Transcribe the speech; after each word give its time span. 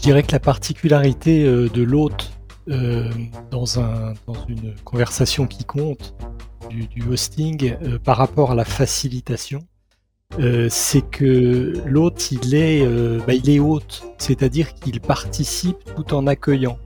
Je 0.00 0.04
dirais 0.04 0.22
que 0.22 0.32
la 0.32 0.40
particularité 0.40 1.44
euh, 1.44 1.68
de 1.68 1.82
l'hôte 1.82 2.32
euh, 2.70 3.10
dans, 3.50 3.78
un, 3.78 4.14
dans 4.26 4.46
une 4.48 4.74
conversation 4.82 5.46
qui 5.46 5.64
compte 5.64 6.14
du, 6.70 6.88
hosting 7.06 7.74
euh, 7.82 7.98
par 7.98 8.16
rapport 8.16 8.52
à 8.52 8.54
la 8.54 8.64
facilitation, 8.64 9.60
c'est 10.70 11.02
que 11.02 11.74
l'hôte 11.84 12.30
il 12.32 12.54
est, 12.54 12.86
bah, 13.26 13.34
il 13.34 13.50
est 13.50 13.58
hôte, 13.58 14.04
c'est-à-dire 14.16 14.72
qu'il 14.74 15.02
participe 15.02 15.76
tout 15.96 16.14
en 16.14 16.26
accueillant. 16.26 16.78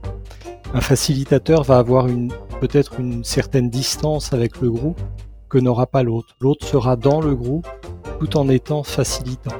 Un 0.73 0.81
facilitateur 0.81 1.63
va 1.63 1.77
avoir 1.77 2.07
une 2.07 2.33
peut-être 2.59 2.99
une 2.99 3.23
certaine 3.23 3.69
distance 3.69 4.33
avec 4.33 4.59
le 4.59 4.71
groupe 4.71 4.99
que 5.47 5.57
n'aura 5.57 5.87
pas 5.87 6.03
l'autre. 6.03 6.35
L'autre 6.41 6.67
sera 6.67 6.97
dans 6.97 7.21
le 7.21 7.33
groupe 7.33 7.67
tout 8.19 8.35
en 8.35 8.49
étant 8.49 8.83
facilitant. 8.83 9.55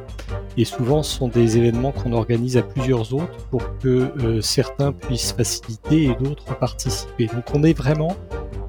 Et 0.58 0.64
souvent, 0.64 1.04
ce 1.04 1.18
sont 1.18 1.28
des 1.28 1.58
événements 1.58 1.92
qu'on 1.92 2.14
organise 2.14 2.56
à 2.56 2.61
plusieurs 2.61 3.14
autres 3.14 3.38
pour 3.52 3.78
que 3.79 3.89
euh, 4.24 4.42
certains 4.42 4.93
puissent 4.93 5.34
faciliter 5.34 6.04
et 6.06 6.16
d'autres 6.16 6.57
participer. 6.57 7.28
Donc 7.28 7.43
on 7.54 7.64
est 7.64 7.78
vraiment 7.78 8.16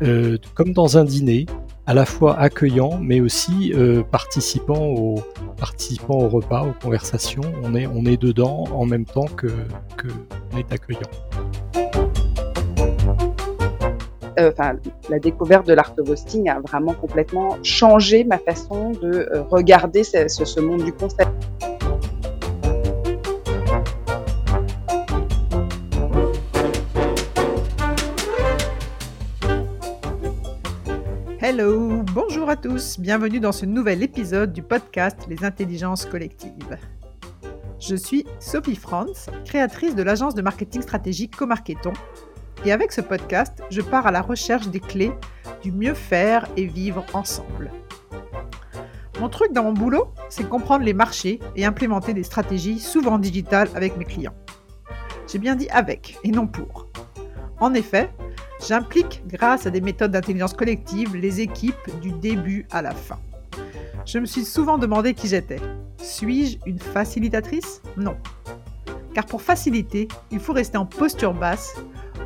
euh, 0.02 0.36
comme 0.54 0.72
dans 0.72 0.98
un 0.98 1.04
dîner, 1.04 1.46
à 1.86 1.94
la 1.94 2.04
fois 2.04 2.36
accueillant, 2.38 2.98
mais 3.00 3.20
aussi 3.20 3.72
euh, 3.72 4.02
participant, 4.02 4.82
au, 4.82 5.22
repas, 6.28 6.64
aux 6.64 6.74
conversations. 6.82 7.42
On 7.62 7.76
est, 7.76 7.86
on 7.86 8.04
est 8.04 8.20
dedans 8.20 8.64
en 8.72 8.84
même 8.84 9.04
temps 9.04 9.26
que, 9.36 9.46
est 10.58 10.72
accueillant. 10.72 11.00
Enfin, 14.38 14.74
la 15.08 15.18
découverte 15.18 15.66
de 15.66 15.72
l'art 15.72 15.94
of 15.98 16.10
hosting 16.10 16.48
a 16.50 16.60
vraiment 16.60 16.92
complètement 16.92 17.56
changé 17.62 18.24
ma 18.24 18.38
façon 18.38 18.90
de 18.90 19.28
regarder 19.48 20.02
ce 20.02 20.60
monde 20.60 20.82
du 20.84 20.92
concept. 20.92 21.30
Hello, 31.58 32.02
bonjour 32.12 32.50
à 32.50 32.56
tous, 32.56 33.00
bienvenue 33.00 33.40
dans 33.40 33.50
ce 33.50 33.64
nouvel 33.64 34.02
épisode 34.02 34.52
du 34.52 34.62
podcast 34.62 35.16
Les 35.26 35.42
intelligences 35.42 36.04
collectives. 36.04 36.76
Je 37.80 37.96
suis 37.96 38.26
Sophie 38.40 38.76
Franz, 38.76 39.30
créatrice 39.46 39.94
de 39.94 40.02
l'agence 40.02 40.34
de 40.34 40.42
marketing 40.42 40.82
stratégique 40.82 41.34
Comarketon, 41.34 41.94
et 42.66 42.72
avec 42.72 42.92
ce 42.92 43.00
podcast, 43.00 43.62
je 43.70 43.80
pars 43.80 44.06
à 44.06 44.10
la 44.10 44.20
recherche 44.20 44.68
des 44.68 44.80
clés 44.80 45.12
du 45.62 45.72
mieux 45.72 45.94
faire 45.94 46.46
et 46.58 46.66
vivre 46.66 47.06
ensemble. 47.14 47.72
Mon 49.18 49.30
truc 49.30 49.54
dans 49.54 49.62
mon 49.62 49.72
boulot, 49.72 50.12
c'est 50.28 50.46
comprendre 50.46 50.84
les 50.84 50.92
marchés 50.92 51.40
et 51.56 51.64
implémenter 51.64 52.12
des 52.12 52.24
stratégies 52.24 52.80
souvent 52.80 53.16
digitales 53.18 53.70
avec 53.74 53.96
mes 53.96 54.04
clients. 54.04 54.36
J'ai 55.26 55.38
bien 55.38 55.56
dit 55.56 55.70
avec 55.70 56.18
et 56.22 56.32
non 56.32 56.46
pour. 56.46 56.88
En 57.60 57.72
effet, 57.72 58.10
J'implique, 58.64 59.22
grâce 59.26 59.66
à 59.66 59.70
des 59.70 59.80
méthodes 59.80 60.12
d'intelligence 60.12 60.54
collective, 60.54 61.14
les 61.16 61.40
équipes 61.40 62.00
du 62.00 62.12
début 62.12 62.66
à 62.70 62.82
la 62.82 62.92
fin. 62.92 63.18
Je 64.06 64.18
me 64.18 64.26
suis 64.26 64.44
souvent 64.44 64.78
demandé 64.78 65.14
qui 65.14 65.28
j'étais. 65.28 65.60
Suis-je 65.98 66.58
une 66.66 66.78
facilitatrice? 66.78 67.82
Non. 67.96 68.16
Car 69.14 69.26
pour 69.26 69.42
faciliter, 69.42 70.08
il 70.30 70.40
faut 70.40 70.52
rester 70.52 70.78
en 70.78 70.86
posture 70.86 71.34
basse, 71.34 71.74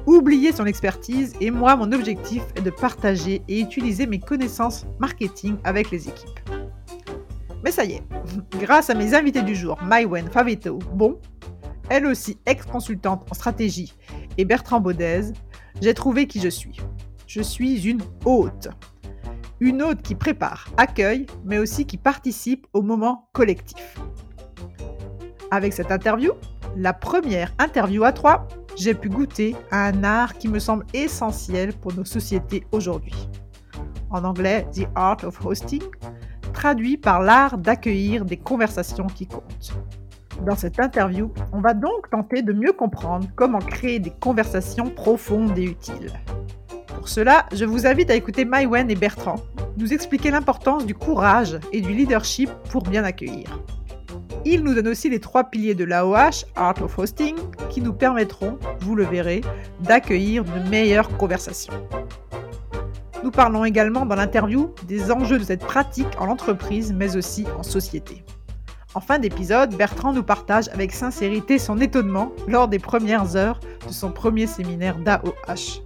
oublier 0.06 0.52
son 0.52 0.66
expertise 0.66 1.34
et 1.40 1.50
moi, 1.50 1.76
mon 1.76 1.92
objectif 1.92 2.42
est 2.56 2.62
de 2.62 2.70
partager 2.70 3.42
et 3.48 3.60
utiliser 3.60 4.06
mes 4.06 4.18
connaissances 4.18 4.86
marketing 4.98 5.56
avec 5.64 5.90
les 5.90 6.08
équipes. 6.08 6.40
Mais 7.64 7.70
ça 7.70 7.84
y 7.84 7.92
est, 7.92 8.02
grâce 8.60 8.90
à 8.90 8.94
mes 8.94 9.14
invités 9.14 9.42
du 9.42 9.54
jour, 9.54 9.78
Maïwen 9.82 10.28
Favito, 10.30 10.78
bon, 10.94 11.18
elle 11.88 12.06
aussi 12.06 12.38
ex-consultante 12.46 13.26
en 13.30 13.34
stratégie, 13.34 13.94
et 14.38 14.44
Bertrand 14.44 14.80
Baudez, 14.80 15.32
j'ai 15.80 15.94
trouvé 15.94 16.26
qui 16.26 16.40
je 16.40 16.48
suis. 16.48 16.76
Je 17.26 17.42
suis 17.42 17.88
une 17.88 18.02
hôte. 18.24 18.68
Une 19.60 19.82
hôte 19.82 20.02
qui 20.02 20.14
prépare, 20.14 20.68
accueille, 20.76 21.26
mais 21.44 21.58
aussi 21.58 21.86
qui 21.86 21.96
participe 21.96 22.66
au 22.72 22.82
moment 22.82 23.28
collectif. 23.32 23.98
Avec 25.50 25.72
cette 25.72 25.90
interview, 25.90 26.32
la 26.76 26.92
première 26.92 27.52
interview 27.58 28.04
à 28.04 28.12
trois, 28.12 28.46
j'ai 28.76 28.94
pu 28.94 29.08
goûter 29.08 29.56
à 29.70 29.86
un 29.86 30.04
art 30.04 30.38
qui 30.38 30.48
me 30.48 30.58
semble 30.58 30.86
essentiel 30.94 31.72
pour 31.74 31.92
nos 31.94 32.04
sociétés 32.04 32.64
aujourd'hui. 32.72 33.28
En 34.10 34.24
anglais, 34.24 34.66
The 34.72 34.86
Art 34.94 35.18
of 35.24 35.44
Hosting, 35.44 35.82
traduit 36.52 36.96
par 36.96 37.20
l'art 37.20 37.58
d'accueillir 37.58 38.24
des 38.24 38.36
conversations 38.36 39.06
qui 39.06 39.26
comptent. 39.26 39.72
Dans 40.46 40.56
cette 40.56 40.80
interview, 40.80 41.30
on 41.52 41.60
va 41.60 41.74
donc 41.74 42.10
tenter 42.10 42.42
de 42.42 42.52
mieux 42.52 42.72
comprendre 42.72 43.26
comment 43.36 43.58
créer 43.58 43.98
des 43.98 44.10
conversations 44.10 44.88
profondes 44.90 45.56
et 45.58 45.64
utiles. 45.64 46.12
Pour 46.96 47.08
cela, 47.08 47.46
je 47.52 47.64
vous 47.64 47.86
invite 47.86 48.10
à 48.10 48.14
écouter 48.14 48.44
Maïwen 48.44 48.90
et 48.90 48.94
Bertrand 48.94 49.36
nous 49.76 49.92
expliquer 49.92 50.30
l'importance 50.30 50.84
du 50.84 50.94
courage 50.94 51.58
et 51.72 51.80
du 51.80 51.92
leadership 51.92 52.50
pour 52.70 52.82
bien 52.82 53.04
accueillir. 53.04 53.58
Ils 54.44 54.62
nous 54.62 54.74
donnent 54.74 54.88
aussi 54.88 55.10
les 55.10 55.20
trois 55.20 55.44
piliers 55.44 55.74
de 55.74 55.84
l'AOH, 55.84 56.46
Art 56.56 56.82
of 56.82 56.98
Hosting, 56.98 57.36
qui 57.68 57.80
nous 57.80 57.92
permettront, 57.92 58.58
vous 58.80 58.94
le 58.94 59.04
verrez, 59.04 59.42
d'accueillir 59.80 60.44
de 60.44 60.68
meilleures 60.68 61.14
conversations. 61.16 61.74
Nous 63.22 63.30
parlons 63.30 63.64
également 63.66 64.06
dans 64.06 64.14
l'interview 64.14 64.74
des 64.86 65.10
enjeux 65.10 65.38
de 65.38 65.44
cette 65.44 65.64
pratique 65.64 66.18
en 66.18 66.28
entreprise, 66.28 66.92
mais 66.92 67.16
aussi 67.16 67.44
en 67.58 67.62
société. 67.62 68.24
En 68.94 69.00
fin 69.00 69.20
d'épisode, 69.20 69.76
Bertrand 69.76 70.12
nous 70.12 70.24
partage 70.24 70.68
avec 70.70 70.92
sincérité 70.92 71.58
son 71.58 71.80
étonnement 71.80 72.32
lors 72.48 72.66
des 72.66 72.80
premières 72.80 73.36
heures 73.36 73.60
de 73.86 73.92
son 73.92 74.10
premier 74.10 74.48
séminaire 74.48 74.98
d'AOH. 74.98 75.84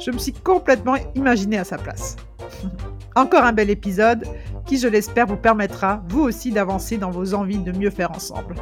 Je 0.00 0.10
me 0.12 0.18
suis 0.18 0.32
complètement 0.32 0.96
imaginé 1.16 1.58
à 1.58 1.64
sa 1.64 1.78
place. 1.78 2.14
Encore 3.16 3.42
un 3.42 3.52
bel 3.52 3.70
épisode 3.70 4.24
qui, 4.66 4.78
je 4.78 4.86
l'espère, 4.86 5.26
vous 5.26 5.36
permettra, 5.36 6.02
vous 6.08 6.22
aussi, 6.22 6.52
d'avancer 6.52 6.96
dans 6.96 7.10
vos 7.10 7.34
envies 7.34 7.58
de 7.58 7.72
mieux 7.72 7.90
faire 7.90 8.12
ensemble. 8.12 8.54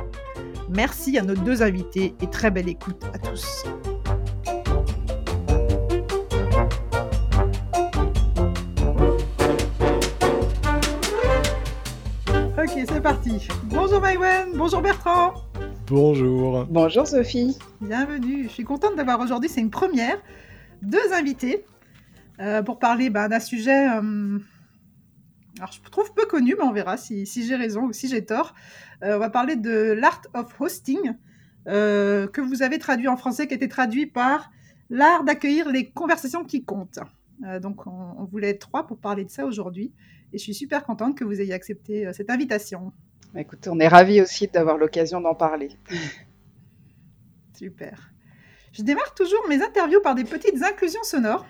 Merci 0.70 1.18
à 1.18 1.22
nos 1.22 1.34
deux 1.34 1.62
invités 1.62 2.14
et 2.22 2.26
très 2.28 2.50
belle 2.50 2.68
écoute 2.68 3.02
à 3.12 3.18
tous. 3.18 3.64
Parti. 13.12 13.48
Bonjour 13.64 14.00
Maïwen, 14.00 14.56
bonjour 14.56 14.80
Bertrand. 14.80 15.34
Bonjour. 15.86 16.64
Bonjour 16.64 17.06
Sophie. 17.06 17.58
Bienvenue. 17.82 18.44
Je 18.44 18.48
suis 18.48 18.64
contente 18.64 18.96
d'avoir 18.96 19.20
aujourd'hui, 19.20 19.50
c'est 19.50 19.60
une 19.60 19.70
première, 19.70 20.16
deux 20.80 21.12
invités 21.12 21.66
euh, 22.40 22.62
pour 22.62 22.78
parler 22.78 23.10
ben, 23.10 23.28
d'un 23.28 23.38
sujet, 23.40 23.86
euh, 23.86 24.38
alors 25.58 25.72
je 25.72 25.90
trouve 25.90 26.14
peu 26.14 26.24
connu, 26.24 26.54
mais 26.56 26.64
on 26.64 26.72
verra 26.72 26.96
si, 26.96 27.26
si 27.26 27.46
j'ai 27.46 27.56
raison 27.56 27.82
ou 27.82 27.92
si 27.92 28.08
j'ai 28.08 28.24
tort. 28.24 28.54
Euh, 29.02 29.16
on 29.16 29.18
va 29.18 29.28
parler 29.28 29.56
de 29.56 29.92
l'art 29.92 30.22
of 30.32 30.58
hosting, 30.58 31.12
euh, 31.68 32.26
que 32.26 32.40
vous 32.40 32.62
avez 32.62 32.78
traduit 32.78 33.08
en 33.08 33.18
français, 33.18 33.46
qui 33.46 33.52
a 33.52 33.56
été 33.56 33.68
traduit 33.68 34.06
par 34.06 34.50
l'art 34.88 35.24
d'accueillir 35.24 35.68
les 35.68 35.90
conversations 35.90 36.44
qui 36.44 36.64
comptent. 36.64 37.00
Euh, 37.44 37.60
donc 37.60 37.86
on, 37.86 38.14
on 38.16 38.24
voulait 38.24 38.50
être 38.50 38.60
trois 38.60 38.86
pour 38.86 38.96
parler 38.96 39.26
de 39.26 39.30
ça 39.30 39.44
aujourd'hui. 39.44 39.92
Et 40.32 40.38
je 40.38 40.42
suis 40.42 40.54
super 40.54 40.84
contente 40.84 41.16
que 41.16 41.24
vous 41.24 41.40
ayez 41.40 41.52
accepté 41.52 42.06
euh, 42.06 42.12
cette 42.12 42.30
invitation. 42.30 42.92
Bah, 43.34 43.40
Écoutez, 43.40 43.70
on 43.70 43.78
est 43.78 43.88
ravis 43.88 44.20
aussi 44.20 44.48
d'avoir 44.48 44.78
l'occasion 44.78 45.20
d'en 45.20 45.34
parler. 45.34 45.70
Super. 47.54 48.12
Je 48.72 48.82
démarre 48.82 49.14
toujours 49.14 49.46
mes 49.48 49.62
interviews 49.62 50.00
par 50.00 50.14
des 50.14 50.24
petites 50.24 50.62
inclusions 50.62 51.02
sonores. 51.02 51.46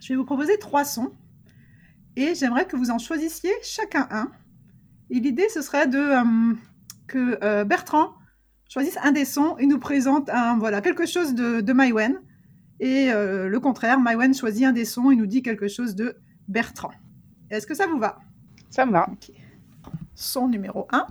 Je 0.00 0.08
vais 0.08 0.16
vous 0.16 0.24
proposer 0.24 0.58
trois 0.58 0.84
sons 0.84 1.12
et 2.16 2.34
j'aimerais 2.34 2.66
que 2.66 2.76
vous 2.76 2.90
en 2.90 2.98
choisissiez 2.98 3.52
chacun 3.62 4.08
un. 4.10 4.30
Et 5.10 5.20
l'idée, 5.20 5.48
ce 5.48 5.62
serait 5.62 5.86
de 5.86 5.98
euh, 5.98 6.54
que 7.06 7.38
euh, 7.42 7.64
Bertrand 7.64 8.14
choisisse 8.68 8.98
un 9.02 9.12
des 9.12 9.24
sons 9.24 9.56
et 9.58 9.66
nous 9.66 9.78
présente 9.78 10.28
un, 10.30 10.58
voilà, 10.58 10.80
quelque 10.80 11.06
chose 11.06 11.34
de, 11.34 11.60
de 11.60 11.72
Maïwen. 11.72 12.20
Et 12.80 13.12
euh, 13.12 13.48
le 13.48 13.60
contraire, 13.60 14.00
Maïwen 14.00 14.34
choisit 14.34 14.64
un 14.64 14.72
des 14.72 14.84
sons 14.84 15.10
et 15.10 15.16
nous 15.16 15.26
dit 15.26 15.42
quelque 15.42 15.68
chose 15.68 15.94
de 15.94 16.16
Bertrand. 16.48 16.92
Est-ce 17.52 17.66
que 17.66 17.74
ça 17.74 17.86
vous 17.86 17.98
va? 17.98 18.18
Ça 18.70 18.86
me 18.86 18.92
va. 18.92 19.06
Ok. 19.12 19.30
Son 20.14 20.48
numéro 20.48 20.88
1. 20.90 21.06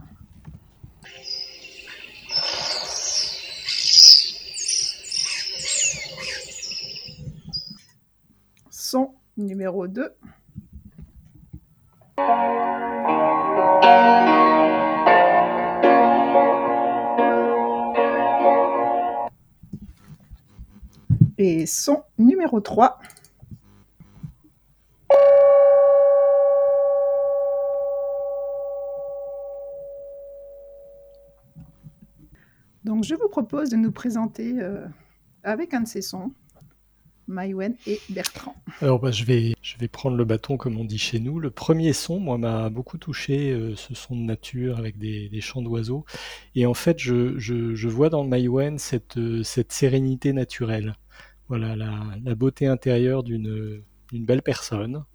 Son 8.72 9.14
numéro 9.38 9.88
2. 9.88 10.16
Et 21.38 21.68
son 21.68 22.04
numéro 22.18 22.60
3. 22.60 23.00
Donc, 32.92 33.06
je 33.06 33.16
vous 33.16 33.30
propose 33.30 33.70
de 33.70 33.78
nous 33.78 33.94
présenter 33.94 34.60
avec 35.44 35.74
un 35.74 35.80
de 35.80 35.88
ces 35.88 36.02
sons, 36.02 36.34
Maïwen 37.32 37.74
et 37.88 38.02
Bertrand. 38.10 38.54
Alors 38.82 39.00
bah, 39.00 39.12
je, 39.12 39.24
vais, 39.24 39.56
je 39.62 39.78
vais 39.78 39.88
prendre 39.88 40.18
le 40.18 40.26
bâton 40.26 40.58
comme 40.58 40.78
on 40.78 40.84
dit 40.84 40.98
chez 40.98 41.22
nous. 41.22 41.40
Le 41.40 41.52
premier 41.52 41.94
son, 41.94 42.20
moi, 42.20 42.38
m'a 42.38 42.70
beaucoup 42.70 42.98
touché, 42.98 43.54
euh, 43.54 43.78
ce 43.78 43.96
son 43.96 44.18
de 44.18 44.24
nature 44.24 44.78
avec 44.78 44.98
des, 44.98 45.40
chants 45.40 45.62
d'oiseaux. 45.62 46.04
Et 46.54 46.66
en 46.66 46.74
fait, 46.74 47.00
je, 47.00 47.40
je, 47.40 47.88
vois 47.88 48.10
dans 48.10 48.26
Maïwen 48.26 48.78
cette, 48.78 49.18
euh, 49.18 49.42
cette 49.42 49.72
sérénité 49.72 50.34
naturelle. 50.34 50.98
Voilà, 51.48 51.78
la, 51.78 52.36
beauté 52.36 52.68
intérieure 52.68 53.24
d'une 53.24 53.84
belle 54.12 54.42
personne 54.42 55.06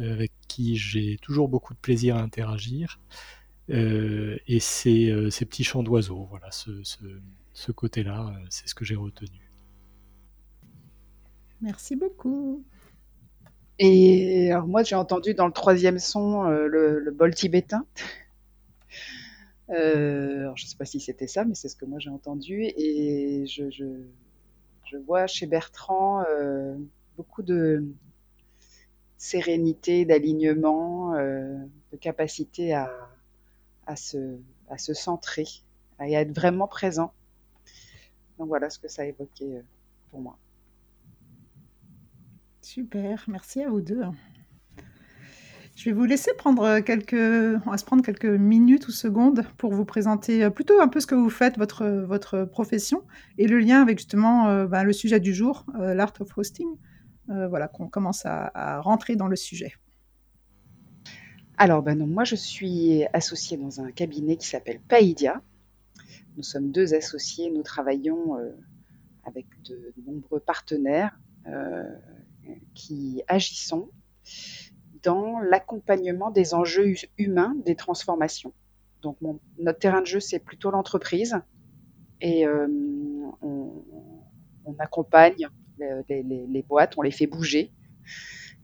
euh, 0.00 0.12
avec 0.12 0.32
qui 0.48 0.74
j'ai 0.74 1.18
toujours 1.22 1.48
beaucoup 1.48 1.72
de 1.72 1.78
plaisir 1.78 2.16
à 2.16 2.20
interagir. 2.20 2.98
Et 3.68 4.60
ces, 4.60 5.30
ces 5.30 5.44
petits 5.44 5.64
chants 5.64 5.82
d'oiseaux, 5.82 6.26
voilà, 6.30 6.50
ce, 6.50 6.70
ce 7.52 7.72
côté-là, 7.72 8.32
c'est 8.50 8.68
ce 8.68 8.74
que 8.74 8.84
j'ai 8.84 8.96
retenu. 8.96 9.52
Merci 11.62 11.94
beaucoup. 11.94 12.64
Et 13.78 14.50
alors 14.50 14.66
moi, 14.66 14.82
j'ai 14.82 14.96
entendu 14.96 15.34
dans 15.34 15.46
le 15.46 15.52
troisième 15.52 15.98
son 15.98 16.44
euh, 16.44 16.66
le, 16.66 17.10
bol 17.10 17.34
tibétain. 17.34 17.86
Euh, 19.70 20.52
je 20.54 20.64
ne 20.64 20.68
sais 20.68 20.76
pas 20.76 20.84
si 20.84 21.00
c'était 21.00 21.26
ça, 21.26 21.44
mais 21.44 21.54
c'est 21.54 21.68
ce 21.68 21.76
que 21.76 21.86
moi 21.86 21.98
j'ai 21.98 22.10
entendu. 22.10 22.64
Et 22.76 23.46
je, 23.46 23.70
je, 23.70 24.96
vois 25.06 25.26
chez 25.26 25.46
Bertrand 25.46 26.24
euh, 26.28 26.76
beaucoup 27.16 27.42
de 27.42 27.84
sérénité, 29.16 30.04
d'alignement, 30.04 31.14
de 31.14 31.96
capacité 31.98 32.74
à, 32.74 32.90
à, 33.86 33.96
se, 33.96 34.38
à 34.68 34.78
se 34.78 34.94
centrer, 34.94 35.46
à 35.98 36.08
être 36.08 36.32
vraiment 36.34 36.68
présent. 36.68 37.12
Donc 38.38 38.48
voilà 38.48 38.70
ce 38.70 38.78
que 38.78 38.88
ça 38.88 39.04
évoquait 39.04 39.62
pour 40.10 40.20
moi. 40.20 40.38
Super, 42.60 43.24
merci 43.28 43.62
à 43.62 43.68
vous 43.68 43.80
deux. 43.80 44.02
Je 45.74 45.86
vais 45.86 45.92
vous 45.92 46.04
laisser 46.04 46.32
prendre 46.34 46.80
quelques, 46.80 47.14
on 47.14 47.70
va 47.70 47.78
se 47.78 47.84
prendre 47.84 48.04
quelques 48.04 48.24
minutes 48.24 48.88
ou 48.88 48.92
secondes 48.92 49.44
pour 49.56 49.72
vous 49.72 49.84
présenter 49.84 50.48
plutôt 50.50 50.80
un 50.80 50.88
peu 50.88 51.00
ce 51.00 51.06
que 51.06 51.14
vous 51.14 51.30
faites, 51.30 51.56
votre, 51.56 51.86
votre 51.86 52.44
profession 52.44 53.02
et 53.38 53.46
le 53.46 53.58
lien 53.58 53.80
avec 53.80 53.98
justement 53.98 54.48
euh, 54.48 54.66
ben, 54.66 54.84
le 54.84 54.92
sujet 54.92 55.18
du 55.18 55.34
jour, 55.34 55.64
euh, 55.80 55.94
l'art 55.94 56.12
of 56.20 56.36
hosting. 56.36 56.68
Euh, 57.30 57.48
voilà, 57.48 57.68
qu'on 57.68 57.88
commence 57.88 58.26
à, 58.26 58.80
rentrer 58.80 59.16
dans 59.16 59.28
le 59.28 59.36
sujet. 59.36 59.72
Alors, 61.62 61.80
ben 61.80 61.96
non, 61.96 62.08
moi 62.08 62.24
je 62.24 62.34
suis 62.34 63.04
associée 63.12 63.56
dans 63.56 63.80
un 63.80 63.92
cabinet 63.92 64.36
qui 64.36 64.48
s'appelle 64.48 64.80
Paidia. 64.80 65.40
Nous 66.36 66.42
sommes 66.42 66.72
deux 66.72 66.92
associés, 66.92 67.52
nous 67.52 67.62
travaillons 67.62 68.36
avec 69.22 69.46
de 69.68 69.94
nombreux 70.04 70.40
partenaires 70.40 71.16
qui 72.74 73.22
agissons 73.28 73.88
dans 75.04 75.38
l'accompagnement 75.38 76.32
des 76.32 76.52
enjeux 76.52 76.94
humains 77.16 77.54
des 77.64 77.76
transformations. 77.76 78.52
Donc 79.00 79.18
notre 79.56 79.78
terrain 79.78 80.00
de 80.00 80.06
jeu, 80.06 80.18
c'est 80.18 80.40
plutôt 80.40 80.72
l'entreprise 80.72 81.38
et 82.20 82.44
euh, 82.44 82.66
on, 83.40 83.84
accompagne 84.80 85.48
les, 85.78 86.64
boîtes, 86.68 86.98
on 86.98 87.02
les 87.02 87.12
fait 87.12 87.28
bouger 87.28 87.70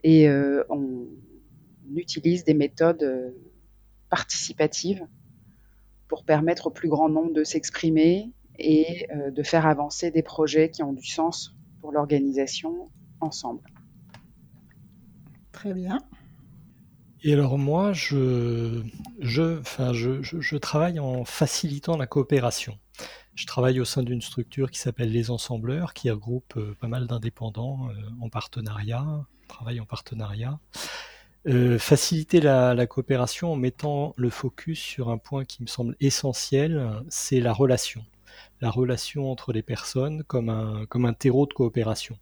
et 0.03 0.29
euh, 0.29 0.65
on, 0.69 1.06
utilise 1.96 2.44
des 2.44 2.55
méthodes 2.55 3.02
euh, 3.02 3.31
participatives 4.11 5.06
pour 6.08 6.25
permettre 6.25 6.69
au 6.69 6.70
plus 6.70 6.88
grand 6.88 7.08
nombre 7.08 7.32
de 7.32 7.44
s'exprimer 7.44 8.32
et 8.58 9.06
de 9.31 9.43
faire 9.44 9.67
avancer 9.67 10.11
des 10.11 10.23
projets 10.23 10.70
qui 10.70 10.82
ont 10.82 10.93
du 10.93 11.06
sens 11.06 11.55
pour 11.81 11.93
l'organisation 11.93 12.88
ensemble. 13.20 13.62
Très 15.52 15.75
bien. 15.75 16.00
Et 17.23 17.32
alors 17.32 17.58
moi, 17.58 17.93
je, 17.93 18.82
je, 19.19 19.58
enfin, 19.58 19.93
je, 19.93 20.23
je, 20.23 20.56
travaille 20.56 21.00
en 21.00 21.25
facilitant 21.25 21.96
la 21.96 22.06
coopération. 22.06 22.79
Je 23.34 23.46
travaille 23.46 23.81
au 23.81 23.84
sein 23.84 24.02
d'une 24.02 24.23
structure 24.23 24.70
qui 24.70 24.79
s'appelle 24.79 25.11
Les 25.11 25.31
Ensembleurs, 25.31 25.94
qui 25.94 26.11
regroupe 26.11 26.55
euh, 26.56 26.76
pas 26.81 26.87
mal 26.87 27.06
d'indépendants 27.06 27.88
euh, 27.88 27.94
en 28.20 28.29
partenariat, 28.29 29.05
travaille 29.49 29.81
en 29.81 29.84
partenariat. 29.84 30.61
Euh, 31.46 31.79
faciliter 31.79 32.40
la, 32.40 32.87
coopération 32.87 33.52
en 33.52 33.56
mettant 33.56 34.12
le 34.17 34.29
focus 34.29 34.79
sur 34.79 35.08
un 35.08 35.19
point 35.19 35.44
qui 35.44 35.62
me 35.62 35.69
semble 35.69 35.96
essentiel, 36.00 37.02
c'est 37.08 37.40
la 37.40 37.52
relation. 37.52 38.05
La 38.61 38.70
relation 38.70 39.31
entre 39.31 39.52
les 39.52 39.62
personnes 39.62 40.25
comme 40.25 40.50
un, 40.50 40.85
comme 40.87 41.14
terreau 41.14 41.46
de 41.46 41.52
coopération. 41.52 42.19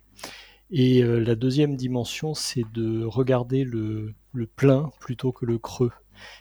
Et 0.71 1.03
euh, 1.03 1.21
la 1.21 1.37
deuxième 1.37 1.77
dimension, 1.77 2.35
c'est 2.35 2.65
de 2.73 3.05
regarder 3.05 3.65
le, 3.65 4.15
plein 4.57 4.91
plutôt 5.01 5.33
que 5.33 5.47
le 5.47 5.59
creux, 5.59 5.93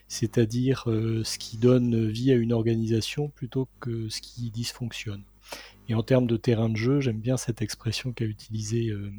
c'est-à-dire 0.07 0.85
euh, 0.87 1.23
ce 1.23 1.37
qui 1.37 1.57
donne 1.57 2.09
vie 2.09 2.31
à 2.31 2.35
une 2.35 2.51
organisation 2.51 3.29
plutôt 3.29 3.67
que 3.79 4.09
ce 4.09 4.21
qui 4.21 4.49
dysfonctionne. 4.49 5.23
Et 5.87 5.93
en 5.93 6.01
termes 6.01 6.25
de 6.25 6.37
terrain 6.37 6.69
de 6.69 6.75
jeu, 6.75 6.99
j'aime 7.01 7.19
bien 7.19 7.37
cette 7.37 7.61
expression 7.61 8.11
qu'a 8.13 8.25
utilisée 8.25 8.89
euh, 8.89 9.11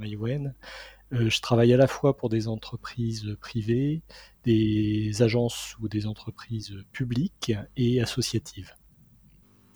je 1.12 1.40
travaille 1.40 1.72
à 1.72 1.76
la 1.76 1.86
fois 1.86 2.16
pour 2.16 2.28
des 2.28 2.48
entreprises 2.48 3.36
privées, 3.40 4.02
des 4.44 5.22
agences 5.22 5.76
ou 5.80 5.88
des 5.88 6.06
entreprises 6.06 6.74
publiques 6.92 7.52
et 7.76 8.00
associatives. 8.00 8.74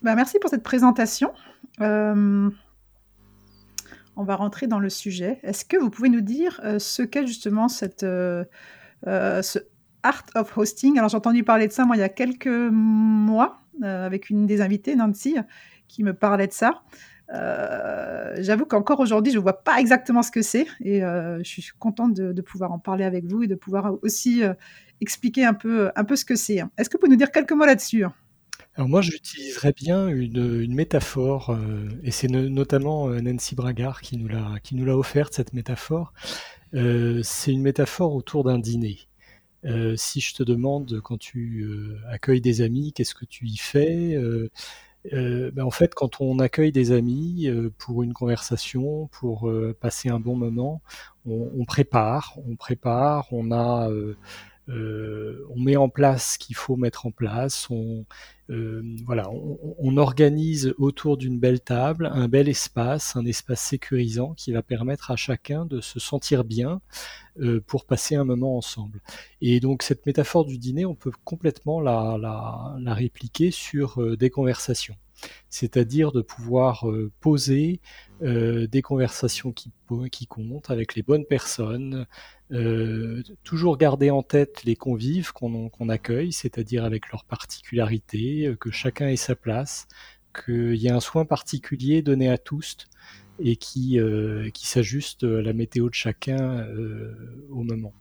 Bah, 0.03 0.15
merci 0.15 0.38
pour 0.38 0.50
cette 0.50 0.62
présentation 0.62 1.32
on 4.21 4.25
va 4.25 4.37
rentrer 4.37 4.67
dans 4.67 4.79
le 4.79 4.91
sujet. 4.91 5.41
Est-ce 5.43 5.65
que 5.65 5.77
vous 5.77 5.88
pouvez 5.88 6.11
nous 6.11 6.21
dire 6.21 6.61
euh, 6.62 6.79
ce 6.79 7.03
qu'est 7.03 7.27
justement 7.27 7.69
cette, 7.69 8.03
euh, 8.03 8.44
euh, 9.06 9.41
ce 9.41 9.59
Art 10.03 10.26
of 10.35 10.56
Hosting? 10.56 10.99
Alors 10.99 11.09
j'ai 11.09 11.17
entendu 11.17 11.43
parler 11.43 11.67
de 11.67 11.73
ça 11.73 11.87
il 11.94 11.99
y 11.99 12.03
a 12.03 12.09
quelques 12.09 12.47
mois 12.47 13.56
avec 13.83 14.29
une 14.29 14.47
des 14.47 14.61
invitées, 14.61 14.94
Nancy, 14.94 15.37
qui 15.88 16.05
me 16.05 16.12
parlait 16.12 16.47
de 16.47 16.53
ça. 16.53 16.83
J'avoue 17.31 18.65
qu'encore 18.65 19.00
aujourd'hui 19.00 19.32
je 19.32 19.38
ne 19.38 19.43
vois 19.43 19.62
pas 19.62 19.81
exactement 19.81 20.23
ce 20.23 20.31
que 20.31 20.43
c'est 20.43 20.67
et 20.81 21.00
je 21.00 21.43
suis 21.43 21.73
contente 21.79 22.15
de, 22.15 22.43
pouvoir 22.43 22.73
en 22.73 22.79
parler 22.79 23.05
avec 23.05 23.25
vous 23.25 23.43
et 23.43 23.47
de 23.47 23.55
pouvoir 23.55 23.94
aussi 24.03 24.43
expliquer 25.00 25.44
un 25.44 25.55
peu, 25.55 25.91
un 25.94 26.05
peu 26.05 26.17
ce 26.17 26.25
que 26.25 26.37
c'est. 26.37 26.61
Est-ce 26.77 26.88
que 26.91 26.97
vous 26.97 27.00
pouvez 27.00 27.11
nous 27.11 27.17
dire 27.17 27.31
quelques 27.31 27.53
mots 27.53 27.67
là-dessus 27.67 28.05
alors 28.77 28.88
moi, 28.88 29.03
j'utiliserais 29.03 29.73
bien 29.73 30.09
une, 30.09 30.75
métaphore, 30.75 31.50
euh, 31.50 31.88
et 32.05 32.11
c'est 32.11 32.28
notamment 32.28 33.09
euh, 33.09 33.21
Nancy 33.21 33.55
Bragard 33.55 34.00
qui 34.00 34.16
nous 34.16 34.28
l'a 34.28 34.97
offerte 34.97 35.35
cette 35.35 35.52
métaphore. 35.52 36.12
Euh, 36.75 37.21
c'est 37.25 37.52
une 37.52 37.62
métaphore 37.62 38.14
autour 38.14 38.45
d'un 38.45 38.59
dîner. 38.59 39.00
si 39.97 40.21
je 40.21 40.35
te 40.35 40.43
demande 40.43 41.00
quand 41.02 41.19
tu 41.19 41.66
accueilles 42.09 42.40
des 42.40 42.62
amis, 42.62 42.93
qu'est-ce 42.93 43.14
que 43.14 43.25
tu 43.25 43.47
y 43.47 43.57
fais? 43.57 44.16
Ben 45.04 45.62
en 45.62 45.71
fait, 45.71 45.95
quand 45.95 46.21
on 46.21 46.38
accueille 46.38 46.73
des 46.73 46.92
amis 46.92 47.49
pour 47.78 48.02
une 48.02 48.12
conversation, 48.12 49.09
pour 49.09 49.50
passer 49.80 50.09
un 50.09 50.21
bon 50.21 50.37
moment, 50.37 50.83
on, 51.26 51.50
on, 51.59 51.64
prépare, 51.64 52.37
on 52.49 52.57
prépare, 52.57 53.26
on 53.33 53.50
a 53.52 53.88
euh, 54.71 55.45
on 55.50 55.61
met 55.61 55.77
en 55.77 55.89
place 55.89 56.35
ce 56.35 56.39
qu'il 56.39 56.55
faut 56.55 56.77
mettre 56.77 57.07
en 57.07 57.11
place. 57.11 57.69
On, 57.71 58.05
euh, 58.50 58.83
voilà, 59.05 59.29
on, 59.31 59.97
organise 59.97 60.75
autour 60.79 61.17
d'une 61.17 61.39
belle 61.39 61.61
table 61.61 62.11
un 62.12 62.29
bel 62.29 62.49
espace, 62.49 63.17
un 63.17 63.25
espace 63.25 63.61
sécurisant 63.61 64.35
qui 64.35 64.53
va 64.53 64.62
permettre 64.62 65.11
à 65.11 65.17
chacun 65.17 65.67
de 65.67 65.81
se 65.81 65.99
sentir 65.99 66.45
bien 66.45 66.81
euh, 67.41 67.61
pour 67.67 67.85
passer 67.85 68.15
un 68.15 68.25
moment 68.25 68.57
ensemble. 68.57 69.00
Et 69.41 69.61
donc 69.61 69.83
cette 69.83 70.07
métaphore 70.07 70.45
du 70.45 70.59
dîner, 70.59 70.85
on 70.87 70.95
peut 70.95 71.12
complètement 71.25 71.81
la, 71.81 72.77
répliquer 72.87 73.50
sur 73.50 74.17
des 74.17 74.31
conversations 74.31 74.97
c'est-à-dire 75.50 76.12
de 76.12 76.23
pouvoir 76.23 76.87
poser 77.21 77.83
euh, 78.23 78.67
des 78.67 78.83
conversations 78.83 79.53
qui, 79.53 79.73
comptent 80.27 80.71
avec 80.71 80.95
les 80.95 81.03
bonnes 81.03 81.25
personnes, 81.25 82.07
euh, 82.53 83.23
toujours 83.45 83.77
garder 83.77 84.11
en 84.11 84.23
tête 84.23 84.65
les 84.65 84.77
convives 84.77 85.33
qu'on 85.33 85.89
accueille, 85.89 86.33
c'est-à-dire 86.33 86.85
avec 86.85 87.11
leurs 87.11 87.25
particularités, 87.25 88.55
que 88.61 88.71
chacun 88.71 89.09
ait 89.09 89.17
sa 89.17 89.35
place, 89.35 89.89
qu'il 90.35 90.77
y 90.77 90.87
ait 90.87 90.93
un 90.93 91.00
soin 91.00 91.25
particulier 91.25 92.03
donné 92.03 92.29
à 92.29 92.39
tous 92.39 92.77
et 93.40 93.56
qui, 93.56 93.99
qui 94.54 94.66
s'ajuste 94.66 95.25
à 95.25 95.42
la 95.42 95.52
météo 95.52 95.88
de 95.88 95.94
chacun 95.94 96.66
au 97.50 97.62
moment. 97.62 97.92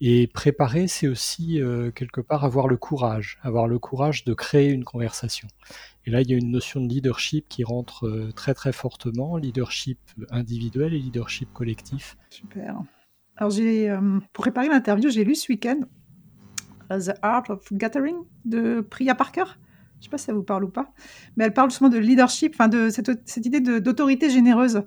Et 0.00 0.26
préparer, 0.26 0.88
c'est 0.88 1.08
aussi 1.08 1.60
quelque 1.94 2.20
part 2.20 2.44
avoir 2.44 2.68
le 2.68 2.76
courage, 2.76 3.38
avoir 3.42 3.66
le 3.66 3.78
courage 3.78 4.24
de 4.24 4.34
créer 4.34 4.70
une 4.70 4.84
conversation. 4.84 5.48
Et 6.06 6.10
là, 6.10 6.20
il 6.20 6.30
y 6.30 6.34
a 6.34 6.36
une 6.36 6.50
notion 6.50 6.80
de 6.80 6.88
leadership 6.88 7.48
qui 7.48 7.64
rentre 7.64 8.06
euh, 8.06 8.30
très 8.32 8.54
très 8.54 8.72
fortement, 8.72 9.36
leadership 9.36 9.98
individuel 10.30 10.92
et 10.92 10.98
leadership 10.98 11.52
collectif. 11.52 12.16
Super. 12.30 12.82
Alors, 13.36 13.50
j'ai, 13.50 13.90
euh, 13.90 14.20
pour 14.32 14.42
préparer 14.42 14.68
l'interview, 14.68 15.10
j'ai 15.10 15.24
lu 15.24 15.34
ce 15.34 15.50
week-end 15.50 15.80
euh, 16.90 17.00
The 17.00 17.18
Art 17.22 17.44
of 17.48 17.72
Gathering 17.72 18.16
de 18.44 18.80
Priya 18.82 19.14
Parker. 19.14 19.44
Je 20.04 20.08
ne 20.08 20.10
sais 20.10 20.16
pas 20.16 20.18
si 20.18 20.26
ça 20.26 20.34
vous 20.34 20.42
parle 20.42 20.64
ou 20.64 20.68
pas, 20.68 20.92
mais 21.36 21.44
elle 21.44 21.54
parle 21.54 21.70
justement 21.70 21.88
de 21.88 21.96
leadership, 21.96 22.52
enfin 22.54 22.68
de 22.68 22.90
cette, 22.90 23.46
idée 23.46 23.60
d'autorité 23.60 24.28
généreuse. 24.28 24.82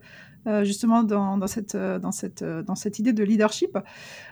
Euh, 0.45 0.63
justement 0.63 1.03
dans, 1.03 1.45
cette, 1.47 1.75
euh, 1.75 1.99
euh, 2.41 2.61
dans 2.61 2.75
cette 2.75 2.99
idée 2.99 3.11
de 3.11 3.23
leadership. 3.23 3.77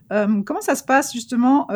comment 0.10 0.62
ça 0.62 0.76
se 0.76 0.84
passe 0.84 1.12
justement 1.12 1.68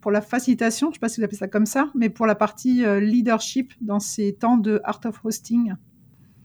pour 0.00 0.12
la 0.12 0.20
facilitation, 0.20 0.86
je 0.86 0.90
ne 0.90 0.94
sais 0.94 1.00
pas 1.00 1.08
si 1.08 1.20
vous 1.20 1.24
appelez 1.24 1.36
ça 1.36 1.48
comme 1.48 1.66
ça, 1.66 1.90
mais 1.96 2.08
pour 2.08 2.26
la 2.26 2.36
partie 2.36 2.84
leadership 3.00 3.74
dans 3.80 3.98
ces 3.98 4.34
temps 4.34 4.56
de 4.56 4.80
Art 4.84 5.00
of 5.04 5.24
Hosting? 5.24 5.74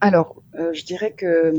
Alors, 0.02 0.42
je 0.74 0.84
dirais 0.84 1.14
que 1.14 1.54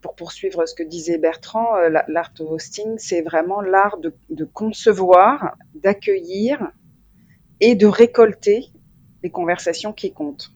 pour 0.00 0.16
poursuivre 0.16 0.66
ce 0.66 0.74
que 0.74 0.82
disait 0.82 1.16
Bertrand, 1.16 1.78
l'art 2.08 2.32
of 2.40 2.50
hosting, 2.50 2.96
c'est 2.98 3.22
vraiment 3.22 3.62
l'art 3.62 3.96
de, 3.98 4.44
concevoir, 4.44 5.56
d'accueillir 5.76 6.72
et 7.60 7.74
de 7.74 7.86
récolter 7.86 8.66
les 9.22 9.30
conversations 9.30 9.92
qui 9.92 10.12
comptent. 10.12 10.50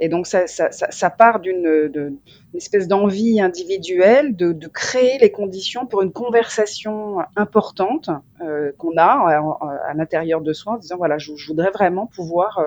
Et 0.00 0.08
donc 0.08 0.26
ça, 0.26 0.46
ça, 0.46 0.70
ça, 0.70 1.10
part 1.10 1.40
d'une 1.40 2.18
espèce 2.54 2.88
d'envie 2.88 3.38
individuelle 3.38 4.34
de, 4.34 4.52
de, 4.52 4.66
créer 4.66 5.18
les 5.18 5.30
conditions 5.30 5.86
pour 5.86 6.00
une 6.00 6.10
conversation 6.10 7.18
importante 7.36 8.08
euh, 8.40 8.72
qu'on 8.78 8.96
a 8.96 9.04
à, 9.04 9.90
à 9.90 9.94
l'intérieur 9.94 10.40
de 10.40 10.54
soi 10.54 10.74
en 10.74 10.78
disant 10.78 10.96
voilà, 10.96 11.18
je, 11.18 11.36
je 11.36 11.46
voudrais 11.46 11.70
vraiment 11.70 12.06
pouvoir 12.06 12.58
euh, 12.58 12.64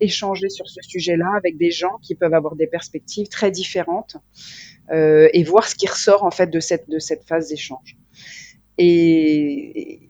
échanger 0.00 0.48
sur 0.48 0.68
ce 0.68 0.80
sujet-là 0.82 1.30
avec 1.36 1.56
des 1.56 1.70
gens 1.70 1.98
qui 2.02 2.14
peuvent 2.14 2.34
avoir 2.34 2.56
des 2.56 2.66
perspectives 2.66 3.28
très 3.28 3.50
différentes 3.50 4.16
euh, 4.90 5.28
et 5.32 5.42
voir 5.42 5.68
ce 5.68 5.74
qui 5.74 5.86
ressort 5.86 6.24
en 6.24 6.30
fait 6.30 6.48
de 6.48 6.60
cette, 6.60 6.88
de 6.88 6.98
cette 6.98 7.24
phase 7.24 7.48
d'échange. 7.48 7.96
Et, 8.78 10.05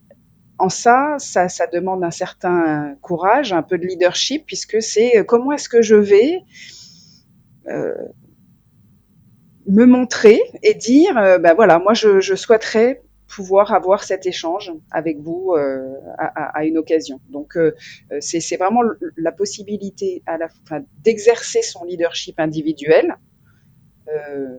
en 0.58 0.68
ça, 0.68 1.16
ça, 1.18 1.48
ça, 1.48 1.66
demande 1.66 2.02
un 2.04 2.10
certain 2.10 2.96
courage, 3.02 3.52
un 3.52 3.62
peu 3.62 3.78
de 3.78 3.86
leadership, 3.86 4.44
puisque 4.46 4.80
c'est 4.82 5.18
euh, 5.18 5.24
comment 5.24 5.52
est-ce 5.52 5.68
que 5.68 5.82
je 5.82 5.96
vais 5.96 6.42
euh, 7.68 7.94
me 9.66 9.84
montrer 9.84 10.40
et 10.62 10.74
dire, 10.74 11.14
ben 11.14 11.54
voilà, 11.54 11.78
moi 11.78 11.92
je, 11.92 12.20
je, 12.20 12.34
souhaiterais 12.34 13.02
pouvoir 13.28 13.72
avoir 13.72 14.04
cet 14.04 14.26
échange 14.26 14.72
avec 14.90 15.18
vous 15.18 15.52
euh, 15.52 15.94
à, 16.18 16.58
à, 16.58 16.64
une 16.64 16.78
occasion. 16.78 17.20
Donc 17.28 17.56
euh, 17.56 17.72
c'est 18.20 18.56
vraiment 18.56 18.82
la 19.16 19.32
possibilité 19.32 20.22
enfin, 20.26 20.84
d'exercer 21.02 21.62
son 21.62 21.84
leadership 21.84 22.38
individuel. 22.38 23.16
Euh, 24.08 24.58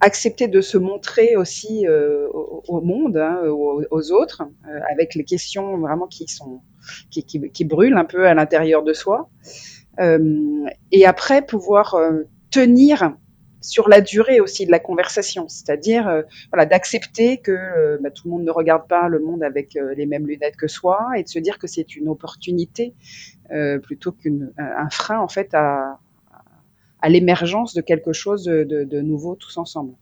accepter 0.00 0.48
de 0.48 0.60
se 0.60 0.78
montrer 0.78 1.36
aussi 1.36 1.86
euh, 1.86 2.28
au, 2.32 2.80
monde, 2.80 3.16
hein, 3.16 3.40
aux, 3.46 4.12
autres, 4.12 4.42
euh, 4.42 4.80
avec 4.92 5.14
les 5.14 5.24
questions 5.24 5.78
vraiment 5.78 6.06
qui 6.06 6.26
sont 6.28 6.60
qui, 7.10 7.24
qui, 7.24 7.40
qui 7.50 7.64
brûlent 7.64 7.96
un 7.96 8.04
peu 8.04 8.26
à 8.26 8.34
l'intérieur 8.34 8.82
de 8.82 8.92
soi, 8.92 9.28
euh, 10.00 10.64
et 10.92 11.04
après 11.04 11.44
pouvoir 11.44 11.96
tenir 12.50 13.14
sur 13.60 13.88
la 13.88 14.00
durée 14.00 14.40
aussi 14.40 14.64
de 14.64 14.70
la 14.70 14.78
conversation, 14.78 15.48
c'est-à-dire 15.48 16.22
voilà 16.52 16.64
d'accepter 16.64 17.38
que 17.38 17.98
bah, 18.00 18.10
tout 18.10 18.26
le 18.26 18.30
monde 18.30 18.44
ne 18.44 18.50
regarde 18.52 18.86
pas 18.88 19.08
le 19.08 19.18
monde 19.18 19.42
avec 19.42 19.76
les 19.96 20.06
mêmes 20.06 20.26
lunettes 20.26 20.56
que 20.56 20.68
soi 20.68 21.08
et 21.16 21.24
de 21.24 21.28
se 21.28 21.40
dire 21.40 21.58
que 21.58 21.66
c'est 21.66 21.96
une 21.96 22.08
opportunité 22.08 22.94
plutôt 23.82 24.12
qu'un 24.12 24.90
frein 24.90 25.18
en 25.18 25.28
fait 25.28 25.52
à, 25.52 25.98
à 27.00 27.08
l'émergence 27.08 27.74
de 27.74 27.80
quelque 27.80 28.12
chose 28.12 28.44
de, 28.44 28.64
de, 28.64 29.00
nouveau 29.00 29.36
tous 29.36 29.56
ensemble. 29.56 29.94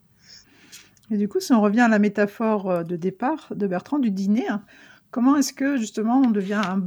Et 1.10 1.16
du 1.16 1.28
coup, 1.28 1.40
si 1.40 1.52
on 1.52 1.60
revient 1.60 1.82
à 1.82 1.88
la 1.88 1.98
métaphore 1.98 2.70
euh, 2.70 2.82
de 2.82 2.96
départ 2.96 3.52
de 3.54 3.66
Bertrand 3.66 3.98
du 3.98 4.10
dîner, 4.10 4.48
hein, 4.48 4.64
comment 5.10 5.36
est-ce 5.36 5.52
que 5.52 5.76
justement 5.76 6.20
on 6.20 6.30
devient 6.30 6.60
un, 6.64 6.82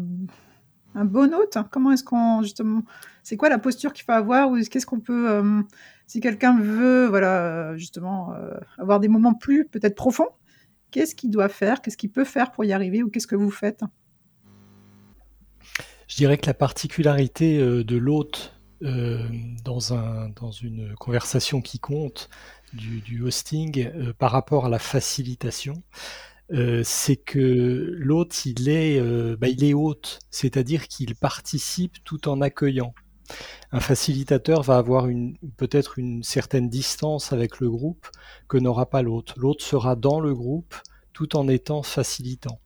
un 0.95 1.05
bon 1.05 1.33
hôte 1.33 1.57
Comment 1.71 1.91
est-ce 1.91 2.03
qu'on 2.03 2.41
justement, 2.41 2.83
c'est 3.23 3.37
quoi 3.37 3.49
la 3.49 3.59
posture 3.59 3.93
qu'il 3.93 4.03
faut 4.03 4.11
avoir 4.11 4.49
ou 4.51 4.59
qu'est-ce 4.59 4.85
qu'on 4.85 4.99
peut, 4.99 5.29
euh, 5.29 5.61
si 6.07 6.19
quelqu'un 6.19 6.59
veut, 6.59 7.07
voilà, 7.07 7.77
justement, 7.77 8.33
euh, 8.33 8.57
avoir 8.77 8.99
des 8.99 9.07
moments 9.07 9.33
plus 9.33 9.65
peut-être 9.65 9.95
profonds, 9.95 10.29
qu'est-ce 10.91 11.15
qu'il 11.15 11.29
doit 11.29 11.49
faire 11.49 11.81
Qu'est-ce 11.81 11.97
qu'il 11.97 12.11
peut 12.11 12.25
faire 12.25 12.51
pour 12.51 12.65
y 12.65 12.73
arriver 12.73 13.03
ou 13.03 13.09
qu'est-ce 13.09 13.27
que 13.27 13.35
vous 13.35 13.51
faites? 13.51 13.83
Je 16.07 16.15
dirais 16.15 16.37
que 16.37 16.47
la 16.47 16.55
particularité 16.55 17.59
de 17.59 17.97
l'hôte 17.97 18.58
euh, 18.81 19.27
dans, 19.65 19.93
un, 19.93 20.29
dans 20.29 20.51
une 20.51 20.95
conversation 20.95 21.61
qui 21.61 21.79
compte 21.79 22.29
du, 22.73 23.21
hosting 23.21 23.87
euh, 23.87 24.13
par 24.13 24.31
rapport 24.31 24.67
à 24.67 24.69
la 24.69 24.79
facilitation, 24.79 25.83
euh, 26.51 26.81
c'est 26.85 27.17
que 27.17 27.93
l'hôte, 27.97 28.45
il 28.45 28.69
est, 28.69 29.01
bah, 29.37 29.47
il 29.47 29.63
est 29.63 29.73
hôte, 29.73 30.19
c'est-à-dire 30.31 30.87
qu'il 30.87 31.15
participe 31.15 32.03
tout 32.03 32.29
en 32.29 32.41
accueillant. 32.41 32.93
Un 33.71 33.79
facilitateur 33.79 34.63
va 34.63 34.77
avoir 34.77 35.07
une, 35.07 35.37
peut-être 35.57 35.99
une 35.99 36.23
certaine 36.23 36.69
distance 36.69 37.33
avec 37.33 37.59
le 37.59 37.69
groupe 37.69 38.07
que 38.47 38.57
n'aura 38.57 38.89
pas 38.89 39.01
l'hôte. 39.01 39.33
L'hôte 39.37 39.61
sera 39.61 39.95
dans 39.95 40.19
le 40.19 40.33
groupe 40.33 40.73
tout 41.19 41.35
en 41.35 41.49
étant 41.49 41.83
facilitant. 41.83 42.61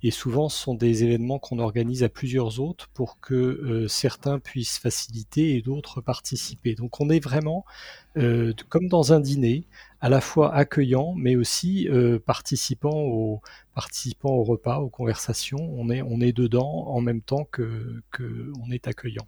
Et 0.00 0.12
souvent, 0.12 0.48
ce 0.48 0.62
sont 0.62 0.74
des 0.74 1.02
événements 1.02 1.40
qu'on 1.40 1.58
organise 1.58 2.04
à 2.04 2.08
plusieurs 2.08 2.60
autres 2.60 2.86
pour 2.94 3.18
que 3.18 3.34
euh, 3.34 3.88
certains 3.88 4.38
puissent 4.38 4.78
faciliter 4.78 5.56
et 5.56 5.60
d'autres 5.60 6.00
participer. 6.00 6.76
Donc 6.76 7.00
on 7.00 7.10
est 7.10 7.18
vraiment 7.18 7.64
euh, 8.16 8.52
comme 8.68 8.86
dans 8.86 9.12
un 9.12 9.18
dîner, 9.18 9.66
à 10.00 10.08
la 10.08 10.20
fois 10.20 10.54
accueillant, 10.54 11.14
mais 11.16 11.34
aussi 11.34 11.88
euh, 11.88 12.20
participant, 12.20 12.96
au, 12.96 13.40
participant 13.74 14.30
au 14.30 14.44
repas, 14.44 14.78
aux 14.78 14.88
conversations. 14.88 15.58
On 15.76 15.90
est, 15.90 16.02
on 16.02 16.20
est 16.20 16.32
dedans 16.32 16.86
en 16.86 17.00
même 17.00 17.22
temps 17.22 17.44
que, 17.50 18.04
que 18.12 18.52
est 18.70 18.86
accueillant. 18.86 19.26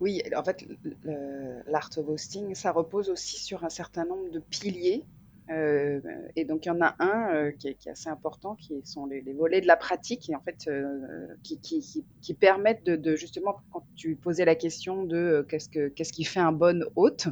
Oui, 0.00 0.20
en 0.36 0.42
fait, 0.42 0.66
l'art 1.04 1.90
of 1.96 2.08
hosting, 2.08 2.56
ça 2.56 2.72
repose 2.72 3.08
aussi 3.08 3.38
sur 3.38 3.62
un 3.62 3.70
certain 3.70 4.04
nombre 4.04 4.32
de 4.32 4.40
piliers 4.40 5.04
euh, 5.50 6.00
et 6.36 6.44
donc 6.44 6.66
il 6.66 6.68
y 6.68 6.72
en 6.72 6.80
a 6.82 6.94
un 6.98 7.34
euh, 7.34 7.50
qui, 7.52 7.68
est, 7.68 7.86
assez 7.88 8.08
important, 8.08 8.54
qui 8.54 8.80
sont 8.84 9.06
les, 9.06 9.22
volets 9.32 9.60
de 9.60 9.66
la 9.66 9.76
pratique, 9.76 10.30
en 10.34 10.40
fait 10.40 10.68
euh, 10.68 11.26
qui, 11.42 12.34
permettent 12.34 12.84
de, 12.84 13.16
justement 13.16 13.56
quand 13.72 13.84
tu 13.96 14.14
posais 14.16 14.44
la 14.44 14.54
question 14.54 15.04
de 15.04 15.46
qu'est-ce 15.48 15.68
que 15.68 15.88
qu'est-ce 15.88 16.12
qui 16.12 16.24
fait 16.24 16.40
un 16.40 16.52
bon 16.52 16.84
hôte, 16.96 17.28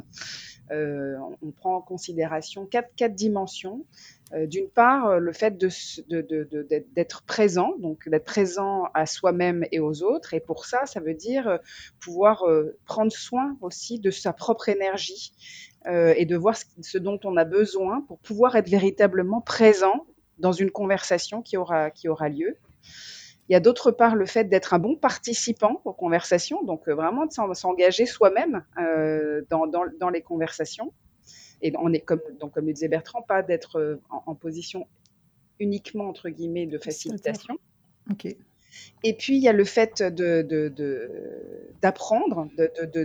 on 0.71 1.51
prend 1.55 1.75
en 1.75 1.81
considération 1.81 2.65
quatre 2.65 3.15
dimensions. 3.15 3.85
D'une 4.35 4.67
part, 4.67 5.21
le 5.21 5.31
fait 5.31 5.57
d'être 5.57 7.23
présent, 7.23 7.73
donc 7.79 8.09
d'être 8.09 8.25
présent 8.25 8.89
à 8.93 9.05
soi-même 9.05 9.65
et 9.71 9.79
aux 9.79 10.03
autres, 10.03 10.33
et 10.33 10.41
pour 10.41 10.65
ça, 10.65 10.85
ça 10.85 10.99
veut 10.99 11.13
dire 11.13 11.59
pouvoir 12.01 12.43
prendre 12.83 13.13
soin 13.13 13.55
aussi 13.61 13.99
de 13.99 14.11
sa 14.11 14.33
propre 14.33 14.67
énergie 14.67 15.31
euh, 15.87 16.13
et 16.17 16.25
de 16.25 16.35
voir 16.35 16.55
ce, 16.81 16.97
dont 16.97 17.19
on 17.23 17.37
a 17.37 17.45
besoin 17.45 18.01
pour 18.01 18.19
pouvoir 18.19 18.55
être 18.55 18.69
véritablement 18.69 19.41
présent 19.41 20.05
dans 20.37 20.51
une 20.51 20.71
conversation 20.71 21.41
qui 21.41 21.57
aura, 21.57 21.91
qui 21.91 22.09
aura 22.09 22.29
lieu. 22.29 22.57
Il 23.49 23.53
y 23.53 23.55
a 23.55 23.59
d'autre 23.59 23.91
part 23.91 24.15
le 24.15 24.25
fait 24.25 24.45
d'être 24.45 24.73
un 24.73 24.79
bon 24.79 24.97
participant 24.97 25.81
aux 25.85 25.93
conversations, 25.93 26.63
donc 26.63 26.89
euh, 26.89 26.95
vraiment 26.95 27.25
de 27.25 27.53
s'engager 27.53 28.05
soi-même 28.05 28.65
euh, 28.77 29.41
dans, 29.49 29.67
dans, 29.67 29.85
dans, 29.99 30.09
les 30.09 30.21
conversations. 30.21 30.93
Et 31.61 31.73
on 31.79 31.93
est 31.93 32.01
comme, 32.01 32.21
donc 32.39 32.53
comme 32.53 32.67
le 32.67 32.73
disait 32.73 32.89
Bertrand, 32.89 33.21
pas 33.21 33.41
d'être 33.41 33.99
en, 34.09 34.23
en, 34.27 34.35
position 34.35 34.87
uniquement 35.59 36.09
entre 36.09 36.29
guillemets 36.29 36.67
de 36.67 36.77
facilitation. 36.77 37.55
Ok. 38.11 38.35
Et 39.03 39.13
puis, 39.13 39.37
il 39.37 39.43
y 39.43 39.47
a 39.47 39.53
le 39.53 39.63
fait 39.63 40.03
d'apprendre, 41.81 42.47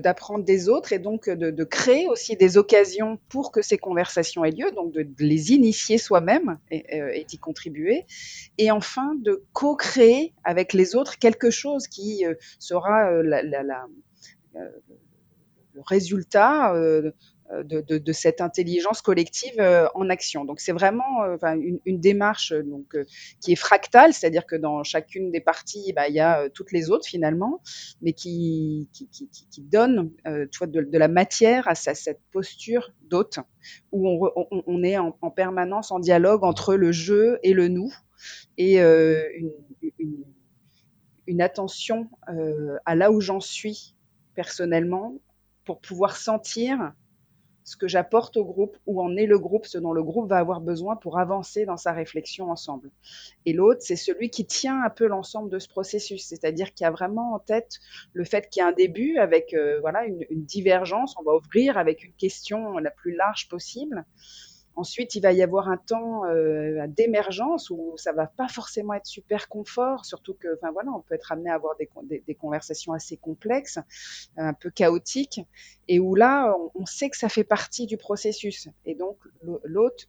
d'apprendre 0.00 0.44
des 0.44 0.68
autres 0.68 0.92
et 0.92 0.98
donc 0.98 1.28
de, 1.28 1.64
créer 1.64 2.08
aussi 2.08 2.36
des 2.36 2.56
occasions 2.56 3.18
pour 3.28 3.52
que 3.52 3.62
ces 3.62 3.78
conversations 3.78 4.44
aient 4.44 4.50
lieu, 4.50 4.70
donc 4.72 4.92
de, 4.92 5.06
les 5.18 5.52
initier 5.52 5.98
soi-même 5.98 6.58
et, 6.70 7.00
euh, 7.00 7.12
et 7.12 7.24
d'y 7.24 7.38
contribuer. 7.38 8.04
Et 8.58 8.70
enfin, 8.70 9.14
de 9.22 9.44
co-créer 9.52 10.32
avec 10.44 10.72
les 10.72 10.96
autres 10.96 11.18
quelque 11.18 11.50
chose 11.50 11.86
qui 11.86 12.24
euh, 12.24 12.34
sera 12.58 13.10
euh, 13.10 13.22
le 13.22 13.40
résultat 15.84 16.74
de, 17.62 17.80
de, 17.80 17.98
de, 17.98 18.12
cette 18.12 18.40
intelligence 18.40 19.02
collective 19.02 19.54
euh, 19.58 19.86
en 19.94 20.08
action. 20.10 20.44
Donc 20.44 20.60
c'est 20.60 20.72
vraiment 20.72 21.22
euh, 21.24 21.36
une, 21.56 21.80
une, 21.84 22.00
démarche 22.00 22.52
donc 22.52 22.96
qui 23.40 23.52
est 23.52 23.56
fractale, 23.56 24.12
c'est-à-dire 24.12 24.46
que 24.46 24.56
dans 24.56 24.82
chacune 24.82 25.30
des 25.30 25.40
parties, 25.40 25.92
bah, 25.94 26.08
il 26.08 26.14
y 26.14 26.20
a 26.20 26.48
toutes 26.50 26.72
les 26.72 26.90
autres 26.90 27.06
finalement, 27.06 27.60
mais 28.00 28.12
qui 28.12 28.88
qui, 28.92 29.08
qui, 29.08 29.28
qui 29.28 29.60
donne 29.62 30.10
tu 30.24 30.58
vois, 30.58 30.66
de, 30.66 30.80
de, 30.82 30.98
la 30.98 31.08
matière 31.08 31.68
à, 31.68 31.74
cette 31.74 32.20
posture 32.32 32.92
d'hôte 33.02 33.38
où 33.90 34.08
on, 34.08 34.30
on, 34.50 34.62
on 34.66 34.82
est 34.82 34.98
en, 34.98 35.16
en, 35.20 35.30
permanence 35.30 35.90
en 35.90 35.98
dialogue 35.98 36.44
entre 36.44 36.74
le 36.74 36.92
jeu 36.92 37.38
et 37.42 37.52
le 37.52 37.68
nous 37.68 37.92
et 38.58 38.80
euh, 38.80 39.22
une, 39.98 40.24
une, 41.26 41.42
attention 41.42 42.08
euh, 42.28 42.76
à 42.84 42.94
là 42.94 43.10
où 43.10 43.20
j'en 43.20 43.40
suis 43.40 43.96
personnellement 44.34 45.14
pour 45.64 45.80
pouvoir 45.80 46.16
sentir 46.16 46.92
ce 47.64 47.76
que 47.76 47.88
j'apporte 47.88 48.36
au 48.36 48.44
groupe, 48.44 48.76
où 48.86 49.02
en 49.02 49.16
est 49.16 49.26
le 49.26 49.38
groupe, 49.38 49.66
ce 49.66 49.78
dont 49.78 49.92
le 49.92 50.02
groupe 50.02 50.28
va 50.28 50.38
avoir 50.38 50.60
besoin 50.60 50.96
pour 50.96 51.18
avancer 51.18 51.64
dans 51.64 51.76
sa 51.76 51.92
réflexion 51.92 52.50
ensemble. 52.50 52.90
Et 53.46 53.52
l'autre, 53.52 53.80
c'est 53.82 53.96
celui 53.96 54.30
qui 54.30 54.46
tient 54.46 54.82
un 54.82 54.90
peu 54.90 55.06
l'ensemble 55.06 55.50
de 55.50 55.58
ce 55.58 55.68
processus, 55.68 56.24
c'est-à-dire 56.26 56.74
qui 56.74 56.84
a 56.84 56.90
vraiment 56.90 57.34
en 57.34 57.38
tête 57.38 57.78
le 58.12 58.24
fait 58.24 58.48
qu'il 58.48 58.60
y 58.60 58.64
a 58.64 58.68
un 58.68 58.72
début 58.72 59.18
avec 59.18 59.54
euh, 59.54 59.80
voilà 59.80 60.04
une, 60.04 60.24
une 60.30 60.44
divergence, 60.44 61.14
on 61.18 61.22
va 61.22 61.34
ouvrir 61.34 61.78
avec 61.78 62.04
une 62.04 62.12
question 62.14 62.78
la 62.78 62.90
plus 62.90 63.14
large 63.14 63.48
possible. 63.48 64.04
Ensuite, 64.74 65.14
il 65.14 65.20
va 65.20 65.32
y 65.32 65.42
avoir 65.42 65.68
un 65.68 65.76
temps 65.76 66.24
euh, 66.24 66.86
d'émergence 66.88 67.70
où 67.70 67.94
ça 67.96 68.12
va 68.12 68.26
pas 68.26 68.48
forcément 68.48 68.94
être 68.94 69.06
super 69.06 69.48
confort, 69.48 70.04
surtout 70.04 70.34
que, 70.34 70.48
enfin 70.56 70.72
voilà, 70.72 70.90
on 70.92 71.00
peut 71.00 71.14
être 71.14 71.32
amené 71.32 71.50
à 71.50 71.54
avoir 71.54 71.76
des, 71.76 71.88
des, 72.04 72.20
des 72.26 72.34
conversations 72.34 72.92
assez 72.92 73.16
complexes, 73.16 73.78
un 74.36 74.54
peu 74.54 74.70
chaotiques, 74.70 75.40
et 75.88 76.00
où 76.00 76.14
là, 76.14 76.54
on, 76.58 76.70
on, 76.82 76.86
sait 76.86 77.10
que 77.10 77.16
ça 77.16 77.28
fait 77.28 77.44
partie 77.44 77.86
du 77.86 77.96
processus. 77.96 78.68
Et 78.86 78.94
donc, 78.94 79.18
l'autre 79.64 80.06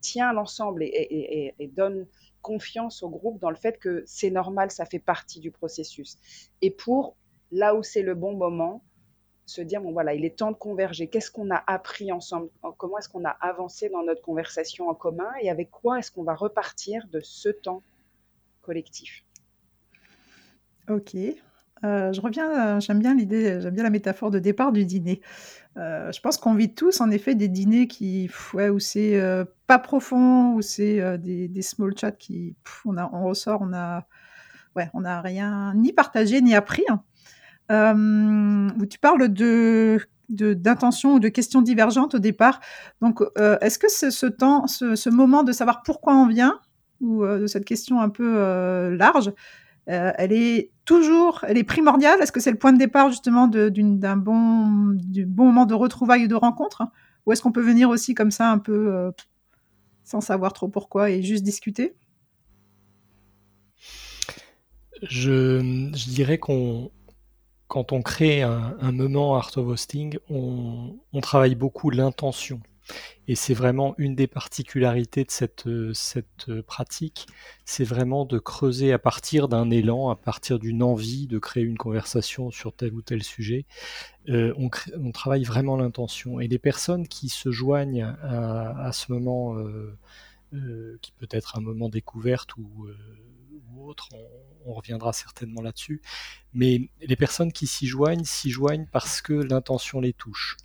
tient 0.00 0.32
l'ensemble 0.32 0.82
et, 0.82 0.86
et, 0.86 1.46
et, 1.46 1.54
et, 1.58 1.66
donne 1.68 2.06
confiance 2.40 3.02
au 3.02 3.08
groupe 3.08 3.40
dans 3.40 3.50
le 3.50 3.56
fait 3.56 3.78
que 3.78 4.02
c'est 4.06 4.30
normal, 4.30 4.70
ça 4.70 4.86
fait 4.86 4.98
partie 4.98 5.40
du 5.40 5.50
processus. 5.50 6.18
Et 6.62 6.70
pour 6.70 7.16
là 7.50 7.74
où 7.74 7.82
c'est 7.82 8.02
le 8.02 8.14
bon 8.14 8.34
moment, 8.34 8.82
se 9.48 9.62
dire, 9.62 9.80
bon 9.80 9.92
voilà, 9.92 10.14
il 10.14 10.24
est 10.24 10.36
temps 10.36 10.50
de 10.50 10.56
converger. 10.56 11.08
Qu'est-ce 11.08 11.30
qu'on 11.30 11.50
a 11.50 11.62
appris 11.66 12.12
ensemble? 12.12 12.50
Comment 12.76 12.98
est-ce 12.98 13.08
qu'on 13.08 13.24
a 13.24 13.36
avancé 13.40 13.88
dans 13.88 14.02
notre 14.02 14.20
conversation 14.20 14.88
en 14.88 14.94
commun? 14.94 15.30
Et 15.40 15.50
avec 15.50 15.70
quoi 15.70 15.98
est-ce 15.98 16.10
qu'on 16.10 16.22
va 16.22 16.34
repartir 16.34 17.06
de 17.10 17.20
ce 17.20 17.48
temps 17.48 17.82
collectif? 18.62 19.24
Ok. 20.88 21.16
Euh, 21.84 22.12
je 22.12 22.20
reviens, 22.20 22.76
euh, 22.76 22.80
j'aime 22.80 22.98
bien 22.98 23.14
l'idée, 23.14 23.60
j'aime 23.60 23.74
bien 23.74 23.84
la 23.84 23.90
métaphore 23.90 24.30
de 24.30 24.38
départ 24.38 24.72
du 24.72 24.84
dîner. 24.84 25.20
Euh, 25.76 26.10
je 26.12 26.20
pense 26.20 26.36
qu'on 26.36 26.54
vit 26.54 26.74
tous 26.74 27.00
en 27.00 27.10
effet 27.10 27.34
des 27.34 27.48
dîners 27.48 27.86
qui, 27.86 28.28
ouais, 28.52 28.68
où 28.68 28.78
c'est 28.78 29.18
pas 29.66 29.78
profond, 29.78 30.54
où 30.54 30.62
c'est 30.62 31.18
des, 31.18 31.62
small 31.62 31.96
chats 31.96 32.12
qui, 32.12 32.56
on 32.84 33.24
ressort, 33.24 33.60
on 33.62 33.72
a, 33.72 34.06
ouais, 34.76 34.90
on 34.92 35.02
n'a 35.02 35.20
rien 35.22 35.72
ni 35.74 35.92
partagé 35.92 36.42
ni 36.42 36.54
appris. 36.54 36.84
Hein 36.88 37.02
euh, 37.70 38.68
tu 38.90 38.98
parles 38.98 39.28
de 39.28 39.98
d'intention 40.28 41.14
ou 41.14 41.20
de 41.20 41.28
questions 41.28 41.62
divergentes 41.62 42.14
au 42.14 42.18
départ. 42.18 42.60
Donc, 43.00 43.22
euh, 43.38 43.58
est-ce 43.60 43.78
que 43.78 43.88
ce, 43.88 44.26
temps, 44.26 44.66
ce, 44.66 45.08
moment 45.08 45.42
de 45.42 45.52
savoir 45.52 45.82
pourquoi 45.82 46.14
on 46.14 46.26
vient, 46.26 46.60
ou 47.00 47.24
euh, 47.24 47.40
de 47.40 47.46
cette 47.46 47.64
question 47.64 48.00
un 48.00 48.08
peu 48.08 48.34
euh, 48.36 48.96
large, 48.96 49.32
elle 49.86 50.34
est 50.34 50.70
toujours, 50.84 51.46
elle 51.48 51.56
est 51.56 51.64
primordiale? 51.64 52.20
Est-ce 52.20 52.30
que 52.30 52.40
c'est 52.40 52.50
le 52.50 52.58
point 52.58 52.74
de 52.74 52.78
départ 52.78 53.08
justement 53.08 53.48
d'un 53.48 54.16
bon, 54.18 54.90
du 54.92 55.24
bon 55.24 55.46
moment 55.46 55.64
de 55.64 55.72
retrouvailles 55.72 56.24
ou 56.24 56.28
de 56.28 56.34
rencontre 56.34 56.82
Ou 57.24 57.32
est-ce 57.32 57.40
qu'on 57.40 57.52
peut 57.52 57.62
venir 57.62 57.88
aussi 57.88 58.14
comme 58.14 58.30
ça 58.30 58.50
un 58.50 58.58
peu 58.58 59.10
sans 60.04 60.20
savoir 60.20 60.52
trop 60.52 60.68
pourquoi 60.68 61.08
et 61.08 61.22
juste 61.22 61.42
discuter? 61.42 61.96
Je 65.00 65.90
dirais 66.10 66.36
qu'on 66.36 66.90
quand 67.68 67.92
on 67.92 68.02
crée 68.02 68.42
un, 68.42 68.92
moment 68.92 69.36
Art 69.36 69.52
of 69.56 69.68
Hosting, 69.68 70.18
on, 70.30 71.20
travaille 71.20 71.54
beaucoup 71.54 71.90
l'intention. 71.90 72.60
Et 73.26 73.34
c'est 73.34 73.52
vraiment 73.52 73.94
une 73.98 74.14
des 74.14 74.26
particularités 74.26 75.24
de 75.24 75.92
cette, 75.92 76.62
pratique, 76.62 77.26
c'est 77.66 77.84
vraiment 77.84 78.24
de 78.24 78.38
creuser 78.38 78.94
à 78.94 78.98
partir 78.98 79.48
d'un 79.48 79.68
élan, 79.68 80.08
à 80.08 80.16
partir 80.16 80.58
d'une 80.58 80.82
envie 80.82 81.26
de 81.26 81.38
créer 81.38 81.64
une 81.64 81.76
conversation 81.76 82.50
sur 82.50 82.72
tel 82.72 82.94
ou 82.94 83.02
tel 83.02 83.22
sujet. 83.22 83.66
Euh, 84.30 84.54
on, 84.56 85.12
travaille 85.12 85.44
vraiment 85.44 85.76
l'intention. 85.76 86.40
Et 86.40 86.48
les 86.48 86.58
personnes 86.58 87.06
qui 87.06 87.28
se 87.28 87.50
joignent 87.50 88.16
à, 88.22 88.90
ce 88.92 89.12
moment, 89.12 89.58
euh, 89.58 89.94
euh, 90.54 90.98
qui 91.02 91.12
peut 91.12 91.28
être 91.30 91.58
un 91.58 91.60
moment 91.60 91.90
découverte 91.90 92.56
ou, 92.56 92.86
ou 92.86 93.37
on, 94.66 94.72
reviendra 94.72 95.12
certainement 95.12 95.62
là-dessus, 95.62 96.02
mais 96.52 96.90
les 97.00 97.16
personnes 97.16 97.52
qui 97.52 97.66
s'y 97.66 97.86
joignent 97.86 98.24
s'y 98.24 98.50
joignent 98.50 98.86
parce 98.92 99.22
que 99.22 99.32
l'intention 99.32 100.00
les 100.00 100.12
touche 100.12 100.56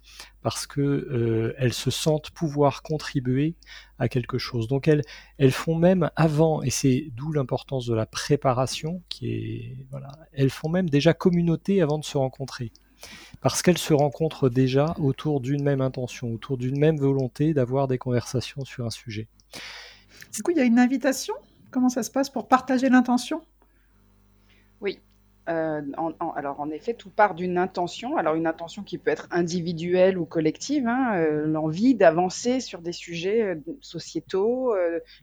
parce 0.42 0.68
que 0.68 0.82
euh, 0.82 1.56
elles 1.58 1.74
se 1.74 1.90
sentent 1.90 2.30
pouvoir 2.32 2.84
contribuer 2.84 3.56
à 3.98 4.10
quelque 4.10 4.38
chose. 4.38 4.68
Donc 4.68 4.88
elles, 4.88 5.02
elles 5.38 5.52
font 5.52 5.76
même 5.76 6.12
avant, 6.16 6.62
et 6.62 6.70
c'est 6.70 7.08
d'où 7.14 7.32
l'importance 7.32 7.86
de 7.86 7.96
la 7.96 8.06
préparation, 8.06 9.02
qui 9.10 9.32
est 9.32 9.88
voilà, 9.90 10.12
elles 10.34 10.50
font 10.50 10.70
même 10.70 10.90
déjà 10.90 11.14
communauté 11.14 11.82
avant 11.82 11.98
de 11.98 12.04
se 12.04 12.18
rencontrer, 12.18 12.72
parce 13.42 13.62
qu'elles 13.62 13.78
se 13.78 13.94
rencontrent 13.94 14.50
déjà 14.50 14.94
autour 15.00 15.40
d'une 15.40 15.64
même 15.64 15.82
intention, 15.82 16.34
autour 16.34 16.58
d'une 16.58 16.78
même 16.78 16.98
volonté 16.98 17.54
d'avoir 17.54 17.88
des 17.88 17.98
conversations 17.98 18.66
sur 18.66 18.86
un 18.86 18.92
sujet. 18.92 19.28
Du 20.34 20.42
coup, 20.44 20.52
il 20.52 20.58
y 20.58 20.62
a 20.62 20.66
une 20.66 20.80
invitation? 20.80 21.36
Comment 21.74 21.90
ça 21.90 22.04
se 22.04 22.12
passe 22.12 22.30
pour 22.30 22.48
partager 22.48 22.88
l'intention? 22.88 23.42
Oui, 24.80 25.00
euh, 25.50 25.82
alors 26.36 26.62
en 26.62 26.70
effet, 26.70 26.94
tout 26.94 27.10
part 27.10 27.36
d'une 27.36 27.58
intention. 27.58 28.16
Alors 28.18 28.36
une 28.36 28.48
intention 28.48 28.84
qui 28.84 28.98
peut 28.98 29.12
être 29.12 29.28
individuelle 29.32 30.18
ou 30.18 30.26
collective, 30.26 30.88
hein, 30.88 31.16
euh, 31.18 31.46
l'envie 31.46 31.96
d'avancer 31.96 32.62
sur 32.62 32.82
des 32.82 32.94
sujets 32.94 33.42
euh, 33.42 33.56
sociétaux 33.82 34.74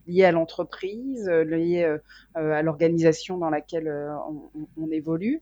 liés 0.07 0.25
à 0.25 0.31
l'entreprise, 0.31 1.27
liés 1.27 1.97
à 2.35 2.61
l'organisation 2.61 3.37
dans 3.37 3.49
laquelle 3.49 3.91
on, 4.77 4.91
évolue. 4.91 5.41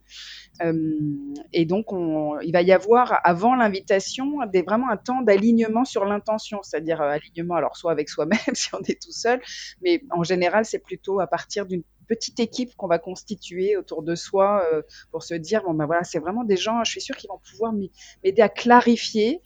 et 1.54 1.66
donc 1.66 1.92
on, 1.92 2.40
il 2.42 2.52
va 2.52 2.62
y 2.62 2.72
avoir 2.72 3.20
avant 3.24 3.56
l'invitation 3.56 4.40
vraiment 4.66 4.90
un 4.90 4.98
temps 4.98 5.22
d'alignement 5.22 5.86
sur 5.86 6.06
l'intention, 6.06 6.62
c'est-à-dire 6.64 7.02
alignement 7.02 7.56
alors 7.56 7.76
soit 7.76 7.92
avec 7.92 8.10
soi-même 8.10 8.40
si 8.54 8.74
on 8.76 8.82
est 8.82 9.02
tout 9.02 9.12
seul, 9.12 9.42
mais 9.82 10.04
en 10.12 10.24
général 10.24 10.66
c'est 10.66 10.80
plutôt 10.80 11.20
à 11.20 11.28
partir 11.28 11.66
d'une 11.66 11.84
petite 12.10 12.40
équipe 12.40 12.76
qu'on 12.76 12.88
va 12.88 13.00
constituer 13.00 13.78
autour 13.78 14.04
de 14.04 14.16
soi 14.16 14.66
euh, 14.74 14.82
pour 15.12 15.24
se 15.24 15.36
dire 15.36 15.64
bon 15.64 15.74
ben 15.74 15.86
voilà 15.86 16.04
c'est 16.04 16.20
vraiment 16.20 16.44
des 16.44 16.58
gens 16.58 16.84
je 16.84 16.92
suis 16.92 17.02
sûre 17.02 17.16
qu'ils 17.16 17.30
vont 17.30 17.40
pouvoir 17.52 17.72
m'aider 17.72 18.42
à 18.42 18.50
clarifier 18.50 19.42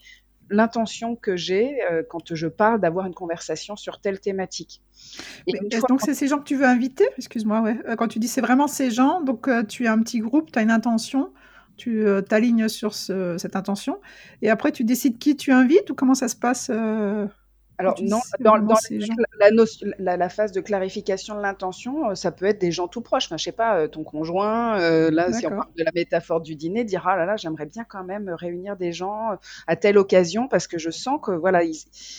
l'intention 0.49 1.15
que 1.15 1.35
j'ai 1.35 1.83
euh, 1.83 2.03
quand 2.07 2.33
je 2.33 2.47
parle 2.47 2.79
d'avoir 2.79 3.05
une 3.05 3.13
conversation 3.13 3.75
sur 3.75 3.99
telle 3.99 4.19
thématique. 4.19 4.81
Et 5.47 5.53
Mais, 5.53 5.77
fois, 5.77 5.87
donc 5.87 6.01
c'est 6.01 6.13
ces 6.13 6.27
gens 6.27 6.37
que 6.39 6.43
tu 6.43 6.55
veux 6.55 6.65
inviter? 6.65 7.07
Excuse-moi, 7.17 7.61
ouais. 7.61 7.77
Euh, 7.87 7.95
quand 7.95 8.07
tu 8.07 8.19
dis 8.19 8.27
c'est 8.27 8.41
vraiment 8.41 8.67
ces 8.67 8.91
gens, 8.91 9.21
donc 9.21 9.47
euh, 9.47 9.63
tu 9.63 9.87
as 9.87 9.91
un 9.91 9.99
petit 9.99 10.19
groupe, 10.19 10.51
tu 10.51 10.59
as 10.59 10.61
une 10.61 10.71
intention, 10.71 11.31
tu 11.77 12.05
euh, 12.05 12.21
t'alignes 12.21 12.67
sur 12.67 12.93
ce, 12.93 13.37
cette 13.37 13.55
intention, 13.55 13.99
et 14.41 14.49
après 14.49 14.71
tu 14.71 14.83
décides 14.83 15.17
qui 15.17 15.35
tu 15.35 15.51
invites 15.51 15.89
ou 15.89 15.95
comment 15.95 16.15
ça 16.15 16.27
se 16.27 16.35
passe 16.35 16.71
alors 17.79 17.95
non, 18.01 18.19
dans, 18.39 18.59
dans 18.59 18.75
la, 19.39 19.49
la, 19.97 20.17
la, 20.17 20.29
phase 20.29 20.51
de 20.51 20.61
clarification 20.61 21.35
de 21.35 21.41
l'intention, 21.41 22.11
euh, 22.11 22.15
ça 22.15 22.31
peut 22.31 22.45
être 22.45 22.59
des 22.59 22.71
gens 22.71 22.87
tout 22.87 23.01
proches. 23.01 23.25
Enfin, 23.25 23.37
je 23.37 23.43
sais 23.45 23.51
pas, 23.51 23.79
euh, 23.79 23.87
ton 23.87 24.03
conjoint, 24.03 24.79
euh, 24.79 25.09
là, 25.09 25.31
si 25.33 25.47
on 25.47 25.49
parle 25.49 25.73
de 25.75 25.83
la 25.83 25.91
métaphore 25.93 26.41
du 26.41 26.55
dîner, 26.55 26.83
dira 26.83 27.13
ah 27.13 27.17
là 27.17 27.25
là, 27.25 27.35
j'aimerais 27.35 27.65
bien 27.65 27.83
quand 27.83 28.03
même 28.03 28.29
réunir 28.29 28.77
des 28.77 28.91
gens 28.91 29.37
à 29.65 29.75
telle 29.75 29.97
occasion 29.97 30.47
parce 30.47 30.67
que 30.67 30.77
je 30.77 30.91
sens 30.91 31.19
que 31.21 31.31
voilà, 31.31 31.63
ils, 31.63 31.75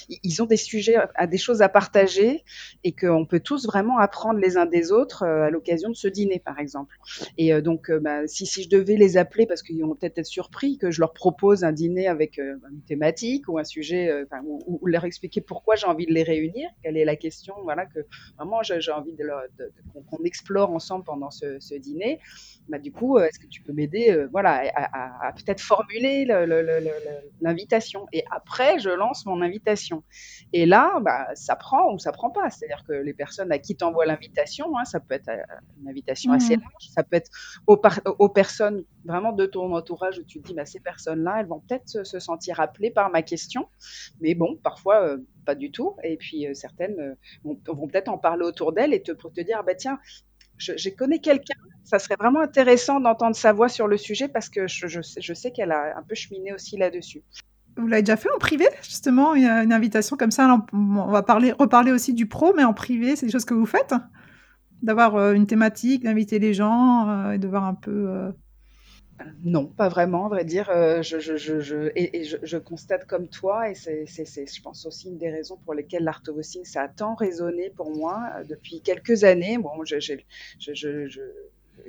ils 0.08 0.42
ont 0.42 0.46
des 0.46 0.56
sujets, 0.56 0.96
à 1.14 1.26
des 1.26 1.38
choses 1.38 1.62
à 1.62 1.68
partager 1.68 2.44
et 2.82 2.92
qu'on 2.92 3.24
peut 3.24 3.40
tous 3.40 3.66
vraiment 3.66 3.98
apprendre 3.98 4.40
les 4.40 4.56
uns 4.56 4.66
des 4.66 4.90
autres 4.90 5.24
à 5.24 5.50
l'occasion 5.50 5.88
de 5.88 5.94
ce 5.94 6.08
dîner, 6.08 6.40
par 6.44 6.58
exemple. 6.58 6.96
Et 7.38 7.60
donc, 7.62 7.92
bah, 7.92 8.26
si, 8.26 8.46
si 8.46 8.64
je 8.64 8.68
devais 8.68 8.96
les 8.96 9.16
appeler 9.16 9.46
parce 9.46 9.62
qu'ils 9.62 9.82
vont 9.82 9.94
peut-être 9.94 10.18
être 10.18 10.26
surpris 10.26 10.78
que 10.78 10.90
je 10.90 11.00
leur 11.00 11.12
propose 11.12 11.62
un 11.62 11.72
dîner 11.72 12.08
avec 12.08 12.38
une 12.38 12.82
thématique 12.86 13.48
ou 13.48 13.58
un 13.58 13.64
sujet, 13.64 14.24
enfin, 14.24 14.42
ou, 14.44 14.80
ou 14.80 14.86
leur 14.86 15.04
expliquer 15.04 15.43
pourquoi 15.46 15.76
j'ai 15.76 15.87
envie 15.87 16.07
de 16.07 16.12
les 16.12 16.22
réunir, 16.22 16.70
quelle 16.83 16.96
est 16.96 17.04
la 17.04 17.16
question, 17.16 17.54
voilà, 17.62 17.87
que 17.87 18.00
vraiment 18.37 18.62
j'ai 18.62 18.92
envie 18.92 19.12
de, 19.12 19.24
de, 19.59 19.64
de 19.64 19.72
qu'on 19.92 20.16
qu 20.16 20.26
explore 20.26 20.70
ensemble 20.70 21.04
pendant 21.04 21.30
ce, 21.30 21.59
ce 21.61 21.74
dîner. 21.74 22.20
Bah, 22.68 22.78
du 22.78 22.92
coup, 22.92 23.18
est-ce 23.18 23.38
que 23.38 23.46
tu 23.46 23.61
peux 23.61 23.72
m'aider, 23.72 24.11
euh, 24.11 24.28
voilà, 24.33 24.62
à, 24.74 25.26
à, 25.26 25.28
à 25.28 25.33
peut-être 25.33 25.61
formuler 25.61 26.24
l'invitation? 27.40 28.07
Et 28.12 28.24
après, 28.30 28.78
je 28.78 28.88
lance 28.88 29.26
mon 29.26 29.42
invitation. 29.42 30.02
Et 30.52 30.64
là, 30.64 30.98
bah, 31.00 31.28
ça 31.35 31.57
prend 31.57 31.92
ou 31.92 31.98
ça 31.98 32.12
prend 32.12 32.30
pas. 32.30 32.48
C'est-à-dire 32.50 32.85
que 32.87 32.92
les 32.92 33.12
personnes 33.12 33.52
à 33.52 33.59
qui 33.59 33.76
t'envoient 33.76 34.07
l'invitation, 34.07 34.78
hein, 34.78 34.85
ça 34.85 35.00
peut 35.00 35.14
être 35.14 35.28
euh, 35.28 35.42
une 35.80 35.88
invitation 35.88 36.33
mmh. 36.33 36.37
assez 36.37 36.57
large, 36.57 36.88
ça 36.90 37.02
peut 37.02 37.16
être 37.16 37.30
aux, 37.66 37.80
aux, 38.18 38.28
personnes 38.28 38.85
vraiment 39.04 39.33
de 39.33 39.46
ton 39.46 39.74
entourage 39.74 40.18
où 40.18 40.24
tu 40.24 40.40
te 40.40 40.48
dis, 40.48 40.54
bah, 40.54 40.64
ces 40.64 40.80
personnes-là, 40.80 41.40
elles 41.40 41.46
vont 41.46 41.61
peut-être 41.61 41.88
se, 41.88 42.04
se, 42.04 42.18
sentir 42.18 42.61
appelées 42.61 42.90
par 42.90 43.11
ma 43.11 43.22
question. 43.22 43.68
Mais 44.20 44.35
bon, 44.35 44.57
parfois, 44.62 45.02
euh, 45.02 45.18
pas 45.44 45.54
du 45.54 45.70
tout. 45.70 45.96
Et 46.02 46.16
puis 46.16 46.46
euh, 46.46 46.54
certaines 46.54 46.98
euh, 46.98 47.14
vont, 47.44 47.88
peut-être 47.88 48.09
en 48.09 48.18
parler 48.18 48.44
autour 48.44 48.72
d'elles 48.72 48.94
et 48.94 49.02
te, 49.02 49.12
pour 49.12 49.33
te 49.33 49.40
dire, 49.40 49.62
bah, 49.64 49.74
tiens, 49.74 49.98
je, 50.57 50.88
connais 50.90 51.18
quelqu'un, 51.18 51.59
ça 51.83 51.98
serait 51.98 52.16
vraiment 52.16 52.40
intéressant 52.40 53.00
d'entendre 53.00 53.37
sa 53.37 53.52
voix 53.52 53.68
sur 53.68 53.88
le 53.88 53.96
sujet 53.96 54.28
parce 54.28 54.48
que 54.48 54.66
je, 54.66 55.33
sais 55.35 55.50
qu'elle 55.50 55.72
a 55.72 55.98
un 55.98 56.02
peu 56.02 56.14
cheminé 56.14 56.52
aussi 56.52 56.76
là-dessus. 56.76 57.22
Vous 57.76 57.88
l'avez 57.88 58.02
déjà 58.02 58.16
fait 58.16 58.30
en 58.30 58.38
privé, 58.38 58.66
justement, 58.83 59.35
une, 59.35 59.72
invitation 59.72 60.16
comme 60.16 60.30
ça? 60.30 60.64
On 60.72 61.07
va 61.07 61.22
parler, 61.22 61.50
reparler 61.50 61.90
aussi 61.90 62.14
du 62.14 62.26
pro, 62.26 62.54
mais 62.54 62.62
en 62.62 62.72
privé, 62.72 63.16
c'est 63.16 63.26
des 63.26 63.33
choses 63.33 63.44
que 63.44 63.54
vous 63.54 63.66
faites? 63.66 63.94
D'avoir 64.83 65.16
euh, 65.16 65.33
une 65.33 65.46
thématique, 65.46 66.04
d'inviter 66.04 66.38
les 66.38 66.54
gens 66.54 67.33
et 67.33 67.38
de 67.38 67.48
voir 67.48 67.64
un 67.64 67.74
peu. 67.74 68.33
Euh... 69.20 69.24
non, 69.44 69.66
pas 69.66 69.88
vraiment, 69.88 70.27
à 70.27 70.29
vrai 70.29 70.44
dire. 70.44 70.70
Euh, 70.70 71.03
je, 71.03 71.90
et, 71.94 72.24
je, 72.24 72.57
constate 72.57 73.07
comme 73.07 73.29
toi, 73.29 73.70
et 73.70 73.74
c'est, 73.74 74.07
je 74.07 74.62
pense, 74.62 74.87
aussi 74.87 75.09
une 75.09 75.18
des 75.18 75.31
raisons 75.31 75.57
pour 75.64 75.74
lesquelles 75.74 76.05
l'artovocine, 76.05 76.64
ça 76.64 76.83
a 76.83 76.88
tant 76.88 77.14
résonné 77.14 77.70
pour 77.70 77.94
moi 77.94 78.22
euh, 78.37 78.44
depuis 78.44 78.81
quelques 78.81 79.24
années. 79.24 79.59
Bon, 79.59 79.70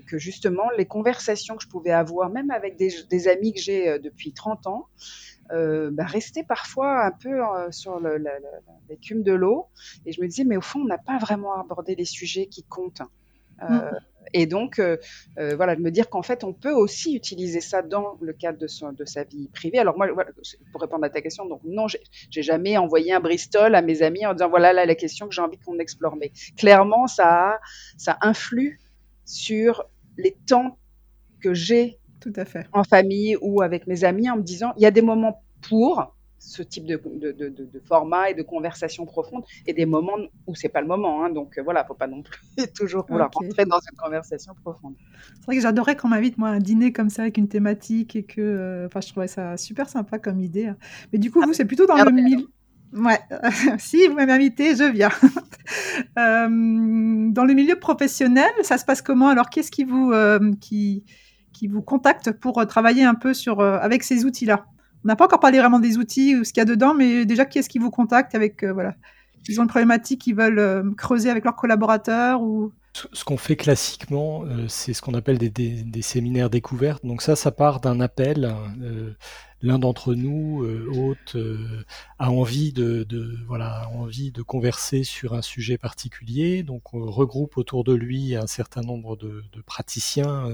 que 0.07 0.17
justement, 0.17 0.69
les 0.77 0.85
conversations 0.85 1.55
que 1.55 1.63
je 1.63 1.69
pouvais 1.69 1.91
avoir, 1.91 2.29
même 2.29 2.51
avec 2.51 2.75
des, 2.75 3.27
amis 3.27 3.53
que 3.53 3.61
j'ai 3.61 3.89
euh, 3.89 3.99
depuis 3.99 4.33
30 4.33 4.67
ans, 4.67 4.87
bah, 5.49 6.05
restaient 6.05 6.43
parfois 6.43 7.05
un 7.05 7.11
peu 7.11 7.39
sur 7.69 8.01
l'écume 8.89 9.21
de 9.21 9.31
l'eau. 9.31 9.67
Et 10.05 10.11
je 10.11 10.19
me 10.21 10.27
disais, 10.27 10.43
mais 10.43 10.57
au 10.57 10.61
fond, 10.61 10.81
on 10.81 10.85
n'a 10.85 10.97
pas 10.97 11.19
vraiment 11.19 11.59
abordé 11.59 11.95
les 11.95 12.05
sujets 12.05 12.47
qui 12.47 12.63
comptent. 12.63 13.03
Mm. 13.61 13.89
Et 14.33 14.45
donc, 14.45 14.79
euh, 14.79 14.97
euh, 15.39 15.55
voilà, 15.55 15.75
de 15.75 15.81
me 15.81 15.91
dire 15.91 16.09
qu'en 16.09 16.21
fait, 16.21 16.43
on 16.43 16.51
peut 16.51 16.73
aussi 16.73 17.15
utiliser 17.15 17.61
ça 17.61 17.81
dans 17.81 18.17
le 18.19 18.33
cadre 18.33 18.57
de, 18.57 18.67
son, 18.67 18.91
de 18.91 19.05
sa 19.05 19.23
vie 19.23 19.47
privée. 19.49 19.79
Alors 19.79 19.97
moi, 19.97 20.07
pour 20.73 20.81
répondre 20.81 21.05
à 21.05 21.09
ta 21.09 21.21
question, 21.21 21.45
donc 21.45 21.61
non, 21.63 21.87
j'ai 21.87 22.41
jamais 22.41 22.77
envoyé 22.77 23.13
un 23.13 23.19
Bristol 23.19 23.75
à 23.75 23.81
mes 23.81 24.01
amis 24.01 24.25
en 24.25 24.33
disant 24.33 24.49
voilà 24.49 24.73
là 24.73 24.85
la 24.85 24.95
question 24.95 25.27
que 25.27 25.33
j'ai 25.33 25.41
envie 25.41 25.57
qu'on 25.59 25.79
explore. 25.79 26.15
Mais 26.17 26.31
clairement, 26.57 27.07
ça, 27.07 27.59
ça 27.97 28.17
influe 28.21 28.79
sur 29.23 29.85
les 30.17 30.35
temps 30.45 30.77
que 31.41 31.53
j'ai 31.53 31.99
tout 32.19 32.33
à 32.35 32.45
fait 32.45 32.67
en 32.73 32.83
famille 32.83 33.37
ou 33.39 33.61
avec 33.61 33.87
mes 33.87 34.03
amis 34.03 34.29
en 34.29 34.37
me 34.37 34.41
disant 34.41 34.73
il 34.77 34.83
y 34.83 34.85
a 34.85 34.91
des 34.91 35.01
moments 35.01 35.43
pour 35.61 36.15
ce 36.39 36.61
type 36.61 36.85
de, 36.85 37.01
de, 37.05 37.31
de, 37.31 37.49
de, 37.49 37.81
format 37.87 38.29
et 38.29 38.33
de 38.33 38.43
conversation 38.43 39.05
profonde 39.05 39.43
et 39.65 39.73
des 39.73 39.85
moments 39.85 40.17
où 40.47 40.55
c'est 40.55 40.69
pas 40.69 40.81
le 40.81 40.87
moment. 40.87 41.23
Hein, 41.23 41.29
donc 41.29 41.59
voilà, 41.63 41.83
faut 41.85 41.93
pas 41.93 42.07
non 42.07 42.21
plus 42.21 42.39
toujours 42.75 43.05
vouloir 43.07 43.29
rentrer 43.33 43.65
dans 43.65 43.79
une 43.79 43.97
conversation 43.97 44.53
profonde. 44.63 44.95
C'est 45.35 45.45
vrai 45.45 45.55
que 45.55 45.61
j'adorais 45.61 45.95
qu'on 45.95 46.09
m'invite 46.09 46.37
moi 46.37 46.49
à 46.49 46.51
un 46.53 46.59
dîner 46.59 46.91
comme 46.91 47.09
ça 47.09 47.23
avec 47.23 47.37
une 47.37 47.47
thématique 47.47 48.15
et 48.15 48.23
que, 48.23 48.41
euh, 48.41 48.87
enfin, 48.87 49.01
je 49.01 49.09
trouvais 49.09 49.27
ça 49.27 49.57
super 49.57 49.89
sympa 49.89 50.19
comme 50.19 50.39
idée. 50.39 50.67
Hein. 50.67 50.77
Mais 51.11 51.19
du 51.19 51.31
coup, 51.31 51.41
vous, 51.41 51.53
c'est 51.53 51.65
plutôt 51.65 51.87
dans 51.87 51.95
le 51.95 52.11
milieu. 52.11 52.47
Ouais, 52.95 53.19
si 53.77 54.07
vous 54.07 54.17
invité, 54.17 54.75
je 54.75 54.89
viens. 54.89 55.09
euh, 56.17 56.47
dans 57.29 57.45
le 57.45 57.53
milieu 57.53 57.75
professionnel, 57.75 58.51
ça 58.61 58.77
se 58.77 58.85
passe 58.85 59.01
comment? 59.01 59.27
Alors, 59.27 59.49
qu'est-ce 59.49 59.71
qui 59.71 59.83
vous 59.83 60.11
euh, 60.11 60.53
qui 60.61 61.03
qui 61.51 61.67
vous 61.67 61.81
contacte 61.81 62.31
pour 62.31 62.59
euh, 62.59 62.65
travailler 62.65 63.03
un 63.03 63.15
peu 63.15 63.33
sur 63.33 63.61
avec 63.61 64.03
ces 64.03 64.25
outils-là? 64.25 64.65
On 65.05 65.07
n'a 65.07 65.15
pas 65.15 65.25
encore 65.25 65.39
parlé 65.39 65.59
vraiment 65.59 65.79
des 65.79 65.97
outils 65.97 66.35
ou 66.35 66.43
ce 66.43 66.51
qu'il 66.51 66.61
y 66.61 66.63
a 66.63 66.65
dedans, 66.65 66.95
mais 66.95 67.25
déjà, 67.25 67.45
qui 67.45 67.59
est-ce 67.59 67.69
qui 67.69 67.77
vous 67.77 67.91
contacte 67.91 68.33
avec, 68.33 68.63
euh, 68.63 68.73
voilà, 68.73 68.95
ils 69.47 69.59
ont 69.59 69.63
une 69.63 69.69
problématique, 69.69 70.25
ils 70.25 70.35
veulent 70.35 70.57
euh, 70.57 70.83
creuser 70.97 71.29
avec 71.29 71.45
leurs 71.45 71.55
collaborateurs 71.55 72.41
ou? 72.41 72.73
Ce 73.13 73.23
qu'on 73.23 73.37
fait 73.37 73.55
classiquement, 73.55 74.43
euh, 74.45 74.67
c'est 74.67 74.93
ce 74.93 75.03
qu'on 75.03 75.13
appelle 75.13 75.37
des, 75.37 76.01
séminaires 76.01 76.49
découvertes. 76.49 77.05
Donc 77.05 77.21
ça, 77.21 77.35
ça 77.35 77.51
part 77.51 77.81
d'un 77.81 77.99
appel. 77.99 78.51
L'un 79.61 79.79
d'entre 79.79 80.13
nous, 80.13 80.63
hôte, 80.93 81.37
a 82.19 82.29
envie 82.29 82.71
de, 82.73 83.07
voilà, 83.47 83.89
envie 83.89 84.31
de 84.31 84.41
converser 84.41 85.03
sur 85.03 85.33
un 85.33 85.41
sujet 85.41 85.77
particulier. 85.77 86.61
Donc 86.61 86.93
on 86.93 87.09
regroupe 87.09 87.57
autour 87.57 87.83
de 87.83 87.93
lui 87.93 88.35
un 88.35 88.47
certain 88.47 88.81
nombre 88.81 89.15
de, 89.15 89.43
praticiens, 89.65 90.49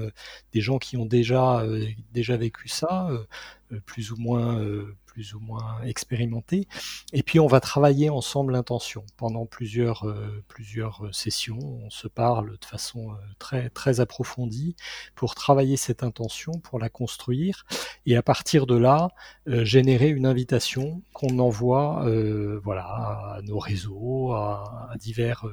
des 0.52 0.60
gens 0.60 0.78
qui 0.78 0.96
ont 0.96 1.04
déjà 1.04 1.64
déjà 2.12 2.36
vécu 2.36 2.68
ça, 2.68 3.10
plus 3.86 4.12
ou 4.12 4.16
moins 4.16 4.62
plus 5.12 5.34
ou 5.34 5.40
moins 5.40 5.82
expérimenté. 5.82 6.66
Et 7.12 7.22
puis 7.22 7.38
on 7.38 7.46
va 7.46 7.60
travailler 7.60 8.08
ensemble 8.08 8.54
l'intention 8.54 9.04
pendant 9.18 9.44
plusieurs, 9.44 10.08
euh, 10.08 10.42
plusieurs 10.48 11.04
euh, 11.04 11.12
sessions. 11.12 11.58
On 11.84 11.90
se 11.90 12.08
parle 12.08 12.56
de 12.58 12.64
façon 12.64 13.10
euh, 13.10 13.14
très, 13.38 13.68
très 13.68 14.00
approfondie 14.00 14.74
pour 15.14 15.34
travailler 15.34 15.76
cette 15.76 16.02
intention, 16.02 16.52
pour 16.52 16.78
la 16.78 16.88
construire. 16.88 17.66
Et 18.06 18.16
à 18.16 18.22
partir 18.22 18.66
de 18.66 18.74
là, 18.74 19.01
générer 19.46 20.08
une 20.08 20.26
invitation 20.26 21.02
qu'on 21.12 21.38
envoie 21.38 22.06
voilà, 22.62 22.84
à 22.84 23.40
nos 23.42 23.58
réseaux, 23.58 24.32
à, 24.32 24.94
divers, 24.98 25.44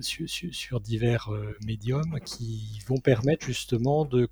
sur, 0.00 0.28
sur, 0.28 0.80
divers 0.80 1.30
médiums 1.64 2.20
qui 2.24 2.80
vont 2.86 2.98
permettre 2.98 3.46
justement 3.46 4.04
de 4.04 4.28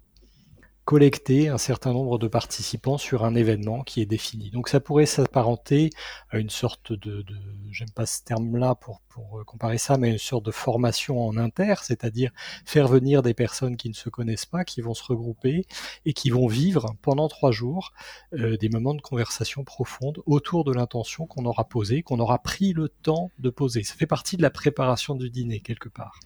collecter 0.85 1.49
un 1.49 1.59
certain 1.59 1.93
nombre 1.93 2.19
de 2.19 2.29
participants 2.29 2.99
sur 2.99 3.25
un 3.25 3.35
événement 3.35 3.83
qui 3.83 4.03
est 4.03 4.07
défini. 4.07 4.51
Donc 4.51 4.69
ça 4.69 4.81
pourrait 4.81 5.07
s'apparenter 5.07 5.91
à 6.31 6.39
une 6.39 6.51
sorte 6.51 6.93
de, 6.93 7.23
de 7.23 7.35
j'aime 7.71 7.91
pas 7.91 8.05
ce 8.07 8.23
terme-là 8.23 8.75
pour, 8.75 9.01
pour 9.09 9.41
euh, 9.41 9.45
comparer 9.45 9.79
ça, 9.79 9.97
mais 9.97 10.11
une 10.11 10.19
sorte 10.19 10.45
de 10.45 10.51
formation 10.51 11.27
en 11.27 11.37
inter, 11.39 11.77
c'est-à-dire 11.83 12.31
faire 12.67 12.87
venir 12.87 13.23
des 13.23 13.33
personnes 13.33 13.77
qui 13.77 13.89
ne 13.89 13.95
se 13.95 14.11
connaissent 14.11 14.47
pas, 14.47 14.65
qui 14.65 14.83
vont 14.83 14.95
se 14.95 15.03
regrouper 15.05 15.67
et 16.05 16.13
qui 16.13 16.29
vont 16.29 16.47
vivre 16.47 16.95
pendant 17.01 17.29
trois 17.29 17.51
jours 17.51 17.93
euh, 18.35 18.59
des 18.59 18.69
moments 18.69 18.95
de 18.95 19.01
conversation 19.01 19.65
profonde 19.65 20.23
autour 20.27 20.65
de 20.65 20.73
l'intention 20.73 21.27
qu'on 21.27 21.47
aura 21.47 21.65
posée, 21.65 22.03
qu'on 22.03 22.21
aura 22.21 22.39
pris 22.39 22.75
le 22.75 22.91
temps 22.91 23.31
de 23.39 23.49
poser. 23.49 23.85
Ça 23.85 23.95
fait 23.95 24.07
partie 24.07 24.37
de 24.37 24.43
la 24.43 24.51
préparation 24.51 25.15
du 25.15 25.31
dîner 25.31 25.61
quelque 25.61 25.89
part. 25.89 26.21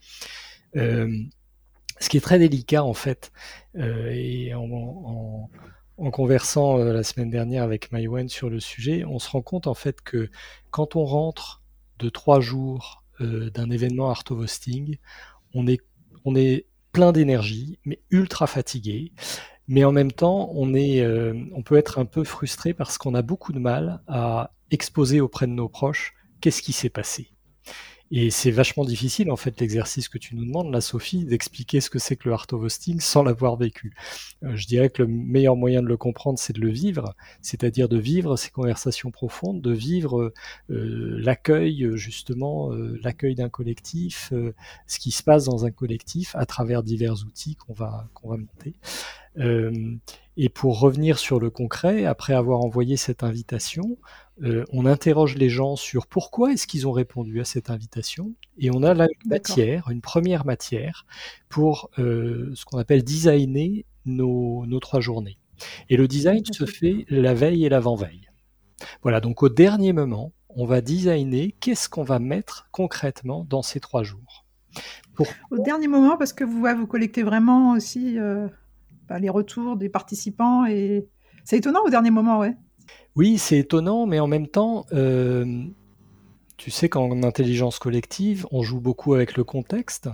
Euh, 0.76 1.08
ce 2.00 2.08
qui 2.08 2.16
est 2.16 2.20
très 2.20 2.38
délicat 2.38 2.84
en 2.84 2.94
fait, 2.94 3.32
euh, 3.76 4.10
et 4.12 4.54
en, 4.54 5.50
conversant 6.12 6.78
euh, 6.78 6.92
la 6.92 7.02
semaine 7.02 7.30
dernière 7.30 7.62
avec 7.62 7.92
Maïwen 7.92 8.28
sur 8.28 8.50
le 8.50 8.60
sujet, 8.60 9.04
on 9.04 9.18
se 9.18 9.28
rend 9.30 9.42
compte 9.42 9.66
en 9.66 9.74
fait 9.74 10.00
que 10.00 10.30
quand 10.70 10.96
on 10.96 11.04
rentre 11.04 11.62
de 11.98 12.08
trois 12.08 12.40
jours 12.40 13.04
euh, 13.20 13.50
d'un 13.50 13.70
événement 13.70 14.10
Art 14.10 14.24
on 15.54 15.66
est, 15.66 15.80
on 16.24 16.36
est 16.36 16.66
plein 16.92 17.12
d'énergie, 17.12 17.78
mais 17.84 18.00
ultra 18.10 18.46
fatigué. 18.46 19.12
Mais 19.70 19.84
en 19.84 19.92
même 19.92 20.12
temps, 20.12 20.50
on, 20.54 20.72
est, 20.72 21.06
on 21.52 21.62
peut 21.62 21.76
être 21.76 21.98
un 21.98 22.06
peu 22.06 22.24
frustré 22.24 22.72
parce 22.72 22.96
qu'on 22.96 23.14
a 23.14 23.20
beaucoup 23.20 23.52
de 23.52 23.58
mal 23.58 24.00
à 24.08 24.54
exposer 24.70 25.20
auprès 25.20 25.46
de 25.46 25.52
nos 25.52 25.68
proches 25.68 26.14
qu'est-ce 26.40 26.62
qui 26.62 26.72
s'est 26.72 26.88
passé. 26.88 27.32
Et 28.10 28.30
c'est 28.30 28.50
vachement 28.50 28.84
difficile, 28.84 29.30
en 29.30 29.36
fait, 29.36 29.60
l'exercice 29.60 30.08
que 30.08 30.16
tu 30.16 30.34
nous 30.34 30.46
demandes, 30.46 30.72
là, 30.72 30.80
Sophie, 30.80 31.26
d'expliquer 31.26 31.82
ce 31.82 31.90
que 31.90 31.98
c'est 31.98 32.16
que 32.16 32.28
le 32.28 32.34
Art 32.34 32.46
of 32.52 32.62
Hosting 32.62 33.00
sans 33.00 33.22
l'avoir 33.22 33.56
vécu. 33.56 33.94
Euh, 34.44 34.56
je 34.56 34.66
dirais 34.66 34.88
que 34.88 35.02
le 35.02 35.08
meilleur 35.08 35.56
moyen 35.56 35.82
de 35.82 35.88
le 35.88 35.96
comprendre, 35.98 36.38
c'est 36.38 36.54
de 36.54 36.60
le 36.60 36.70
vivre, 36.70 37.14
c'est-à-dire 37.42 37.88
de 37.88 37.98
vivre 37.98 38.36
ces 38.36 38.50
conversations 38.50 39.10
profondes, 39.10 39.60
de 39.60 39.72
vivre 39.72 40.32
euh, 40.70 41.20
l'accueil, 41.20 41.90
justement, 41.96 42.72
euh, 42.72 42.98
l'accueil 43.02 43.34
d'un 43.34 43.50
collectif, 43.50 44.32
ce 44.86 44.98
qui 44.98 45.10
se 45.10 45.22
passe 45.22 45.44
dans 45.44 45.66
un 45.66 45.70
collectif 45.70 46.34
à 46.34 46.46
travers 46.46 46.82
divers 46.82 47.24
outils 47.26 47.56
qu'on 47.56 47.74
va, 47.74 48.08
qu'on 48.14 48.30
va 48.30 48.36
monter. 48.38 48.74
et 50.36 50.48
pour 50.48 50.80
revenir 50.80 51.18
sur 51.18 51.38
le 51.40 51.50
concret, 51.50 52.04
après 52.04 52.32
avoir 52.32 52.60
envoyé 52.60 52.96
cette 52.96 53.22
invitation, 53.22 53.98
euh, 54.42 54.64
on 54.72 54.86
interroge 54.86 55.36
les 55.36 55.48
gens 55.48 55.76
sur 55.76 56.06
pourquoi 56.06 56.52
est-ce 56.52 56.66
qu'ils 56.66 56.86
ont 56.86 56.92
répondu 56.92 57.40
à 57.40 57.44
cette 57.44 57.70
invitation, 57.70 58.34
et 58.58 58.70
on 58.70 58.82
a 58.82 58.94
la 58.94 59.08
matière, 59.26 59.90
une 59.90 60.00
première 60.00 60.44
matière, 60.44 61.06
pour 61.48 61.90
euh, 61.98 62.52
ce 62.54 62.64
qu'on 62.64 62.78
appelle 62.78 63.02
designer 63.02 63.84
nos, 64.06 64.66
trois 64.80 65.00
journées. 65.00 65.38
Et 65.88 65.96
le 65.96 66.06
design 66.06 66.44
se 66.52 66.66
fait 66.66 67.04
la 67.08 67.34
veille 67.34 67.64
et 67.64 67.68
l'avant-veille. 67.68 68.28
Voilà, 69.02 69.20
donc 69.20 69.42
au 69.42 69.48
dernier 69.48 69.92
moment, 69.92 70.32
on 70.50 70.64
va 70.66 70.80
designer 70.80 71.52
qu'est-ce 71.60 71.88
qu'on 71.88 72.04
va 72.04 72.20
mettre 72.20 72.68
concrètement 72.70 73.44
dans 73.48 73.62
ces 73.62 73.80
trois 73.80 74.04
jours. 74.04 74.46
Au 75.50 75.58
dernier 75.58 75.88
moment, 75.88 76.16
parce 76.16 76.32
que 76.32 76.44
vous, 76.44 76.64
vous 76.64 76.86
collectez 76.86 77.24
vraiment 77.24 77.72
aussi 77.72 78.18
euh, 78.18 78.46
bah, 79.08 79.18
les 79.18 79.28
retours 79.28 79.76
des 79.76 79.88
participants, 79.88 80.64
et 80.64 81.08
c'est 81.44 81.56
étonnant 81.56 81.82
au 81.84 81.90
dernier 81.90 82.10
moment, 82.10 82.38
ouais. 82.38 82.54
Oui, 83.18 83.36
c'est 83.36 83.58
étonnant, 83.58 84.06
mais 84.06 84.20
en 84.20 84.28
même 84.28 84.46
temps, 84.46 84.86
euh, 84.92 85.64
tu 86.56 86.70
sais 86.70 86.88
qu'en 86.88 87.24
intelligence 87.24 87.80
collective, 87.80 88.46
on 88.52 88.62
joue 88.62 88.80
beaucoup 88.80 89.14
avec 89.14 89.36
le 89.36 89.42
contexte, 89.42 90.08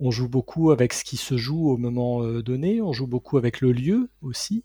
on 0.00 0.10
joue 0.10 0.30
beaucoup 0.30 0.70
avec 0.70 0.94
ce 0.94 1.04
qui 1.04 1.18
se 1.18 1.36
joue 1.36 1.68
au 1.68 1.76
moment 1.76 2.22
euh, 2.22 2.42
donné, 2.42 2.80
on 2.80 2.94
joue 2.94 3.06
beaucoup 3.06 3.36
avec 3.36 3.60
le 3.60 3.72
lieu 3.72 4.08
aussi, 4.22 4.64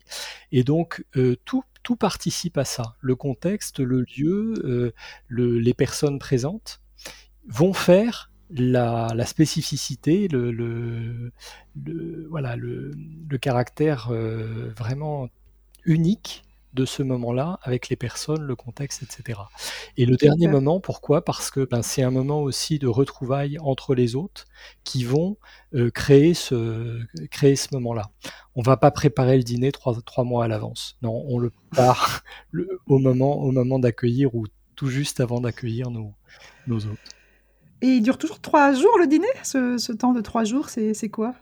et 0.54 0.64
donc 0.64 1.04
euh, 1.18 1.36
tout, 1.44 1.66
participe 2.00 2.58
à 2.58 2.64
ça. 2.64 2.96
Le 3.02 3.18
contexte, 3.18 3.82
le 3.82 4.06
lieu, 4.18 4.94
les 5.30 5.74
personnes 5.74 6.20
présentes 6.20 6.80
vont 7.50 7.74
faire 7.74 8.32
la, 8.50 9.26
spécificité, 9.26 10.30
le, 10.30 11.34
voilà, 12.30 12.56
le, 12.56 12.94
caractère 13.42 14.10
vraiment 14.10 15.28
unique 15.84 16.46
de 16.74 16.86
ce 16.86 17.04
moment-là 17.04 17.60
avec 17.62 17.90
les 17.90 17.96
personnes, 17.96 18.42
le 18.42 18.56
contexte, 18.56 19.04
etc. 19.04 19.40
Et 19.98 20.06
le 20.06 20.16
dernier 20.16 20.48
moment, 20.48 20.80
pourquoi? 20.80 21.24
Parce 21.24 21.52
que 21.52 21.66
ben, 21.66 21.82
c'est 21.82 22.04
un 22.04 22.12
moment 22.12 22.42
aussi 22.42 22.80
de 22.80 22.88
retrouvailles 22.88 23.58
entre 23.60 23.96
les 23.96 24.16
autres 24.16 24.46
qui 24.84 25.04
vont 25.04 25.38
euh, 25.76 25.92
créer 25.92 26.34
ce, 26.34 27.00
créer 27.30 27.56
ce 27.56 27.70
moment-là. 27.74 28.10
On 28.56 28.62
va 28.62 28.78
pas 28.78 28.92
préparer 28.92 29.38
le 29.38 29.44
dîner 29.44 29.72
trois, 29.72 29.96
trois 30.02 30.24
mois 30.24 30.46
à 30.46 30.48
l'avance. 30.48 30.98
Non, 31.02 31.24
on 31.28 31.38
le 31.38 31.52
part 31.76 32.24
au 32.88 33.00
moment, 33.00 33.38
au 33.42 33.52
moment 33.52 33.80
d'accueillir 33.80 34.34
ou 34.36 34.46
tout 34.76 34.88
juste 34.88 35.20
avant 35.20 35.42
d'accueillir 35.42 35.92
nos, 35.92 36.14
nos 36.68 36.86
hôtes. 36.86 37.16
Et 37.82 37.88
il 37.88 38.02
dure 38.02 38.18
toujours 38.18 38.40
trois 38.40 38.74
jours 38.74 38.98
le 38.98 39.08
dîner? 39.08 39.28
Ce, 39.44 39.78
ce 39.78 39.92
temps 39.92 40.14
de 40.14 40.22
trois 40.22 40.46
jours, 40.46 40.70
c'est 40.70 41.10
quoi? 41.10 41.36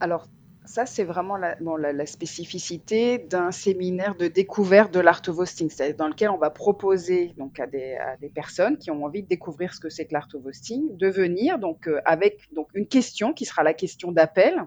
Alors, 0.00 0.26
ça, 0.66 0.86
c'est 0.86 1.04
vraiment 1.04 1.36
la, 1.36 2.06
spécificité 2.06 3.18
d'un 3.18 3.50
séminaire 3.50 4.14
de 4.14 4.28
découverte 4.28 4.92
de 4.92 5.00
l'art 5.00 5.22
of 5.28 5.38
hosting, 5.38 5.70
dans 5.96 6.08
lequel 6.08 6.30
on 6.30 6.38
va 6.38 6.50
proposer 6.50 7.34
donc 7.38 7.58
à 7.60 7.66
des, 7.66 7.96
personnes 8.34 8.76
qui 8.76 8.90
ont 8.90 9.04
envie 9.04 9.22
de 9.22 9.28
découvrir 9.28 9.72
ce 9.72 9.80
que 9.80 9.88
c'est 9.88 10.06
que 10.06 10.12
l'art 10.12 10.28
of 10.34 10.44
hosting, 10.44 10.96
de 10.96 11.08
venir 11.08 11.58
euh, 11.86 12.00
avec 12.04 12.48
une 12.74 12.86
question 12.86 13.32
qui 13.32 13.44
sera 13.44 13.62
la 13.62 13.74
question 13.74 14.12
d'appel. 14.12 14.62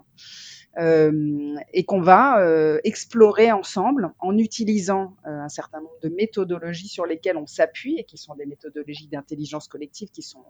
Euh, 0.78 1.56
et 1.72 1.84
qu'on 1.84 2.00
va 2.00 2.40
euh, 2.40 2.78
explorer 2.84 3.50
ensemble 3.50 4.12
en 4.20 4.38
utilisant 4.38 5.16
euh, 5.26 5.30
un 5.30 5.48
certain 5.48 5.80
nombre 5.80 5.98
de 6.00 6.08
méthodologies 6.10 6.86
sur 6.86 7.06
lesquelles 7.06 7.36
on 7.36 7.46
s'appuie 7.46 7.98
et 7.98 8.04
qui 8.04 8.16
sont 8.16 8.36
des 8.36 8.46
méthodologies 8.46 9.08
d'intelligence 9.08 9.66
collective 9.66 10.10
qui 10.10 10.22
sont 10.22 10.44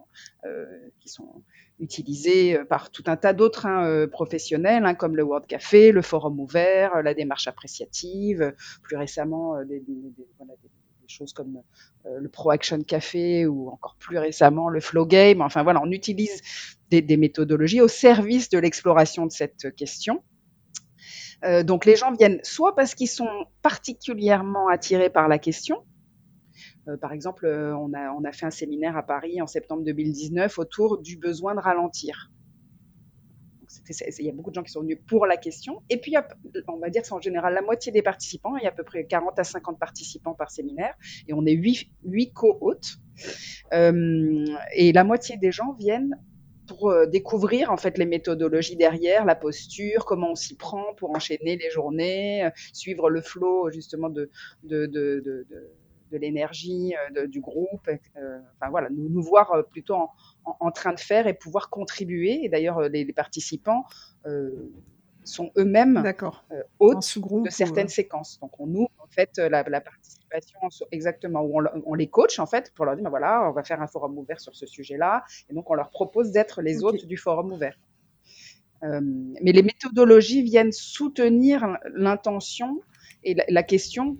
qui 0.99 1.09
sont 1.09 1.43
utilisées 1.79 2.59
par 2.69 2.91
tout 2.91 3.03
un 3.07 3.17
tas 3.17 3.33
d'autres 3.33 3.65
hein, 3.65 4.07
professionnels 4.07 4.85
hein, 4.85 4.93
comme 4.93 5.15
le 5.15 5.23
World 5.23 5.47
Café, 5.47 5.91
le 5.91 6.03
Forum 6.03 6.39
ouvert, 6.39 7.01
la 7.01 7.15
démarche 7.15 7.47
appréciative, 7.47 8.53
plus 8.83 8.97
récemment 8.97 9.63
des, 9.63 9.79
des, 9.79 9.93
des, 10.17 10.27
voilà, 10.37 10.53
des 10.61 10.69
choses 11.11 11.33
comme 11.33 11.61
euh, 12.05 12.19
le 12.19 12.29
Pro 12.29 12.51
Action 12.51 12.81
Café 12.81 13.45
ou 13.45 13.69
encore 13.69 13.95
plus 13.99 14.17
récemment 14.17 14.69
le 14.69 14.79
Flow 14.79 15.05
Game. 15.05 15.41
Enfin 15.41 15.63
voilà, 15.63 15.81
on 15.83 15.91
utilise 15.91 16.41
des, 16.89 17.17
méthodologies 17.17 17.81
au 17.81 17.87
service 17.87 18.49
de 18.49 18.57
l'exploration 18.57 19.25
de 19.25 19.31
cette 19.31 19.75
question. 19.75 20.23
Euh, 21.43 21.63
donc 21.63 21.85
les 21.85 21.95
gens 21.95 22.11
viennent 22.13 22.39
soit 22.43 22.75
parce 22.75 22.95
qu'ils 22.95 23.07
sont 23.07 23.45
particulièrement 23.61 24.67
attirés 24.67 25.09
par 25.09 25.27
la 25.27 25.39
question. 25.39 25.77
Euh, 26.87 26.97
par 26.97 27.13
exemple, 27.13 27.47
on, 27.47 27.93
a, 27.93 28.11
on 28.11 28.23
a 28.23 28.31
fait 28.31 28.45
un 28.45 28.51
séminaire 28.51 28.97
à 28.97 29.03
Paris 29.03 29.41
en 29.41 29.47
septembre 29.47 29.83
2019 29.83 30.59
autour 30.59 31.01
du 31.01 31.17
besoin 31.17 31.55
de 31.55 31.59
ralentir 31.59 32.31
il 33.89 34.25
y 34.25 34.29
a 34.29 34.33
beaucoup 34.33 34.49
de 34.49 34.55
gens 34.55 34.63
qui 34.63 34.71
sont 34.71 34.81
venus 34.81 34.99
pour 35.07 35.25
la 35.25 35.37
question. 35.37 35.81
Et 35.89 35.97
puis, 35.97 36.15
on 36.67 36.77
va 36.77 36.89
dire 36.89 37.01
que 37.01 37.07
c'est 37.07 37.13
en 37.13 37.21
général 37.21 37.53
la 37.53 37.61
moitié 37.61 37.91
des 37.91 38.01
participants. 38.01 38.55
Il 38.57 38.63
y 38.63 38.65
a 38.65 38.69
à 38.69 38.73
peu 38.73 38.83
près 38.83 39.05
40 39.05 39.37
à 39.39 39.43
50 39.43 39.79
participants 39.79 40.33
par 40.33 40.51
séminaire. 40.51 40.95
Et 41.27 41.33
on 41.33 41.45
est 41.45 41.53
8, 41.53 41.87
8 42.05 42.33
co-hôtes. 42.33 42.97
Euh, 43.73 44.45
et 44.75 44.91
la 44.91 45.03
moitié 45.03 45.37
des 45.37 45.51
gens 45.51 45.73
viennent 45.73 46.17
pour 46.67 46.89
euh, 46.89 47.05
découvrir 47.05 47.71
en 47.71 47.77
fait 47.77 47.97
les 47.97 48.05
méthodologies 48.05 48.77
derrière, 48.77 49.25
la 49.25 49.35
posture, 49.35 50.05
comment 50.05 50.31
on 50.31 50.35
s'y 50.35 50.55
prend 50.55 50.93
pour 50.95 51.11
enchaîner 51.11 51.57
les 51.57 51.69
journées, 51.69 52.45
euh, 52.45 52.49
suivre 52.73 53.09
le 53.09 53.21
flow 53.21 53.69
justement 53.71 54.09
de, 54.09 54.29
de, 54.63 54.85
de, 54.85 55.21
de, 55.25 55.45
de 56.11 56.17
l'énergie 56.17 56.93
du 57.27 57.39
groupe. 57.39 57.89
enfin 57.89 58.69
voilà, 58.69 58.89
nous, 58.89 59.09
nous 59.09 59.21
voir 59.21 59.65
plutôt 59.71 59.95
en, 59.95 60.09
en, 60.45 60.71
train 60.71 60.93
de 60.93 60.99
faire 60.99 61.27
et 61.27 61.33
pouvoir 61.33 61.69
contribuer. 61.69 62.43
Et 62.43 62.49
d'ailleurs, 62.49 62.79
euh, 62.79 62.89
les, 62.89 63.05
participants 63.13 63.85
euh, 64.25 64.71
sont 65.23 65.51
eux-mêmes 65.57 65.97
euh, 65.97 66.63
hôtes 66.79 67.17
de 67.43 67.49
certaines 67.49 67.87
séquences. 67.87 68.39
Donc, 68.39 68.59
on 68.59 68.67
ouvre 68.73 68.91
en 68.99 69.07
fait 69.07 69.37
la, 69.37 69.63
participation 69.63 70.59
exactement 70.91 71.41
où 71.41 71.61
on, 71.85 71.93
les 71.93 72.07
coach 72.07 72.39
en 72.39 72.45
fait 72.45 72.71
pour 72.73 72.85
leur 72.85 72.95
dire 72.95 73.03
ben 73.03 73.09
voilà, 73.09 73.47
on 73.49 73.51
va 73.51 73.63
faire 73.63 73.81
un 73.81 73.87
forum 73.87 74.17
ouvert 74.17 74.39
sur 74.39 74.55
ce 74.55 74.65
sujet-là. 74.65 75.23
Et 75.49 75.53
donc, 75.53 75.69
on 75.69 75.73
leur 75.73 75.89
propose 75.89 76.31
d'être 76.31 76.61
les 76.61 76.83
hôtes 76.83 77.05
du 77.05 77.17
forum 77.17 77.51
ouvert. 77.51 77.77
mais 78.81 79.51
les 79.51 79.63
méthodologies 79.63 80.41
viennent 80.41 80.71
soutenir 80.71 81.77
l'intention 81.93 82.81
et 83.23 83.35
la 83.47 83.63
question 83.63 84.17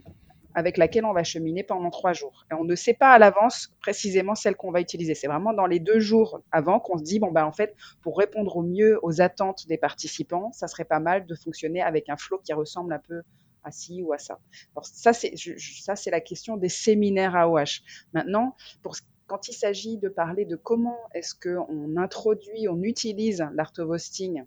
avec 0.55 0.77
laquelle 0.77 1.05
on 1.05 1.13
va 1.13 1.23
cheminer 1.23 1.63
pendant 1.63 1.89
trois 1.89 2.13
jours. 2.13 2.45
Et 2.51 2.53
on 2.53 2.63
ne 2.63 2.75
sait 2.75 2.93
pas 2.93 3.11
à 3.11 3.19
l'avance 3.19 3.73
précisément 3.81 4.35
celle 4.35 4.55
qu'on 4.55 4.71
va 4.71 4.81
utiliser. 4.81 5.15
C'est 5.15 5.27
vraiment 5.27 5.53
dans 5.53 5.65
les 5.65 5.79
deux 5.79 5.99
jours 5.99 6.41
avant 6.51 6.79
qu'on 6.79 6.97
se 6.97 7.03
dit, 7.03 7.19
bon, 7.19 7.31
ben, 7.31 7.45
en 7.45 7.51
fait, 7.51 7.75
pour 8.01 8.17
répondre 8.17 8.57
au 8.57 8.63
mieux 8.63 8.99
aux 9.03 9.21
attentes 9.21 9.67
des 9.67 9.77
participants, 9.77 10.51
ça 10.51 10.67
serait 10.67 10.85
pas 10.85 10.99
mal 10.99 11.25
de 11.25 11.35
fonctionner 11.35 11.81
avec 11.81 12.09
un 12.09 12.17
flow 12.17 12.39
qui 12.39 12.53
ressemble 12.53 12.93
un 12.93 12.99
peu 12.99 13.21
à 13.63 13.71
ci 13.71 14.01
ou 14.01 14.13
à 14.13 14.17
ça. 14.17 14.39
Alors, 14.75 14.85
ça, 14.85 15.13
c'est, 15.13 15.35
ça, 15.37 15.95
c'est 15.95 16.11
la 16.11 16.21
question 16.21 16.57
des 16.57 16.69
séminaires 16.69 17.35
AOH. 17.35 17.81
Maintenant, 18.13 18.55
pour, 18.81 18.95
quand 19.27 19.47
il 19.47 19.53
s'agit 19.53 19.97
de 19.97 20.09
parler 20.09 20.45
de 20.45 20.55
comment 20.55 20.97
est-ce 21.13 21.35
qu'on 21.35 21.95
introduit, 21.97 22.67
on 22.67 22.81
utilise 22.81 23.45
l'art 23.53 23.71
of 23.77 23.89
hosting 23.89 24.43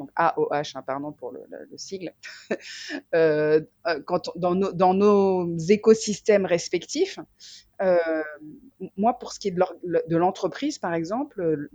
donc 0.00 0.10
AOH, 0.16 0.62
hein, 0.74 0.82
pardon 0.86 1.12
pour 1.12 1.30
le, 1.30 1.42
sigle, 1.76 2.14
euh, 3.14 3.60
euh, 3.86 4.00
quand, 4.06 4.30
dans, 4.34 4.94
nos 4.94 5.58
écosystèmes 5.58 6.46
respectifs. 6.46 7.18
Euh, 7.82 7.98
moi, 8.96 9.18
pour 9.18 9.32
ce 9.32 9.38
qui 9.38 9.48
est 9.48 9.54
de 9.54 10.16
l'entreprise, 10.16 10.78
par 10.78 10.94
exemple, 10.94 11.68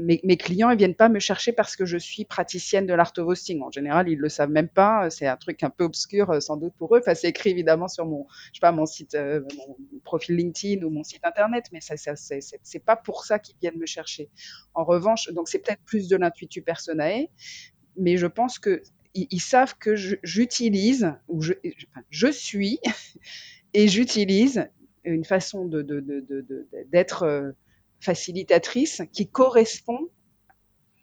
mes, 0.00 0.36
clients, 0.36 0.70
ils 0.70 0.78
viennent 0.78 0.94
pas 0.94 1.08
me 1.08 1.18
chercher 1.18 1.52
parce 1.52 1.76
que 1.76 1.84
je 1.84 1.98
suis 1.98 2.24
praticienne 2.24 2.86
de 2.86 2.94
l'art 2.94 3.12
of 3.18 3.26
hosting. 3.26 3.62
En 3.62 3.70
général, 3.70 4.08
ils 4.08 4.18
le 4.18 4.28
savent 4.28 4.50
même 4.50 4.68
pas. 4.68 5.10
C'est 5.10 5.26
un 5.26 5.36
truc 5.36 5.62
un 5.62 5.70
peu 5.70 5.84
obscur, 5.84 6.30
euh, 6.30 6.40
sans 6.40 6.56
doute 6.56 6.74
pour 6.78 6.94
eux. 6.96 7.00
Enfin, 7.00 7.14
c'est 7.14 7.28
écrit 7.28 7.50
évidemment 7.50 7.88
sur 7.88 8.06
mon, 8.06 8.26
je 8.52 8.58
sais 8.58 8.60
pas, 8.60 8.72
mon 8.72 8.86
site, 8.86 9.14
euh, 9.14 9.40
mon 9.56 9.76
profil 10.04 10.36
LinkedIn 10.36 10.84
ou 10.84 10.90
mon 10.90 11.04
site 11.04 11.24
internet, 11.24 11.66
mais 11.72 11.80
ça, 11.80 11.96
ça 11.96 12.14
c'est 12.16 12.84
pas 12.84 12.96
pour 12.96 13.24
ça 13.24 13.38
qu'ils 13.38 13.56
viennent 13.60 13.78
me 13.78 13.86
chercher. 13.86 14.30
En 14.74 14.84
revanche, 14.84 15.30
donc 15.32 15.48
c'est 15.48 15.58
peut-être 15.58 15.82
plus 15.84 16.08
de 16.08 16.16
l'intuitu 16.16 16.62
personnel, 16.62 17.28
mais 17.96 18.16
je 18.16 18.26
pense 18.26 18.58
que 18.58 18.82
ils, 19.14 19.40
savent 19.40 19.76
que 19.76 19.96
j'utilise 19.96 21.12
ou 21.28 21.42
je, 21.42 21.52
je 22.10 22.28
suis 22.28 22.78
et 23.74 23.88
j'utilise 23.88 24.68
une 25.04 25.24
façon 25.24 25.64
de 25.64 25.82
d'être 26.92 27.26
de, 27.26 27.54
facilitatrice 28.00 29.02
qui 29.12 29.28
correspond 29.28 30.08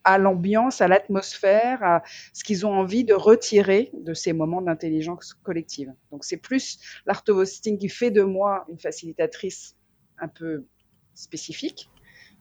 à 0.08 0.18
l'ambiance, 0.18 0.80
à 0.80 0.88
l'atmosphère, 0.88 1.84
à 1.84 2.02
ce 2.32 2.46
qu'ils 2.46 2.66
ont 2.66 2.72
envie 2.72 3.04
de 3.04 3.14
retirer 3.14 3.92
de 3.94 4.14
ces 4.14 4.32
moments 4.32 4.62
d'intelligence 4.62 5.34
collective. 5.34 5.94
Donc 6.12 6.24
c'est 6.24 6.38
plus 6.38 6.80
l'art 7.06 7.24
of 7.28 7.36
hosting 7.36 7.78
qui 7.78 7.90
fait 7.90 8.10
de 8.10 8.24
moi 8.24 8.66
une 8.70 8.80
facilitatrice 8.80 9.76
un 10.20 10.30
peu 10.30 10.66
spécifique, 11.14 11.90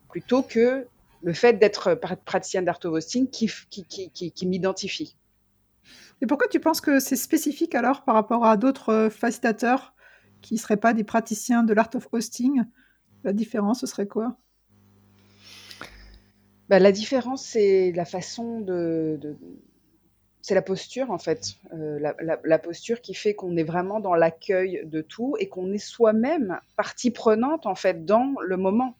plutôt 0.08 0.42
que 0.42 0.86
le 1.22 1.32
fait 1.32 1.54
d'être 1.54 1.94
praticienne 2.24 2.64
d'art 2.64 2.78
of 2.84 2.92
hosting 2.92 3.28
qui, 3.28 3.50
qui, 3.68 4.46
m'identifie. 4.46 5.16
Et 6.22 6.26
pourquoi 6.26 6.46
tu 6.46 6.60
penses 6.60 6.80
que 6.80 7.00
c'est 7.00 7.16
spécifique 7.16 7.74
alors 7.74 8.04
par 8.04 8.14
rapport 8.14 8.44
à 8.44 8.56
d'autres 8.56 9.08
facilitateurs 9.10 9.92
qui 10.40 10.54
ne 10.54 10.58
seraient 10.60 10.76
pas 10.76 10.94
des 10.94 11.02
praticiens 11.02 11.64
de 11.64 11.74
l'art 11.74 11.90
of 11.94 12.06
hosting? 12.12 12.62
La 13.24 13.32
différence, 13.32 13.80
ce 13.80 13.86
serait 13.86 14.06
quoi? 14.06 14.38
Bah, 16.68 16.78
la 16.78 16.92
différence, 16.92 17.44
c'est 17.44 17.92
la 17.92 18.04
façon 18.04 18.60
de, 18.60 19.18
de 19.20 19.36
c'est 20.42 20.54
la 20.54 20.62
posture 20.62 21.10
en 21.10 21.18
fait, 21.18 21.56
euh, 21.72 21.98
la, 21.98 22.14
la, 22.20 22.38
la, 22.44 22.58
posture 22.60 23.00
qui 23.00 23.14
fait 23.14 23.34
qu'on 23.34 23.56
est 23.56 23.64
vraiment 23.64 23.98
dans 23.98 24.14
l'accueil 24.14 24.82
de 24.84 25.00
tout 25.00 25.34
et 25.40 25.48
qu'on 25.48 25.72
est 25.72 25.78
soi-même 25.78 26.60
partie 26.76 27.10
prenante 27.10 27.66
en 27.66 27.74
fait 27.74 28.04
dans 28.04 28.34
le 28.40 28.56
moment. 28.56 28.96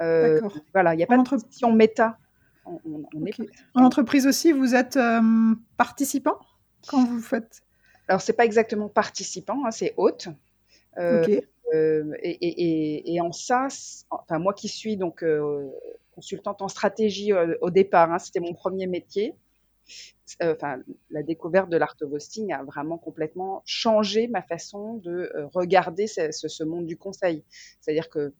Euh, 0.00 0.34
D'accord. 0.34 0.56
Voilà, 0.72 0.94
il 0.94 0.98
n'y 0.98 1.02
a 1.02 1.08
pas 1.08 1.18
de 1.18 1.28
question 1.28 1.72
méta. 1.72 2.16
On, 2.64 2.78
on, 2.84 3.26
est 3.26 3.34
en 3.74 3.82
entreprise 3.82 4.26
aussi, 4.26 4.52
vous 4.52 4.74
êtes 4.74 4.96
euh, 4.96 5.20
participant 5.76 6.38
quand 6.86 7.04
vous 7.04 7.20
faites? 7.20 7.62
Alors 8.06 8.20
c'est 8.20 8.32
pas 8.34 8.44
exactement 8.44 8.88
participant, 8.88 9.64
hein, 9.66 9.70
c'est 9.70 9.94
hôte. 9.96 10.28
Euh, 10.98 11.24
euh, 11.74 12.12
et, 12.22 12.30
et, 12.30 13.14
et, 13.14 13.20
en 13.20 13.32
ça, 13.32 13.68
enfin 14.10 14.38
moi 14.38 14.54
qui 14.54 14.68
suis 14.68 14.96
donc 14.96 15.22
euh, 15.22 15.68
consultante 16.18 16.62
en 16.62 16.68
stratégie 16.68 17.32
euh, 17.32 17.54
au 17.60 17.70
départ. 17.70 18.10
Hein, 18.12 18.18
C'était 18.18 18.40
mon 18.40 18.52
premier 18.52 18.88
métier. 18.88 19.36
Euh, 20.42 20.54
enfin, 20.56 20.82
la 21.10 21.22
découverte 21.22 21.70
de 21.70 21.76
l'art 21.76 21.94
of 22.02 22.12
hosting 22.12 22.52
a 22.52 22.64
vraiment 22.64 22.98
complètement 22.98 23.62
changé 23.64 24.26
ma 24.26 24.42
façon 24.42 24.94
de 24.94 25.30
euh, 25.34 25.46
regarder 25.54 26.08
ce, 26.08 26.64
monde 26.64 26.86
du 26.86 26.96
conseil. 26.96 27.44
C'est-à-dire 27.80 28.08
que 28.10 28.34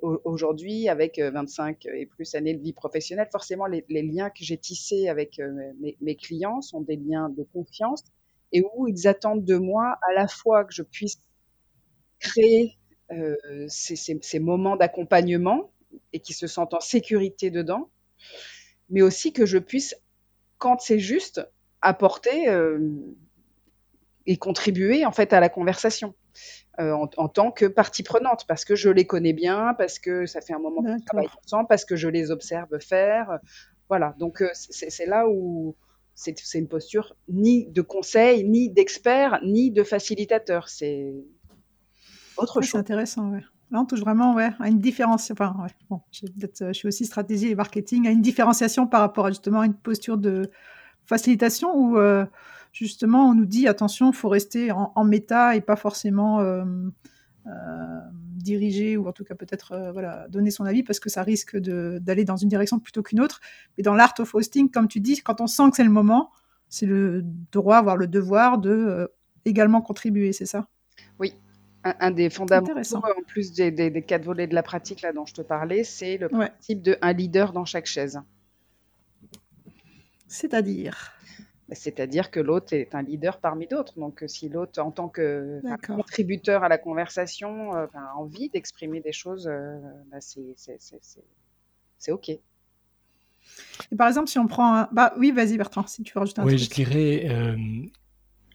aujourd'hui, 0.00 0.88
avec 0.88 1.18
25 1.18 1.84
et 1.86 2.06
plus 2.06 2.34
années 2.36 2.54
de 2.54 2.62
vie 2.62 2.72
professionnelle, 2.72 3.28
forcément, 3.30 3.66
les, 3.66 3.84
liens 3.88 4.30
que 4.30 4.44
j'ai 4.44 4.56
tissés 4.56 5.08
avec 5.08 5.40
mes, 6.00 6.16
clients 6.16 6.62
sont 6.62 6.80
des 6.80 6.96
liens 6.96 7.28
de 7.28 7.42
confiance 7.42 8.04
et 8.52 8.62
où 8.62 8.86
ils 8.86 9.08
attendent 9.08 9.44
de 9.44 9.56
moi 9.56 9.98
à 10.08 10.14
la 10.14 10.28
fois 10.28 10.64
que 10.64 10.72
je 10.72 10.82
puisse 10.82 11.20
créer 12.20 12.78
ces 13.68 14.38
moments 14.38 14.76
d'accompagnement 14.76 15.72
et 16.12 16.20
qui 16.20 16.32
se 16.32 16.46
sentent 16.46 16.74
en 16.74 16.80
sécurité 16.80 17.50
dedans, 17.50 17.90
mais 18.90 19.02
aussi 19.02 19.32
que 19.32 19.46
je 19.46 19.58
puisse, 19.58 19.94
quand 20.58 20.80
c'est 20.80 20.98
juste, 20.98 21.46
apporter 21.80 22.48
euh, 22.48 22.78
et 24.26 24.36
contribuer 24.36 25.04
en 25.06 25.12
fait 25.12 25.32
à 25.32 25.40
la 25.40 25.48
conversation. 25.48 26.14
Euh, 26.80 26.92
en, 26.92 27.10
en, 27.16 27.28
tant 27.28 27.50
que 27.50 27.66
partie 27.66 28.04
prenante, 28.04 28.44
parce 28.46 28.64
que 28.64 28.76
je 28.76 28.88
les 28.88 29.04
connais 29.04 29.32
bien, 29.32 29.74
parce 29.76 29.98
que 29.98 30.26
ça 30.26 30.40
fait 30.40 30.52
un 30.52 30.60
moment 30.60 30.80
qu'on 30.82 31.00
travaille 31.00 31.28
ensemble, 31.44 31.66
parce 31.66 31.84
que 31.84 31.96
je 31.96 32.08
les 32.08 32.30
observe 32.30 32.78
faire. 32.78 33.40
Voilà, 33.88 34.14
donc 34.18 34.42
euh, 34.42 34.50
c'est 34.52 35.06
là 35.06 35.28
où 35.28 35.74
c'est 36.14 36.54
une 36.54 36.68
posture 36.68 37.16
ni 37.28 37.66
de 37.66 37.82
conseil, 37.82 38.44
ni 38.44 38.70
d'expert, 38.70 39.40
ni 39.44 39.70
de 39.70 39.82
facilitateur. 39.82 40.68
C'est 40.68 41.14
autre 42.36 42.60
chose. 42.60 42.70
C'est 42.72 42.78
intéressant, 42.78 43.30
ouais. 43.30 43.42
Là, 43.70 43.80
on 43.80 43.84
touche 43.84 44.00
vraiment 44.00 44.34
ouais, 44.34 44.50
à 44.60 44.68
une 44.68 44.78
différenciation. 44.78 45.34
Enfin, 45.38 45.66
bon, 45.90 46.00
je, 46.10 46.26
je 46.36 46.72
suis 46.72 46.88
aussi 46.88 47.04
stratégie 47.04 47.48
et 47.48 47.54
marketing, 47.54 48.06
à 48.06 48.10
une 48.10 48.22
différenciation 48.22 48.86
par 48.86 49.00
rapport 49.00 49.26
à 49.26 49.30
justement 49.30 49.62
une 49.62 49.74
posture 49.74 50.16
de 50.16 50.50
facilitation 51.04 51.74
où 51.74 51.98
justement 52.72 53.30
on 53.30 53.34
nous 53.34 53.46
dit 53.46 53.66
attention, 53.66 54.12
faut 54.12 54.28
rester 54.28 54.70
en, 54.72 55.04
méta 55.04 55.56
et 55.56 55.60
pas 55.60 55.76
forcément 55.76 56.40
diriger 58.36 58.96
ou 58.96 59.08
en 59.08 59.12
tout 59.12 59.24
cas 59.24 59.34
peut-être 59.34 59.90
voilà 59.92 60.28
donner 60.28 60.50
son 60.50 60.64
avis 60.64 60.82
parce 60.82 61.00
que 61.00 61.10
ça 61.10 61.22
risque 61.22 61.56
d'aller 61.56 62.24
dans 62.24 62.36
une 62.36 62.48
direction 62.48 62.78
plutôt 62.78 63.02
qu'une 63.02 63.20
autre. 63.20 63.40
Mais 63.76 63.82
dans 63.82 63.94
l'art 63.94 64.14
of 64.18 64.34
hosting, 64.34 64.70
comme 64.70 64.88
tu 64.88 65.00
dis, 65.00 65.20
quand 65.20 65.40
on 65.40 65.46
sent 65.46 65.70
que 65.70 65.76
c'est 65.76 65.84
le 65.84 65.90
moment, 65.90 66.30
c'est 66.68 66.86
le 66.86 67.24
droit, 67.52 67.82
voire 67.82 67.96
le 67.96 68.06
devoir 68.06 68.58
de 68.58 69.10
également 69.44 69.80
contribuer, 69.80 70.32
c'est 70.32 70.46
ça? 70.46 70.68
Oui, 71.18 71.34
un, 71.84 72.10
des 72.10 72.30
fondamentaux, 72.30 72.96
en 72.96 73.22
plus 73.26 73.52
des, 73.52 74.02
quatre 74.02 74.24
volets 74.24 74.46
de 74.46 74.54
la 74.54 74.62
pratique 74.62 75.02
là 75.02 75.12
dont 75.12 75.26
je 75.26 75.34
te 75.34 75.42
parlais, 75.42 75.84
c'est 75.84 76.16
le 76.16 76.28
principe 76.28 76.82
de 76.82 76.98
un 77.02 77.12
leader 77.12 77.52
dans 77.52 77.64
chaque 77.64 77.86
chaise. 77.86 78.20
C'est-à-dire 80.26 81.14
bah, 81.68 81.74
C'est-à-dire 81.74 82.30
que 82.30 82.40
l'autre 82.40 82.72
est 82.74 82.94
un 82.94 83.02
leader 83.02 83.40
parmi 83.40 83.66
d'autres. 83.66 83.98
Donc, 83.98 84.22
euh, 84.22 84.28
si 84.28 84.48
l'autre, 84.48 84.80
en 84.80 84.90
tant 84.90 85.08
que 85.08 85.60
contributeur 85.86 86.64
à 86.64 86.68
la 86.68 86.78
conversation, 86.78 87.74
euh, 87.76 87.86
a 87.94 88.16
envie 88.16 88.48
d'exprimer 88.50 89.00
des 89.00 89.12
choses, 89.12 89.48
euh, 89.48 89.78
bah, 90.10 90.18
c'est 90.20 92.12
OK. 92.12 92.28
Et 92.28 92.40
par 93.96 94.08
exemple, 94.08 94.28
si 94.28 94.38
on 94.38 94.46
prend 94.46 94.74
un... 94.74 94.88
Bah, 94.92 95.14
oui, 95.16 95.30
vas-y 95.30 95.56
Bertrand, 95.56 95.86
si 95.86 96.02
tu 96.02 96.12
veux 96.12 96.20
rajouter 96.20 96.40
un 96.40 96.44
oui, 96.44 96.58
je 96.58 96.68
dirais, 96.68 97.56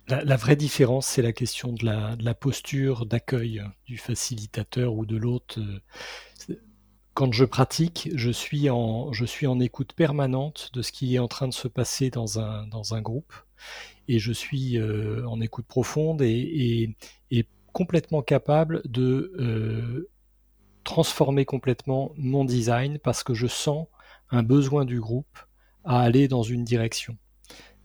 la, 0.07 0.35
vraie 0.35 0.55
différence, 0.55 1.07
c'est 1.07 1.21
la 1.21 1.33
question 1.33 1.71
de 1.71 1.85
la, 1.85 2.33
posture 2.33 3.05
d'accueil 3.05 3.63
du 3.85 3.97
facilitateur 3.97 4.93
ou 4.93 5.05
de 5.05 5.15
l'autre. 5.15 5.59
Quand 7.13 7.31
je 7.31 7.45
pratique, 7.45 8.09
je 8.15 8.31
suis, 8.31 8.69
en, 8.69 9.11
écoute 9.59 9.93
permanente 9.93 10.71
de 10.73 10.81
ce 10.81 10.91
qui 10.91 11.15
est 11.15 11.19
en 11.19 11.27
train 11.27 11.47
de 11.47 11.53
se 11.53 11.67
passer 11.67 12.09
dans 12.09 12.39
un, 12.39 12.67
dans 12.67 12.95
un 12.95 13.01
groupe. 13.01 13.33
Et 14.07 14.19
je 14.19 14.33
suis 14.33 14.77
euh, 14.77 15.25
en 15.27 15.39
écoute 15.39 15.65
profonde 15.67 16.21
et, 16.21 16.95
complètement 17.71 18.21
capable 18.21 18.83
de 18.85 19.33
euh, 19.39 20.11
transformer 20.83 21.43
complètement 21.43 22.11
mon 22.17 22.45
design 22.45 22.99
parce 22.99 23.23
que 23.23 23.33
je 23.33 23.47
sens 23.47 23.87
un 24.29 24.43
besoin 24.43 24.85
du 24.85 24.99
groupe 24.99 25.39
à 25.83 26.01
aller 26.01 26.27
dans 26.27 26.43
une 26.43 26.63
direction. 26.63 27.17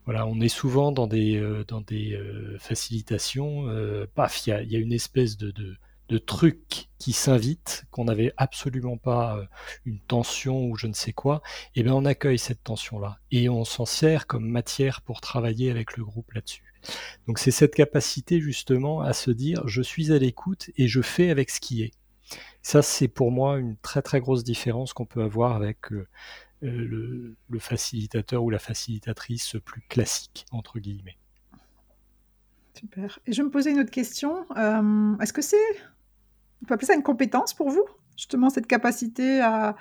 Voilà, 0.08 0.26
on 0.26 0.40
est 0.40 0.48
souvent 0.48 0.90
dans 0.90 1.06
des, 1.06 1.36
euh, 1.36 1.66
dans 1.68 1.82
des 1.82 2.14
euh, 2.14 2.56
facilitations, 2.58 3.68
euh, 3.68 4.06
paf, 4.14 4.46
il 4.46 4.70
y 4.70 4.74
a, 4.74 4.78
une 4.78 4.94
espèce 4.94 5.36
de, 5.36 5.52
de, 6.08 6.18
truc 6.18 6.88
qui 6.98 7.12
s'invite, 7.12 7.84
qu'on 7.90 8.04
n'avait 8.04 8.32
absolument 8.38 8.96
pas 8.96 9.38
une 9.84 10.00
tension 10.00 10.64
ou 10.64 10.76
je 10.76 10.86
ne 10.86 10.94
sais 10.94 11.12
quoi, 11.12 11.42
et 11.74 11.82
bien 11.82 11.92
on 11.92 12.06
accueille 12.06 12.38
cette 12.38 12.64
tension-là 12.64 13.18
et 13.32 13.50
on 13.50 13.66
s'en 13.66 13.84
sert 13.84 14.26
comme 14.26 14.48
matière 14.48 15.02
pour 15.02 15.20
travailler 15.20 15.70
avec 15.70 15.98
le 15.98 16.06
groupe 16.06 16.32
là-dessus. 16.32 16.72
Donc 17.26 17.38
c'est 17.38 17.50
cette 17.50 17.74
capacité 17.74 18.40
justement 18.40 19.02
à 19.02 19.12
se 19.12 19.30
dire 19.30 19.68
je 19.68 19.82
suis 19.82 20.10
à 20.10 20.18
l'écoute 20.18 20.70
et 20.78 20.88
je 20.88 21.02
fais 21.02 21.28
avec 21.28 21.50
ce 21.50 21.60
qui 21.60 21.82
est. 21.82 21.92
Ça 22.62 22.80
c'est 22.80 23.08
pour 23.08 23.30
moi 23.30 23.58
une 23.58 23.76
très 23.76 24.00
très 24.00 24.20
grosse 24.20 24.42
différence 24.42 24.94
qu'on 24.94 25.04
peut 25.04 25.22
avoir 25.22 25.54
avec 25.54 25.80
le, 26.62 27.36
facilitateur 27.58 28.42
ou 28.42 28.50
la 28.50 28.58
facilitatrice 28.58 29.56
plus 29.64 29.82
classique, 29.88 30.46
entre 30.50 30.78
guillemets. 30.78 31.18
Super. 32.74 33.18
Et 33.26 33.32
je 33.32 33.42
me 33.42 33.50
posais 33.50 33.70
une 33.70 33.80
autre 33.80 33.90
question. 33.90 34.46
Euh, 34.56 35.16
est-ce 35.18 35.32
que 35.32 35.42
c'est, 35.42 35.56
on 36.62 36.66
peut 36.66 36.74
appeler 36.74 36.86
ça 36.86 36.94
une 36.94 37.02
compétence 37.02 37.54
pour 37.54 37.70
vous, 37.70 37.84
justement, 38.16 38.50
cette 38.50 38.66
capacité 38.66 39.40
à 39.40 39.76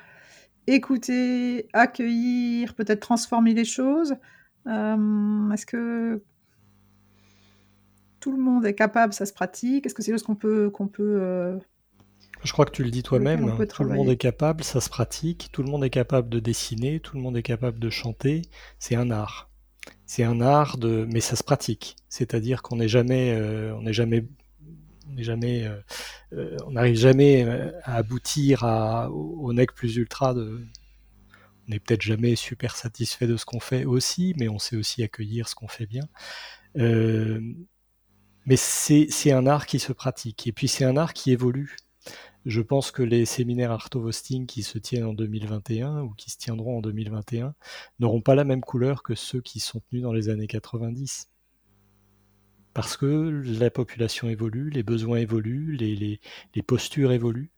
écouter, 0.66 1.68
accueillir, 1.74 2.74
peut-être 2.74 3.00
transformer 3.00 3.54
les 3.54 3.66
choses? 3.66 4.16
Euh, 4.66 5.52
Est-ce 5.52 5.66
que 5.66 6.24
tout 8.20 8.32
le 8.32 8.40
monde 8.40 8.66
est 8.66 8.74
capable, 8.74 9.14
ça 9.14 9.26
se 9.26 9.34
pratique? 9.34 9.86
Est-ce 9.86 9.94
que 9.94 10.02
c'est 10.02 10.12
chose 10.12 10.24
qu'on 10.24 10.36
peut, 10.36 10.70
qu'on 10.72 10.88
peut 10.88 11.60
je 12.44 12.52
crois 12.52 12.66
que 12.66 12.72
tu 12.72 12.84
le 12.84 12.92
dis 12.92 13.04
toi-même, 13.04 13.68
tout 13.68 13.84
le 13.84 13.96
monde 13.96 14.10
est 14.10 14.18
capable, 14.18 14.64
ça 14.64 14.82
se 14.82 14.90
pratique, 14.90 15.50
tout 15.52 15.64
le 15.64 15.70
monde 15.70 15.84
est 15.84 15.90
capable 15.90 16.30
de 16.30 16.40
dessiner, 16.40 17.00
tout 17.00 17.16
le 17.16 17.22
monde 17.22 17.38
est 17.38 17.44
capable 17.44 17.80
de 17.80 17.90
chanter, 17.90 18.44
c'est 18.80 18.96
un 18.96 19.12
art. 19.12 19.50
C'est 20.06 20.24
un 20.24 20.42
art 20.42 20.78
de, 20.78 21.06
mais 21.12 21.20
ça 21.20 21.36
se 21.36 21.44
pratique. 21.44 21.96
C'est-à-dire 22.10 22.62
qu'on 22.62 22.78
n'est 22.78 22.88
jamais, 22.88 23.34
euh, 23.36 23.76
on 23.76 23.82
n'est 23.82 23.94
jamais, 23.94 24.26
on 25.10 25.14
n'est 25.14 25.24
jamais, 25.24 25.66
euh, 25.66 25.80
euh, 26.34 26.58
on 26.66 26.72
n'arrive 26.72 26.96
jamais 26.96 27.46
à 27.84 27.96
aboutir 27.96 28.64
à, 28.64 29.12
au, 29.12 29.52
nec 29.54 29.74
plus 29.74 29.96
ultra 29.98 30.34
de. 30.34 30.66
On 31.68 31.72
n'est 31.72 31.80
peut-être 31.80 32.02
jamais 32.02 32.36
super 32.36 32.78
satisfait 32.78 33.28
de 33.28 33.36
ce 33.36 33.46
qu'on 33.46 33.60
fait 33.60 33.84
aussi, 33.84 34.34
mais 34.38 34.48
on 34.48 34.60
sait 34.60 34.78
aussi 34.78 35.04
accueillir 35.04 35.50
ce 35.50 35.56
qu'on 35.56 35.68
fait 35.68 35.86
bien. 35.86 36.08
mais 38.46 38.56
c'est 38.56 39.32
un 39.32 39.46
art 39.48 39.66
qui 39.66 39.80
se 39.80 39.92
pratique. 39.92 40.48
Et 40.48 40.54
puis 40.54 40.68
c'est 40.70 40.86
un 40.86 40.96
art 40.96 41.14
qui 41.14 41.32
évolue. 41.32 41.76
Je 42.46 42.62
pense 42.62 42.92
que 42.92 43.04
les 43.04 43.26
séminaires 43.26 43.72
Art 43.72 43.90
of 43.96 44.06
Hosting 44.06 44.46
qui 44.46 44.64
se 44.64 44.78
tiennent 44.78 45.06
en 45.06 45.14
2021 45.14 46.02
ou 46.04 46.12
qui 46.12 46.32
se 46.32 46.38
tiendront 46.38 46.78
en 46.78 46.82
2021 46.82 47.54
n'auront 48.00 48.22
pas 48.22 48.36
la 48.36 48.46
même 48.46 48.62
couleur 48.62 49.04
que 49.04 49.16
ceux 49.16 49.42
qui 49.42 49.60
sont 49.60 49.82
tenus 49.90 50.04
dans 50.04 50.14
les 50.14 50.30
années 50.30 50.48
90. 50.48 51.30
Parce 52.74 52.96
que 52.96 53.44
la 53.60 53.72
population 53.72 54.30
évolue, 54.30 54.70
les 54.70 54.84
besoins 54.84 55.18
évoluent, 55.18 55.76
les, 55.76 56.20
postures 56.62 57.12
évoluent. 57.12 57.50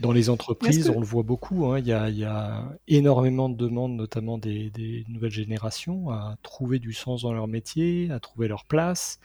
Dans 0.00 0.12
les 0.12 0.30
entreprises, 0.30 0.90
on 0.90 0.98
le 0.98 1.06
voit 1.06 1.22
beaucoup, 1.22 1.66
hein, 1.66 1.78
il 1.78 1.86
y, 1.86 1.92
a, 2.24 2.72
énormément 2.88 3.48
de 3.48 3.56
demandes, 3.56 3.94
notamment 3.94 4.36
des, 4.36 5.04
nouvelles 5.08 5.30
générations, 5.30 6.10
à 6.10 6.36
trouver 6.42 6.80
du 6.80 6.92
sens 6.92 7.22
dans 7.22 7.32
leur 7.32 7.46
métier, 7.46 8.10
à 8.10 8.18
trouver 8.18 8.48
leur 8.48 8.64
place, 8.64 9.20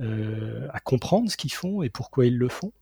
euh, 0.00 0.66
à 0.72 0.80
comprendre 0.80 1.30
ce 1.30 1.36
qu'ils 1.36 1.52
font 1.52 1.82
et 1.82 1.88
pourquoi 1.88 2.26
ils 2.26 2.36
le 2.36 2.48
font. 2.48 2.72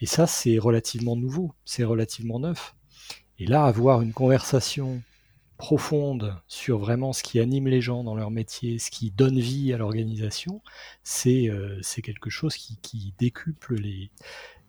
Et 0.00 0.06
ça, 0.06 0.26
c'est 0.26 0.58
relativement 0.58 1.16
nouveau, 1.16 1.52
c'est 1.64 1.84
relativement 1.84 2.38
neuf. 2.38 2.74
Et 3.38 3.46
là, 3.46 3.64
avoir 3.64 4.02
une 4.02 4.12
conversation 4.12 5.02
profonde 5.58 6.40
sur 6.46 6.78
vraiment 6.78 7.12
ce 7.12 7.22
qui 7.22 7.40
anime 7.40 7.66
les 7.66 7.80
gens 7.80 8.04
dans 8.04 8.14
leur 8.14 8.30
métier, 8.30 8.78
ce 8.78 8.90
qui 8.90 9.10
donne 9.10 9.38
vie 9.38 9.72
à 9.74 9.76
l'organisation, 9.76 10.62
c'est 11.02 11.50
euh, 11.50 11.80
quelque 12.02 12.30
chose 12.30 12.56
qui, 12.56 13.12
décuple 13.18 13.74
les, 13.74 14.10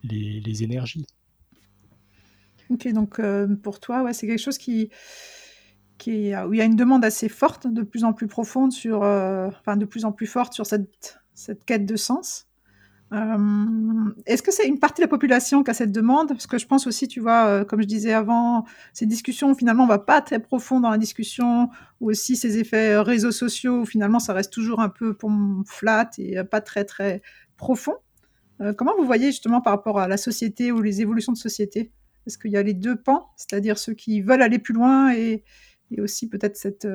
les, 0.03 0.63
énergies. 0.63 1.05
Ok, 2.69 2.87
donc 2.91 3.19
euh, 3.19 3.47
pour 3.55 3.79
toi, 3.79 4.03
ouais, 4.03 4.13
c'est 4.13 4.25
quelque 4.25 4.41
chose 4.41 4.57
qui, 4.57 4.89
qui, 5.99 6.35
où 6.35 6.53
il 6.53 6.57
y 6.57 6.61
a 6.61 6.65
une 6.65 6.75
demande 6.75 7.05
assez 7.05 7.29
forte, 7.29 7.67
de 7.67 7.83
plus 7.83 8.03
en 8.03 8.13
plus 8.13 8.27
profonde 8.27 8.71
sur, 8.71 9.03
euh, 9.03 9.47
enfin 9.47 9.77
de 9.77 9.85
plus 9.85 10.05
en 10.05 10.11
plus 10.11 10.27
forte 10.27 10.53
sur 10.53 10.65
cette, 10.65 11.19
cette 11.35 11.65
quête 11.65 11.85
de 11.85 11.95
sens. 11.95 12.48
Euh, 13.11 14.13
est-ce 14.27 14.43
que 14.43 14.51
c'est 14.51 14.67
une 14.67 14.79
partie 14.79 15.01
de 15.01 15.05
la 15.05 15.09
population 15.09 15.63
qui 15.63 15.71
a 15.71 15.73
cette 15.73 15.91
demande? 15.91 16.29
Parce 16.29 16.47
que 16.47 16.57
je 16.57 16.67
pense 16.67 16.85
aussi, 16.85 17.07
tu 17.07 17.19
vois, 17.19 17.47
euh, 17.47 17.65
comme 17.65 17.81
je 17.81 17.87
disais 17.87 18.13
avant, 18.13 18.65
ces 18.93 19.05
discussions, 19.05 19.55
finalement, 19.55 19.83
on 19.83 19.87
va 19.87 19.99
pas 19.99 20.21
très 20.21 20.39
profond 20.39 20.79
dans 20.79 20.89
la 20.89 20.97
discussion, 20.97 21.69
ou 22.01 22.09
aussi 22.09 22.35
ces 22.35 22.59
effets 22.59 22.93
euh, 22.93 23.01
réseaux 23.01 23.31
sociaux, 23.31 23.85
finalement, 23.85 24.19
ça 24.19 24.33
reste 24.33 24.53
toujours 24.53 24.79
un 24.79 24.89
peu 24.89 25.17
flat 25.65 26.09
et 26.17 26.43
pas 26.43 26.61
très, 26.61 26.85
très 26.85 27.21
profond. 27.57 27.95
comment 28.77 28.93
vous 28.97 29.05
voyez 29.05 29.27
justement 29.27 29.61
par 29.61 29.73
rapport 29.73 29.99
à 29.99 30.07
la 30.07 30.17
société 30.17 30.71
ou 30.71 30.81
les 30.81 31.01
évolutions 31.01 31.33
de 31.33 31.37
société? 31.37 31.91
Est-ce 32.27 32.37
qu'il 32.37 32.51
y 32.51 32.57
a 32.57 32.63
les 32.63 32.73
deux 32.73 32.95
pans, 32.95 33.31
c'est-à-dire 33.37 33.77
ceux 33.77 33.93
qui 33.93 34.21
veulent 34.21 34.41
aller 34.41 34.59
plus 34.59 34.73
loin 34.73 35.13
et, 35.13 35.43
et 35.91 36.01
aussi 36.01 36.29
peut-être 36.29 36.57
cette, 36.57 36.87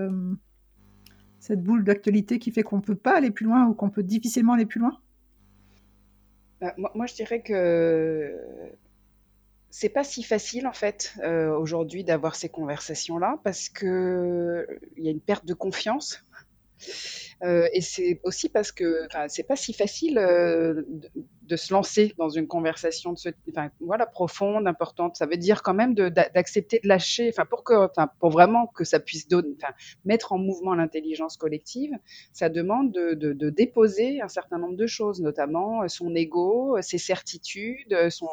cette 1.38 1.62
boule 1.62 1.84
d'actualité 1.84 2.38
qui 2.38 2.50
fait 2.50 2.62
qu'on 2.62 2.80
peut 2.80 2.94
pas 2.94 3.16
aller 3.16 3.30
plus 3.30 3.44
loin 3.44 3.66
ou 3.66 3.74
qu'on 3.74 3.90
peut 3.90 4.02
difficilement 4.02 4.54
aller 4.54 4.66
plus 4.66 4.80
loin? 4.80 4.98
Bah, 6.64 6.90
moi, 6.94 7.06
je 7.06 7.14
dirais 7.14 7.40
que 7.40 8.38
c'est 9.70 9.88
pas 9.88 10.04
si 10.04 10.22
facile 10.22 10.68
en 10.68 10.72
fait 10.72 11.14
euh, 11.18 11.52
aujourd'hui 11.56 12.04
d'avoir 12.04 12.36
ces 12.36 12.48
conversations-là 12.48 13.40
parce 13.42 13.68
que 13.68 14.66
il 14.96 15.04
y 15.04 15.08
a 15.08 15.10
une 15.10 15.20
perte 15.20 15.44
de 15.46 15.54
confiance 15.54 16.22
euh, 17.42 17.68
et 17.72 17.80
c'est 17.80 18.20
aussi 18.22 18.48
parce 18.48 18.72
que 18.72 19.06
c'est 19.28 19.42
pas 19.42 19.56
si 19.56 19.72
facile 19.72 20.18
euh, 20.18 20.82
de, 21.42 21.56
se 21.56 21.72
lancer 21.72 22.14
dans 22.16 22.28
une 22.28 22.46
conversation 22.46 23.12
de 23.12 23.18
ce, 23.18 23.28
voilà, 23.80 24.06
profonde, 24.06 24.66
importante. 24.66 25.16
Ça 25.16 25.26
veut 25.26 25.36
dire 25.36 25.62
quand 25.62 25.74
même 25.74 25.94
d'accepter 25.94 26.80
de, 26.82 26.88
lâcher, 26.88 27.28
enfin, 27.28 27.44
pour 27.44 27.64
que, 27.64 27.74
pour 28.18 28.30
vraiment 28.30 28.66
que 28.68 28.84
ça 28.84 29.00
puisse 29.00 29.28
donner, 29.28 29.56
mettre 30.04 30.32
en 30.32 30.38
mouvement 30.38 30.74
l'intelligence 30.74 31.36
collective, 31.36 31.92
ça 32.32 32.48
demande 32.48 32.92
de, 32.92 33.14
de, 33.14 33.50
déposer 33.50 34.20
un 34.20 34.28
certain 34.28 34.58
nombre 34.58 34.76
de 34.76 34.86
choses, 34.86 35.20
notamment 35.20 35.82
euh, 35.82 35.88
son 35.88 36.14
ego, 36.14 36.76
ses 36.80 36.98
certitudes, 36.98 38.10
son, 38.10 38.26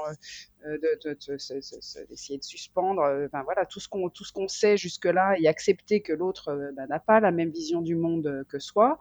d'essayer 2.09 2.37
de, 2.37 2.43
suspendre 2.43 3.01
enfin, 3.25 3.43
voilà, 3.43 3.65
tout 3.65 3.79
ce 3.79 3.89
qu'on 3.89 4.09
tout 4.09 4.23
ce 4.23 4.31
qu'on 4.33 4.47
sait 4.47 4.77
jusque-là 4.77 5.35
et 5.39 5.47
accepter 5.47 6.01
que 6.01 6.13
l'autre 6.13 6.73
bah, 6.75 6.87
n'a 6.87 6.99
pas 6.99 7.19
la 7.19 7.31
même 7.31 7.49
vision 7.49 7.81
du 7.81 7.95
monde 7.95 8.45
que 8.49 8.59
soi. 8.59 8.99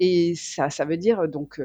Et 0.00 0.34
ça 0.34 0.70
ça 0.70 0.84
veut 0.84 0.96
dire 0.96 1.28
donc 1.28 1.60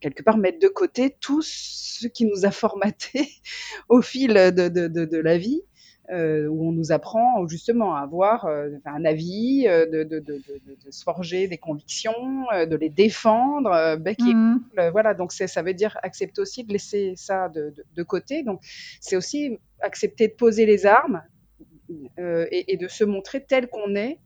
quelque 0.00 0.22
part 0.22 0.36
mettre 0.36 0.58
de 0.58 0.68
côté 0.68 1.16
tout 1.20 1.42
ce 1.42 2.06
qui 2.06 2.24
nous 2.26 2.44
a 2.44 2.50
formaté 2.50 3.28
au 3.88 4.02
fil 4.02 4.34
de, 4.34 4.68
de, 4.68 4.86
de, 4.86 5.18
la 5.18 5.36
vie 5.38 5.62
euh, 6.10 6.48
où 6.48 6.68
on 6.68 6.72
nous 6.72 6.90
apprend 6.90 7.46
justement 7.46 7.94
à 7.94 8.00
avoir 8.00 8.46
euh, 8.46 8.70
un 8.84 9.04
avis, 9.04 9.68
euh, 9.68 9.86
de, 9.86 10.02
de, 10.02 10.18
de, 10.18 10.42
de, 10.66 10.90
se 10.90 11.04
forger 11.04 11.46
des 11.46 11.58
convictions, 11.58 12.46
de 12.52 12.76
les 12.76 12.90
défendre, 12.90 13.96
bec 13.96 14.18
et 14.20 14.34
mmh. 14.34 14.64
voilà. 14.90 15.14
Donc 15.14 15.32
ça 15.32 15.62
veut 15.62 15.74
dire 15.74 15.96
accepter 16.02 16.40
aussi 16.40 16.64
de 16.64 16.72
laisser 16.72 17.14
ça 17.16 17.48
de, 17.48 18.02
côté. 18.02 18.42
Donc 18.42 18.60
c'est 19.00 19.16
aussi 19.16 19.58
accepter 19.80 20.26
de 20.26 20.32
poser 20.32 20.66
les 20.66 20.84
armes 20.84 21.22
et, 22.18 22.72
et 22.72 22.76
de 22.76 22.88
se 22.88 23.04
montrer 23.04 23.44
tel 23.44 23.68
qu'on 23.68 23.94
est 23.94 24.18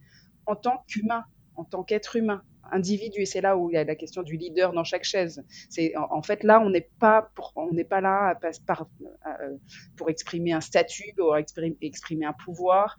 en 0.47 0.57
tant 0.57 0.85
qu'humain, 0.87 1.25
en 1.57 1.65
tant 1.65 1.83
qu'être 1.83 2.17
humain 2.17 2.43
individu. 2.73 3.21
Et 3.21 3.27
c'est 3.27 3.41
là 3.41 3.57
où 3.57 3.71
il 3.71 3.75
y 3.75 3.77
a 3.77 3.85
la 3.85 3.95
question 3.95 4.23
du 4.23 4.37
leader 4.37 4.73
dans 4.73 4.85
chaque 4.85 5.05
chaise. 5.05 5.45
C'est 5.71 5.95
en, 5.97 6.23
fait 6.23 6.43
là, 6.43 6.61
on 6.61 6.71
n'est 6.71 6.89
pas 6.99 7.31
on 7.57 7.73
n'est 7.73 7.85
pas 7.85 8.01
là 8.01 8.39
euh, 8.43 9.57
pour 9.97 10.11
exprimer 10.11 10.53
un 10.53 10.61
statut, 10.61 11.13
pour 11.17 11.37
exprimer, 11.37 12.27
un 12.27 12.35
pouvoir. 12.45 12.97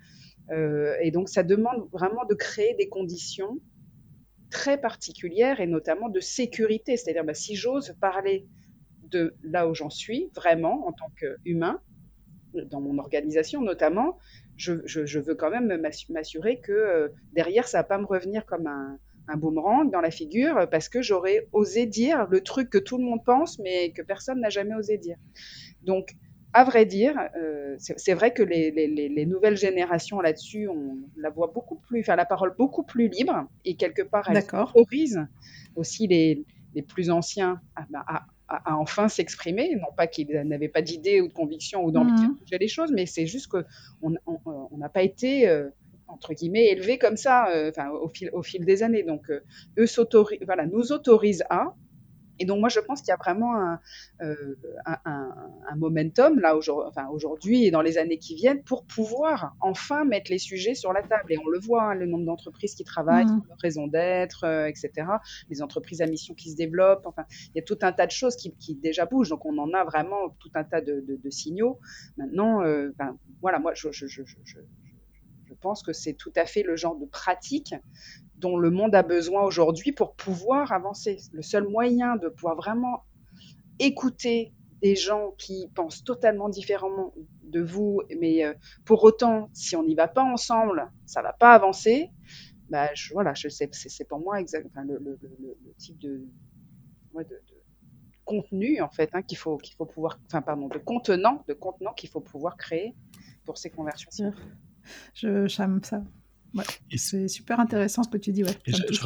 Euh, 0.52 0.96
et 1.02 1.12
donc, 1.12 1.30
ça 1.30 1.44
demande 1.44 1.88
vraiment 1.92 2.26
de 2.26 2.36
créer 2.36 2.76
des 2.76 2.88
conditions 2.88 3.60
très 4.52 4.80
particulières 4.80 5.60
et 5.60 5.68
notamment 5.68 6.10
de 6.10 6.20
sécurité. 6.20 6.98
C'est-à-dire, 6.98 7.24
bah, 7.24 7.34
si 7.34 7.56
j'ose 7.56 7.96
parler 8.00 8.48
de 9.10 9.36
là 9.44 9.68
où 9.68 9.74
j'en 9.74 9.90
suis, 9.90 10.30
vraiment, 10.36 10.88
en 10.88 10.92
tant 10.92 11.12
qu'humain, 11.18 11.82
dans 12.54 12.82
mon 12.82 12.98
organisation 13.00 13.62
notamment, 13.62 14.18
je, 14.56 15.20
veux 15.20 15.36
quand 15.36 15.50
même 15.50 15.82
m'assurer 16.10 16.60
que 16.62 16.72
euh, 16.72 17.10
derrière, 17.34 17.68
ça 17.68 17.80
va 17.80 17.84
pas 17.84 17.98
me 17.98 18.06
revenir 18.06 18.46
comme 18.46 18.68
un, 18.68 18.98
un 19.28 19.38
boomerang 19.38 19.92
dans 19.92 20.02
la 20.02 20.12
figure 20.12 20.68
parce 20.70 20.90
que 20.90 21.02
j'aurais 21.02 21.48
osé 21.52 21.86
dire 21.86 22.28
le 22.30 22.42
truc 22.42 22.70
que 22.70 22.78
tout 22.78 22.98
le 22.98 23.04
monde 23.04 23.24
pense 23.26 23.60
mais 23.60 23.92
que 23.92 24.02
personne 24.02 24.40
n'a 24.40 24.50
jamais 24.50 24.76
osé 24.76 24.98
dire. 24.98 25.18
Donc, 25.84 26.16
à 26.54 26.64
vrai 26.64 26.86
dire, 26.86 27.16
euh, 27.36 27.76
c'est 27.78 28.14
vrai 28.14 28.34
que 28.34 28.42
les, 28.42 28.72
les, 28.72 28.88
les 28.88 29.26
nouvelles 29.26 29.58
générations 29.58 30.22
là-dessus, 30.22 30.70
on 30.70 30.98
la 31.18 31.30
voit 31.30 31.52
beaucoup 31.54 31.76
plus, 31.76 32.00
enfin 32.00 32.16
la 32.16 32.26
parole 32.26 32.56
beaucoup 32.58 32.84
plus 32.84 33.10
libre 33.10 33.48
et 33.66 33.76
quelque 33.76 34.04
part 34.04 34.30
elles 34.30 34.42
autorisent 34.54 35.28
aussi 35.76 36.08
les, 36.08 36.46
les 36.74 36.82
plus 36.82 37.10
anciens 37.10 37.60
à, 37.76 38.26
à, 38.48 38.78
enfin 38.78 39.08
s'exprimer, 39.08 39.76
non 39.76 39.94
pas 39.98 40.08
qu'ils 40.08 40.30
n'avaient 40.30 40.70
pas 40.70 40.82
d'idées 40.82 41.20
ou 41.20 41.28
de 41.28 41.34
convictions 41.34 41.84
ou 41.84 41.92
d'ambition 41.92 42.30
mmh. 42.30 42.34
de 42.34 42.40
changer 42.40 42.58
les 42.60 42.68
choses, 42.68 42.92
mais 42.94 43.06
c'est 43.06 43.26
juste 43.26 43.48
qu'on 43.48 44.10
n'a 44.12 44.20
on, 44.26 44.90
pas 44.94 45.04
été 45.04 45.50
euh, 45.50 45.70
entre 46.08 46.34
guillemets 46.34 46.68
élevés 46.68 46.98
comme 46.98 47.18
ça 47.18 47.50
euh, 47.50 47.70
enfin, 47.70 47.90
au, 47.90 48.10
fil, 48.10 48.30
au 48.34 48.44
fil 48.44 48.66
des 48.66 48.84
années. 48.84 49.04
Donc, 49.04 49.30
euh, 49.30 49.42
eux 49.78 49.86
voilà, 50.46 50.66
nous 50.66 50.92
autorisent 50.92 51.44
à. 51.50 51.74
Et 52.38 52.44
donc, 52.44 52.60
moi, 52.60 52.68
je 52.68 52.82
pense 52.82 53.00
qu'il 53.00 53.08
y 53.08 53.14
a 53.14 53.16
vraiment 53.16 53.56
un, 53.56 53.80
euh, 54.22 54.58
un, 54.86 55.00
un, 55.70 55.76
momentum, 55.78 56.38
là, 56.42 56.58
aujourd'hui, 56.58 57.56
enfin, 57.56 57.66
et 57.66 57.72
dans 57.72 57.82
les 57.82 57.98
années 57.98 58.18
qui 58.18 58.36
viennent, 58.36 58.62
pour 58.62 58.84
pouvoir 58.84 59.56
enfin 59.62 60.04
mettre 60.04 60.30
les 60.30 60.38
sujets 60.38 60.76
sur 60.76 60.92
la 60.92 61.02
table. 61.02 61.32
Et 61.32 61.38
on 61.38 61.48
le 61.48 61.60
voit, 61.60 61.84
hein, 61.84 61.96
le 61.96 62.06
nombre 62.06 62.26
d'entreprises 62.26 62.76
qui 62.76 62.84
travaillent, 62.84 63.24
mmh. 63.24 63.42
leur 63.48 63.58
raison 63.60 63.88
d'être, 63.88 64.44
etc. 64.68 65.08
Les 65.50 65.62
entreprises 65.62 66.02
à 66.02 66.08
mission 66.08 66.34
qui 66.34 66.52
se 66.52 66.58
développent. 66.58 67.06
Enfin, 67.06 67.24
il 67.54 67.56
y 67.56 67.60
a 67.60 67.64
tout 67.64 67.80
un 67.84 67.94
tas 67.94 68.06
de 68.06 68.12
choses 68.12 68.36
qui, 68.36 68.54
qui 68.58 68.76
déjà 68.76 69.06
bougent. 69.06 69.30
Donc, 69.30 69.46
on 69.46 69.58
en 69.58 69.72
a 69.72 69.86
vraiment 69.86 70.36
tout 70.40 70.52
un 70.56 70.66
tas 70.66 70.82
de, 70.82 71.06
de, 71.08 71.16
de 71.16 71.30
signaux. 71.30 71.80
Maintenant, 72.18 72.60
ben, 73.00 73.18
voilà, 73.42 73.60
moi, 73.60 73.74
je 73.74 73.88
pense 75.56 75.84
que 75.84 75.94
c'est 75.94 76.14
tout 76.14 76.34
à 76.36 76.46
fait 76.46 76.64
le 76.64 76.76
genre 76.76 76.98
de 76.98 77.06
pratique 77.06 77.74
dont 78.38 78.58
le 78.58 78.70
monde 78.70 78.96
a 78.96 79.04
besoin 79.04 79.44
aujourd'hui 79.44 79.92
pour 79.92 80.16
pouvoir 80.16 80.72
avancer. 80.72 81.18
Le 81.32 81.42
seul 81.42 81.68
moyen 81.68 82.16
de 82.18 82.30
pouvoir 82.30 82.56
vraiment 82.56 83.04
écouter 83.80 84.54
des 84.82 84.96
gens 84.96 85.32
qui 85.38 85.70
pensent 85.74 86.04
totalement 86.04 86.50
différemment 86.50 87.14
de 87.44 87.62
vous, 87.62 88.02
mais 88.20 88.44
euh, 88.44 88.54
pour 88.86 89.04
autant, 89.04 89.50
si 89.54 89.76
on 89.76 89.84
n'y 89.84 89.96
va 89.96 90.08
pas 90.08 90.24
ensemble, 90.24 90.92
ça 91.06 91.22
va 91.22 91.34
pas 91.34 91.54
avancer. 91.54 92.10
Bah, 92.70 92.94
je, 92.94 93.14
voilà, 93.14 93.34
je 93.34 93.48
c'est 93.50 94.08
pour 94.08 94.20
moi 94.20 94.40
exactement 94.40 94.86
le, 94.88 95.20
type 95.78 95.98
de, 96.00 96.28
de, 97.16 97.42
contenu 98.26 98.82
en 98.82 98.90
fait 98.90 99.10
hein, 99.14 99.22
qu'il 99.22 99.38
faut 99.38 99.58
qu'il 99.58 99.76
faut 99.76 99.86
pouvoir, 99.86 100.20
enfin 100.26 100.42
pardon, 100.42 100.68
de 100.68 100.80
contenant, 100.80 101.44
de 101.48 101.54
contenant 101.54 101.94
qu'il 101.94 102.10
faut 102.10 102.22
pouvoir 102.22 102.58
créer 102.58 102.96
pour 103.46 103.58
ces 103.58 103.70
conversions. 103.70 104.10
Je 105.14 105.48
ça. 105.86 106.04
C'est 106.96 107.28
super 107.28 107.60
intéressant 107.60 108.04
ce 108.04 108.10
que 108.10 108.18
tu 108.18 108.32
dis. 108.32 108.44
Ouais. 108.44 108.58
Je, 108.66 109.04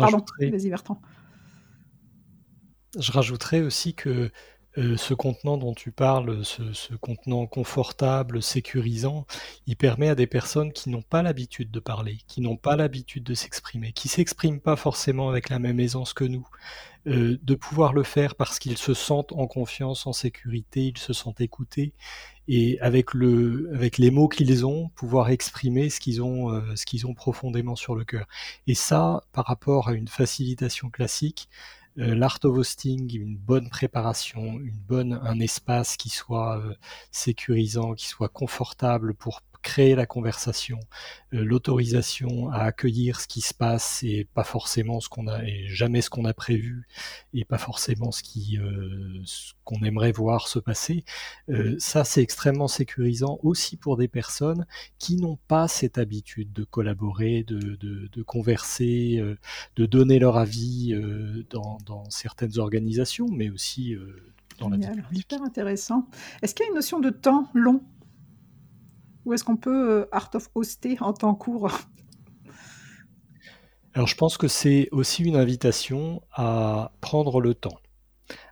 vas-y 0.51 0.69
Bertrand. 0.69 1.01
Je 2.97 3.11
rajouterais 3.11 3.61
aussi 3.61 3.93
que 3.93 4.31
euh, 4.79 4.97
ce 4.97 5.13
contenant 5.13 5.57
dont 5.57 5.73
tu 5.73 5.91
parles, 5.91 6.43
ce, 6.45 6.93
contenant 6.95 7.45
confortable, 7.47 8.41
sécurisant, 8.41 9.25
il 9.67 9.75
permet 9.75 10.07
à 10.09 10.15
des 10.15 10.27
personnes 10.27 10.71
qui 10.71 10.89
n'ont 10.89 11.01
pas 11.01 11.21
l'habitude 11.21 11.69
de 11.69 11.79
parler, 11.79 12.17
qui 12.27 12.39
n'ont 12.39 12.57
pas 12.57 12.75
l'habitude 12.77 13.23
de 13.23 13.33
s'exprimer, 13.33 13.91
qui 13.91 14.07
s'expriment 14.07 14.61
pas 14.61 14.77
forcément 14.77 15.29
avec 15.29 15.49
la 15.49 15.59
même 15.59 15.79
aisance 15.79 16.13
que 16.13 16.23
nous, 16.23 16.47
euh, 17.07 17.37
de 17.43 17.55
pouvoir 17.55 17.93
le 17.93 18.03
faire 18.03 18.35
parce 18.35 18.57
qu'ils 18.57 18.77
se 18.77 18.93
sentent 18.93 19.33
en 19.33 19.47
confiance, 19.47 20.07
en 20.07 20.13
sécurité, 20.13 20.87
ils 20.87 20.97
se 20.97 21.13
sentent 21.13 21.41
écoutés 21.41 21.93
et 22.47 22.79
avec 22.81 23.13
le 23.13 23.69
avec 23.73 23.97
les 23.97 24.11
mots 24.11 24.27
qu'ils 24.27 24.65
ont 24.65 24.89
pouvoir 24.95 25.29
exprimer 25.29 25.89
ce 25.89 25.99
qu'ils 25.99 26.21
ont 26.21 26.51
euh, 26.51 26.75
ce 26.75 26.85
qu'ils 26.85 27.05
ont 27.05 27.13
profondément 27.13 27.75
sur 27.75 27.95
le 27.95 28.03
cœur. 28.03 28.27
Et 28.67 28.75
ça 28.75 29.23
par 29.33 29.45
rapport 29.45 29.87
à 29.87 29.93
une 29.93 30.07
facilitation 30.07 30.89
classique 30.89 31.47
l'art 31.99 32.39
of 32.43 32.57
hosting 32.57 33.15
une 33.15 33.37
bonne 33.37 33.69
préparation 33.69 34.59
une 34.59 34.79
bonne 34.87 35.19
un 35.23 35.39
espace 35.39 35.97
qui 35.97 36.09
soit 36.09 36.57
euh, 36.59 36.73
sécurisant 37.11 37.93
qui 37.93 38.07
soit 38.07 38.29
confortable 38.29 39.13
pour 39.13 39.41
créer 39.61 39.95
la 39.95 40.05
conversation, 40.05 40.79
euh, 41.33 41.43
l'autorisation 41.43 42.49
à 42.49 42.59
accueillir 42.59 43.19
ce 43.19 43.27
qui 43.27 43.41
se 43.41 43.53
passe 43.53 44.03
et 44.03 44.27
pas 44.33 44.43
forcément 44.43 44.99
ce 44.99 45.09
qu'on 45.09 45.27
a 45.27 45.43
et 45.43 45.67
jamais 45.67 46.01
ce 46.01 46.09
qu'on 46.09 46.25
a 46.25 46.33
prévu 46.33 46.87
et 47.33 47.45
pas 47.45 47.57
forcément 47.57 48.11
ce 48.11 48.23
qui 48.23 48.57
euh, 48.57 49.21
qu'on 49.65 49.83
aimerait 49.83 50.11
voir 50.11 50.47
se 50.47 50.59
passer. 50.59 51.03
Euh, 51.49 51.75
ça 51.77 52.03
c'est 52.03 52.21
extrêmement 52.21 52.67
sécurisant 52.67 53.39
aussi 53.43 53.75
pour 53.75 53.97
des 53.97 54.07
personnes 54.07 54.65
qui 54.97 55.17
n'ont 55.17 55.39
pas 55.47 55.67
cette 55.67 55.97
habitude 55.97 56.53
de 56.53 56.63
collaborer, 56.63 57.43
de, 57.43 57.59
de, 57.59 58.09
de 58.11 58.23
converser, 58.23 59.21
de 59.75 59.85
donner 59.85 60.19
leur 60.19 60.37
avis 60.37 60.93
dans, 61.49 61.77
dans, 61.85 62.09
certaines 62.09 62.57
organisations, 62.59 63.27
mais 63.29 63.49
aussi 63.49 63.95
dans 64.59 64.69
la 64.69 64.77
vie 64.77 64.87
publique. 64.87 65.21
Super 65.29 65.43
intéressant. 65.43 66.07
Est-ce 66.41 66.55
qu'il 66.55 66.65
y 66.65 66.67
a 66.67 66.69
une 66.69 66.75
notion 66.75 66.99
de 66.99 67.09
temps 67.09 67.49
long 67.53 67.81
ou 69.29 69.33
est-ce 69.33 69.43
qu'on 69.43 69.57
peut 69.57 69.91
euh, 69.91 70.05
Art 70.11 70.31
of 70.33 70.49
Hoster 70.55 70.97
en 71.01 71.13
temps 71.13 71.35
court? 71.35 71.69
Alors 73.93 74.07
je 74.07 74.15
pense 74.15 74.37
que 74.37 74.47
c'est 74.47 74.89
aussi 74.91 75.23
une 75.23 75.35
invitation 75.35 76.23
à 76.33 76.93
prendre 76.99 77.39
le 77.39 77.53
temps, 77.53 77.77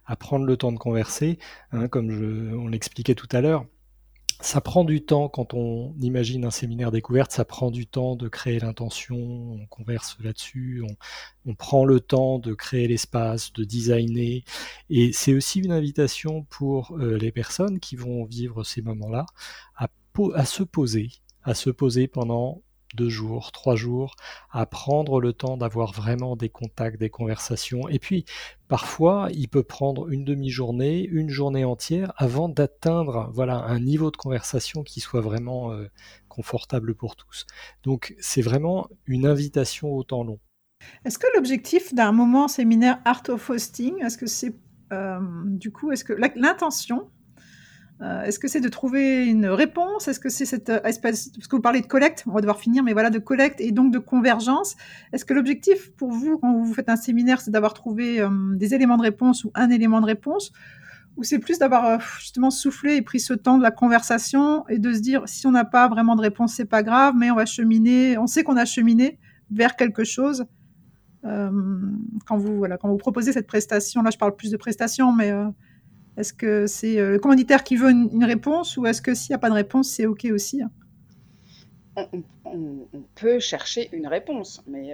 à 0.05 0.15
prendre 0.15 0.45
le 0.45 0.55
temps 0.55 0.71
de 0.71 0.77
converser, 0.77 1.39
hein, 1.71 1.87
comme 1.87 2.11
on 2.55 2.67
l'expliquait 2.67 3.15
tout 3.15 3.27
à 3.31 3.41
l'heure. 3.41 3.65
Ça 4.39 4.61
prend 4.61 4.83
du 4.83 5.01
temps 5.03 5.29
quand 5.29 5.55
on 5.55 5.95
imagine 5.99 6.45
un 6.45 6.51
séminaire 6.51 6.91
découverte, 6.91 7.31
ça 7.31 7.43
prend 7.43 7.71
du 7.71 7.87
temps 7.87 8.15
de 8.15 8.27
créer 8.27 8.59
l'intention, 8.59 9.17
on 9.17 9.65
converse 9.65 10.15
là-dessus, 10.19 10.83
on, 11.47 11.55
prend 11.55 11.85
le 11.85 11.99
temps 11.99 12.37
de 12.37 12.53
créer 12.53 12.87
l'espace, 12.87 13.51
de 13.53 13.63
designer. 13.63 14.43
Et 14.91 15.11
c'est 15.11 15.33
aussi 15.33 15.59
une 15.59 15.71
invitation 15.71 16.43
pour 16.51 16.95
euh, 16.99 17.17
les 17.17 17.31
personnes 17.31 17.79
qui 17.79 17.95
vont 17.95 18.25
vivre 18.25 18.63
ces 18.63 18.83
moments-là 18.83 19.25
à 19.75 19.87
à 20.35 20.45
se 20.45 20.63
poser, 20.63 21.09
à 21.43 21.53
se 21.53 21.69
poser 21.69 22.07
pendant 22.07 22.61
deux 22.95 23.09
jours, 23.09 23.51
trois 23.51 23.75
jours, 23.75 24.15
à 24.51 24.65
prendre 24.65 25.19
le 25.19 25.33
temps 25.33 25.57
d'avoir 25.57 25.91
vraiment 25.91 26.35
des 26.35 26.49
contacts, 26.49 26.99
des 26.99 27.09
conversations. 27.09 27.87
Et 27.89 27.99
puis, 27.99 28.25
parfois, 28.67 29.29
il 29.33 29.49
peut 29.49 29.63
prendre 29.63 30.09
une 30.09 30.23
demi-journée, 30.23 31.05
une 31.05 31.29
journée 31.29 31.65
entière 31.65 32.13
avant 32.17 32.49
d'atteindre 32.49 33.29
voilà, 33.33 33.63
un 33.65 33.79
niveau 33.79 34.09
de 34.09 34.17
conversation 34.17 34.83
qui 34.83 34.99
soit 34.99 35.21
vraiment 35.21 35.73
euh, 35.73 35.87
confortable 36.29 36.95
pour 36.95 37.15
tous. 37.15 37.45
Donc, 37.83 38.15
c'est 38.19 38.41
vraiment 38.41 38.87
une 39.05 39.25
invitation 39.25 39.93
au 39.93 40.03
temps 40.03 40.23
long. 40.23 40.39
Est-ce 41.05 41.17
que 41.17 41.27
l'objectif 41.35 41.93
d'un 41.93 42.11
moment 42.11 42.47
séminaire 42.47 42.99
Art 43.03 43.23
of 43.29 43.49
Hosting, 43.49 44.01
est-ce 44.03 44.17
que 44.17 44.27
c'est 44.27 44.55
euh, 44.93 45.19
du 45.45 45.71
coup, 45.71 45.91
est-ce 45.91 46.05
que 46.05 46.13
l'intention 46.13 47.09
euh, 48.01 48.23
est-ce 48.23 48.37
que 48.37 48.47
c'est 48.47 48.61
de 48.61 48.69
trouver 48.69 49.25
une 49.25 49.47
réponse? 49.47 50.07
Est-ce 50.07 50.19
que 50.19 50.29
c'est 50.29 50.45
cette 50.45 50.69
euh, 50.69 50.81
espèce, 50.83 51.29
parce 51.29 51.47
que 51.47 51.55
vous 51.55 51.61
parlez 51.61 51.81
de 51.81 51.87
collecte, 51.87 52.23
on 52.27 52.31
va 52.31 52.41
devoir 52.41 52.59
finir, 52.59 52.83
mais 52.83 52.93
voilà, 52.93 53.09
de 53.09 53.17
collecte 53.17 53.59
et 53.59 53.71
donc 53.71 53.91
de 53.91 53.97
convergence. 53.97 54.75
Est-ce 55.13 55.25
que 55.25 55.33
l'objectif 55.33 55.91
pour 55.95 56.11
vous, 56.11 56.37
quand 56.37 56.53
vous 56.53 56.73
faites 56.73 56.89
un 56.89 56.95
séminaire, 56.95 57.41
c'est 57.41 57.49
d'avoir 57.49 57.73
trouvé 57.73 58.21
euh, 58.21 58.29
des 58.53 58.75
éléments 58.75 58.97
de 58.97 59.01
réponse 59.01 59.43
ou 59.45 59.51
un 59.55 59.71
élément 59.71 59.99
de 59.99 60.05
réponse? 60.05 60.51
Ou 61.15 61.23
c'est 61.23 61.39
plus 61.39 61.57
d'avoir 61.57 61.99
justement 62.19 62.51
soufflé 62.51 62.97
et 62.97 63.01
pris 63.01 63.19
ce 63.19 63.33
temps 63.33 63.57
de 63.57 63.63
la 63.63 63.71
conversation 63.71 64.67
et 64.69 64.77
de 64.77 64.93
se 64.93 64.99
dire 64.99 65.23
si 65.25 65.47
on 65.47 65.51
n'a 65.51 65.65
pas 65.65 65.87
vraiment 65.87 66.15
de 66.15 66.21
réponse, 66.21 66.53
c'est 66.53 66.65
pas 66.65 66.83
grave, 66.83 67.15
mais 67.17 67.31
on 67.31 67.35
va 67.35 67.47
cheminer, 67.47 68.19
on 68.19 68.27
sait 68.27 68.43
qu'on 68.43 68.57
a 68.57 68.65
cheminé 68.65 69.17
vers 69.49 69.75
quelque 69.75 70.03
chose. 70.03 70.45
quand 71.23 72.37
vous 72.37 72.57
voilà, 72.57 72.77
quand 72.77 72.89
vous 72.89 72.97
proposez 72.97 73.31
cette 73.31 73.47
prestation, 73.47 74.03
là 74.03 74.11
je 74.11 74.19
parle 74.19 74.35
plus 74.35 74.51
de 74.51 74.57
prestation, 74.57 75.11
mais 75.11 75.33
est-ce 76.17 76.33
que 76.33 76.67
c'est 76.67 76.99
euh, 76.99 77.11
le 77.11 77.19
commanditaire 77.19 77.63
qui 77.63 77.75
veut 77.75 77.91
une, 77.91 78.23
réponse 78.23 78.77
ou 78.77 78.85
est-ce 78.85 79.01
que 79.01 79.13
s'il 79.13 79.31
n'y 79.31 79.35
a 79.35 79.39
pas 79.39 79.49
de 79.49 79.55
réponse, 79.55 79.89
c'est 79.89 80.05
OK 80.05 80.25
aussi? 80.31 80.61
On, 81.95 82.03
peut 83.15 83.39
chercher 83.39 83.89
une 83.91 84.05
réponse, 84.05 84.61
mais 84.67 84.91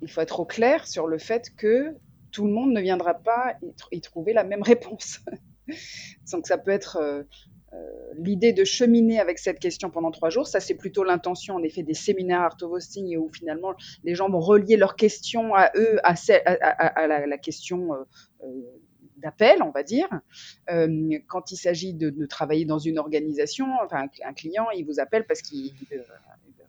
il 0.00 0.08
faut 0.08 0.20
être 0.20 0.38
au 0.38 0.44
clair 0.44 0.86
sur 0.86 1.08
le 1.08 1.18
fait 1.18 1.50
que 1.56 1.96
tout 2.30 2.46
le 2.46 2.52
monde 2.52 2.72
ne 2.72 2.80
viendra 2.80 3.14
pas 3.14 3.56
y, 3.90 4.00
trouver 4.00 4.32
la 4.32 4.44
même 4.44 4.62
réponse. 4.62 5.18
Donc 6.32 6.46
ça 6.46 6.56
peut 6.56 6.70
être 6.70 7.26
euh, 7.72 7.78
l'idée 8.18 8.52
de 8.52 8.64
cheminer 8.64 9.18
avec 9.18 9.38
cette 9.38 9.58
question 9.58 9.88
pendant 9.88 10.10
trois 10.10 10.28
jours, 10.28 10.46
ça 10.46 10.60
c'est 10.60 10.74
plutôt 10.74 11.04
l'intention 11.04 11.54
en 11.54 11.62
effet 11.62 11.82
des 11.82 11.94
séminaires 11.94 12.42
Art 12.42 12.56
of 12.60 12.70
Hosting 12.70 13.16
où 13.16 13.30
finalement 13.32 13.74
les 14.04 14.14
gens 14.14 14.28
vont 14.28 14.40
relier 14.40 14.76
leurs 14.76 14.94
questions 14.94 15.54
à 15.54 15.70
eux, 15.76 15.98
à, 16.04 16.14
la, 17.06 17.38
question 17.38 17.94
euh, 17.94 18.04
euh, 18.44 18.48
d'appel, 19.22 19.62
on 19.62 19.70
va 19.70 19.82
dire. 19.82 20.08
quand 21.26 21.52
il 21.52 21.56
s'agit 21.56 21.94
de, 21.94 22.26
travailler 22.26 22.64
dans 22.64 22.78
une 22.78 22.98
organisation, 22.98 23.66
enfin 23.84 24.08
un, 24.24 24.32
client, 24.34 24.66
il 24.74 24.84
vous 24.84 25.00
appelle 25.00 25.26
parce 25.26 25.42
qu'il 25.42 25.72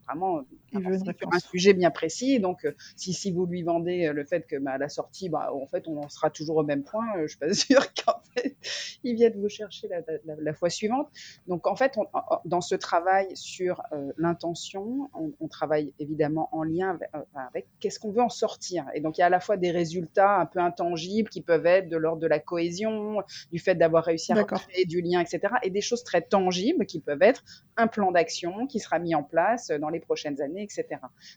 vraiment 0.05 0.43
un 0.73 1.39
sujet 1.39 1.73
bien 1.73 1.91
précis. 1.91 2.39
Donc, 2.39 2.65
euh, 2.65 2.73
si, 2.95 3.13
si 3.13 3.31
vous 3.31 3.45
lui 3.45 3.63
vendez 3.63 4.07
euh, 4.07 4.13
le 4.13 4.23
fait 4.25 4.45
que 4.47 4.57
bah, 4.57 4.71
à 4.71 4.77
la 4.77 4.89
sortie, 4.89 5.29
bah, 5.29 5.51
en 5.53 5.67
fait, 5.67 5.87
on 5.87 5.97
en 6.01 6.09
sera 6.09 6.29
toujours 6.29 6.57
au 6.57 6.63
même 6.63 6.83
point, 6.83 7.05
euh, 7.17 7.23
je 7.23 7.27
suis 7.29 7.37
pas 7.37 7.53
sûre 7.53 7.93
qu'en 7.93 8.19
fait, 8.35 8.55
ils 9.03 9.15
viennent 9.15 9.39
vous 9.39 9.49
chercher 9.49 9.87
la, 9.87 10.35
la, 10.37 10.53
fois 10.53 10.69
suivante. 10.69 11.07
Donc, 11.47 11.67
en 11.67 11.75
fait, 11.75 11.97
dans 12.45 12.61
ce 12.61 12.75
travail 12.75 13.27
sur 13.35 13.81
l'intention, 14.17 15.09
on, 15.39 15.47
travaille 15.47 15.93
évidemment 15.99 16.49
en 16.51 16.63
lien 16.63 16.97
avec, 17.35 17.67
qu'est-ce 17.79 17.99
qu'on 17.99 18.11
veut 18.11 18.21
en 18.21 18.29
sortir. 18.29 18.85
Et 18.95 19.01
donc, 19.01 19.17
il 19.17 19.21
y 19.21 19.23
a 19.23 19.27
à 19.27 19.29
la 19.29 19.39
fois 19.39 19.57
des 19.57 19.71
résultats 19.71 20.39
un 20.39 20.45
peu 20.45 20.59
intangibles 20.59 21.29
qui 21.29 21.41
peuvent 21.41 21.65
être 21.65 21.89
de 21.89 21.97
l'ordre 21.97 22.21
de 22.21 22.27
la 22.27 22.39
cohésion, 22.39 23.17
du 23.51 23.59
fait 23.59 23.75
d'avoir 23.75 24.03
réussi 24.03 24.31
à 24.31 24.43
créer 24.43 24.85
du 24.85 25.01
lien, 25.01 25.19
etc. 25.19 25.53
Et 25.63 25.69
des 25.69 25.81
choses 25.81 26.03
très 26.03 26.21
tangibles 26.21 26.85
qui 26.85 26.99
peuvent 26.99 27.21
être 27.21 27.43
un 27.77 27.87
plan 27.87 28.11
d'action 28.11 28.65
qui 28.67 28.79
sera 28.79 28.99
mis 28.99 29.15
en 29.15 29.23
place 29.23 29.69
dans 29.69 29.89
les 29.89 29.99
prochaines 29.99 30.41
années, 30.41 30.62
etc. 30.63 30.85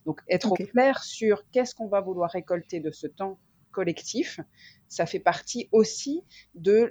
Donc 0.05 0.21
être 0.29 0.53
au 0.53 0.55
clair 0.55 1.03
sur 1.03 1.49
qu'est-ce 1.51 1.75
qu'on 1.75 1.89
va 1.89 2.01
vouloir 2.01 2.31
récolter 2.31 2.81
de 2.81 2.91
ce 2.91 3.07
temps 3.07 3.39
collectif, 3.71 4.41
ça 4.89 5.05
fait 5.05 5.21
partie 5.21 5.69
aussi 5.71 6.25
de 6.55 6.91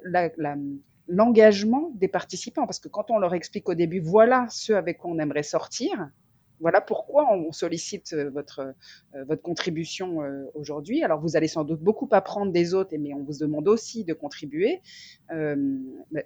l'engagement 1.08 1.92
des 1.96 2.08
participants. 2.08 2.66
Parce 2.68 2.80
que 2.80 2.90
quand 2.90 3.10
on 3.10 3.18
leur 3.18 3.34
explique 3.34 3.68
au 3.70 3.74
début, 3.74 4.00
voilà 4.00 4.46
ce 4.50 4.74
avec 4.74 5.00
quoi 5.00 5.12
on 5.12 5.18
aimerait 5.18 5.44
sortir, 5.44 6.12
voilà 6.60 6.82
pourquoi 6.82 7.32
on 7.34 7.52
sollicite 7.52 8.14
euh, 8.14 8.30
votre, 8.30 8.74
euh, 9.16 9.24
votre 9.26 9.42
contribution 9.42 10.22
euh, 10.22 10.46
aujourd'hui. 10.54 11.04
Alors, 11.04 11.20
vous 11.20 11.36
allez 11.36 11.48
sans 11.48 11.64
doute 11.64 11.82
beaucoup 11.82 12.08
apprendre 12.12 12.52
des 12.52 12.74
autres, 12.74 12.96
mais 12.98 13.14
on 13.14 13.24
vous 13.24 13.40
demande 13.40 13.68
aussi 13.68 14.04
de 14.04 14.14
contribuer. 14.14 14.82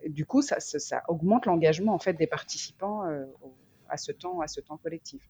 du 0.07 0.25
coup, 0.25 0.41
ça, 0.41 0.59
ça, 0.59 1.03
augmente 1.07 1.45
l'engagement 1.45 1.93
en 1.93 1.99
fait 1.99 2.13
des 2.13 2.27
participants 2.27 3.03
à 3.87 3.97
ce 3.97 4.11
temps, 4.11 4.41
à 4.41 4.47
ce 4.47 4.61
temps 4.61 4.77
collectif. 4.77 5.21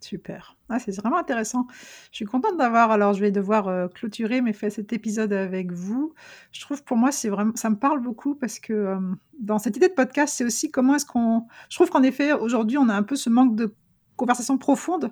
Super. 0.00 0.56
Ah, 0.70 0.78
c'est 0.78 0.96
vraiment 0.96 1.18
intéressant. 1.18 1.66
Je 2.10 2.16
suis 2.16 2.24
contente 2.24 2.56
d'avoir, 2.56 2.90
alors 2.90 3.12
je 3.12 3.20
vais 3.20 3.30
devoir 3.30 3.68
euh, 3.68 3.86
clôturer, 3.88 4.40
mais 4.40 4.52
fait 4.54 4.70
cet 4.70 4.92
épisode 4.92 5.32
avec 5.32 5.72
vous. 5.72 6.14
Je 6.52 6.60
trouve 6.60 6.82
pour 6.84 6.96
moi, 6.96 7.12
c'est 7.12 7.28
vraiment, 7.28 7.52
ça 7.54 7.68
me 7.68 7.76
parle 7.76 8.00
beaucoup 8.00 8.34
parce 8.34 8.58
que 8.58 8.72
euh, 8.72 8.96
dans 9.38 9.58
cette 9.58 9.76
idée 9.76 9.88
de 9.88 9.94
podcast, 9.94 10.34
c'est 10.36 10.44
aussi 10.44 10.70
comment 10.70 10.94
est-ce 10.94 11.04
qu'on. 11.04 11.46
Je 11.68 11.76
trouve 11.76 11.90
qu'en 11.90 12.02
effet, 12.02 12.32
aujourd'hui, 12.32 12.78
on 12.78 12.88
a 12.88 12.94
un 12.94 13.02
peu 13.02 13.14
ce 13.14 13.28
manque 13.28 13.56
de 13.56 13.74
conversation 14.16 14.56
profonde. 14.56 15.10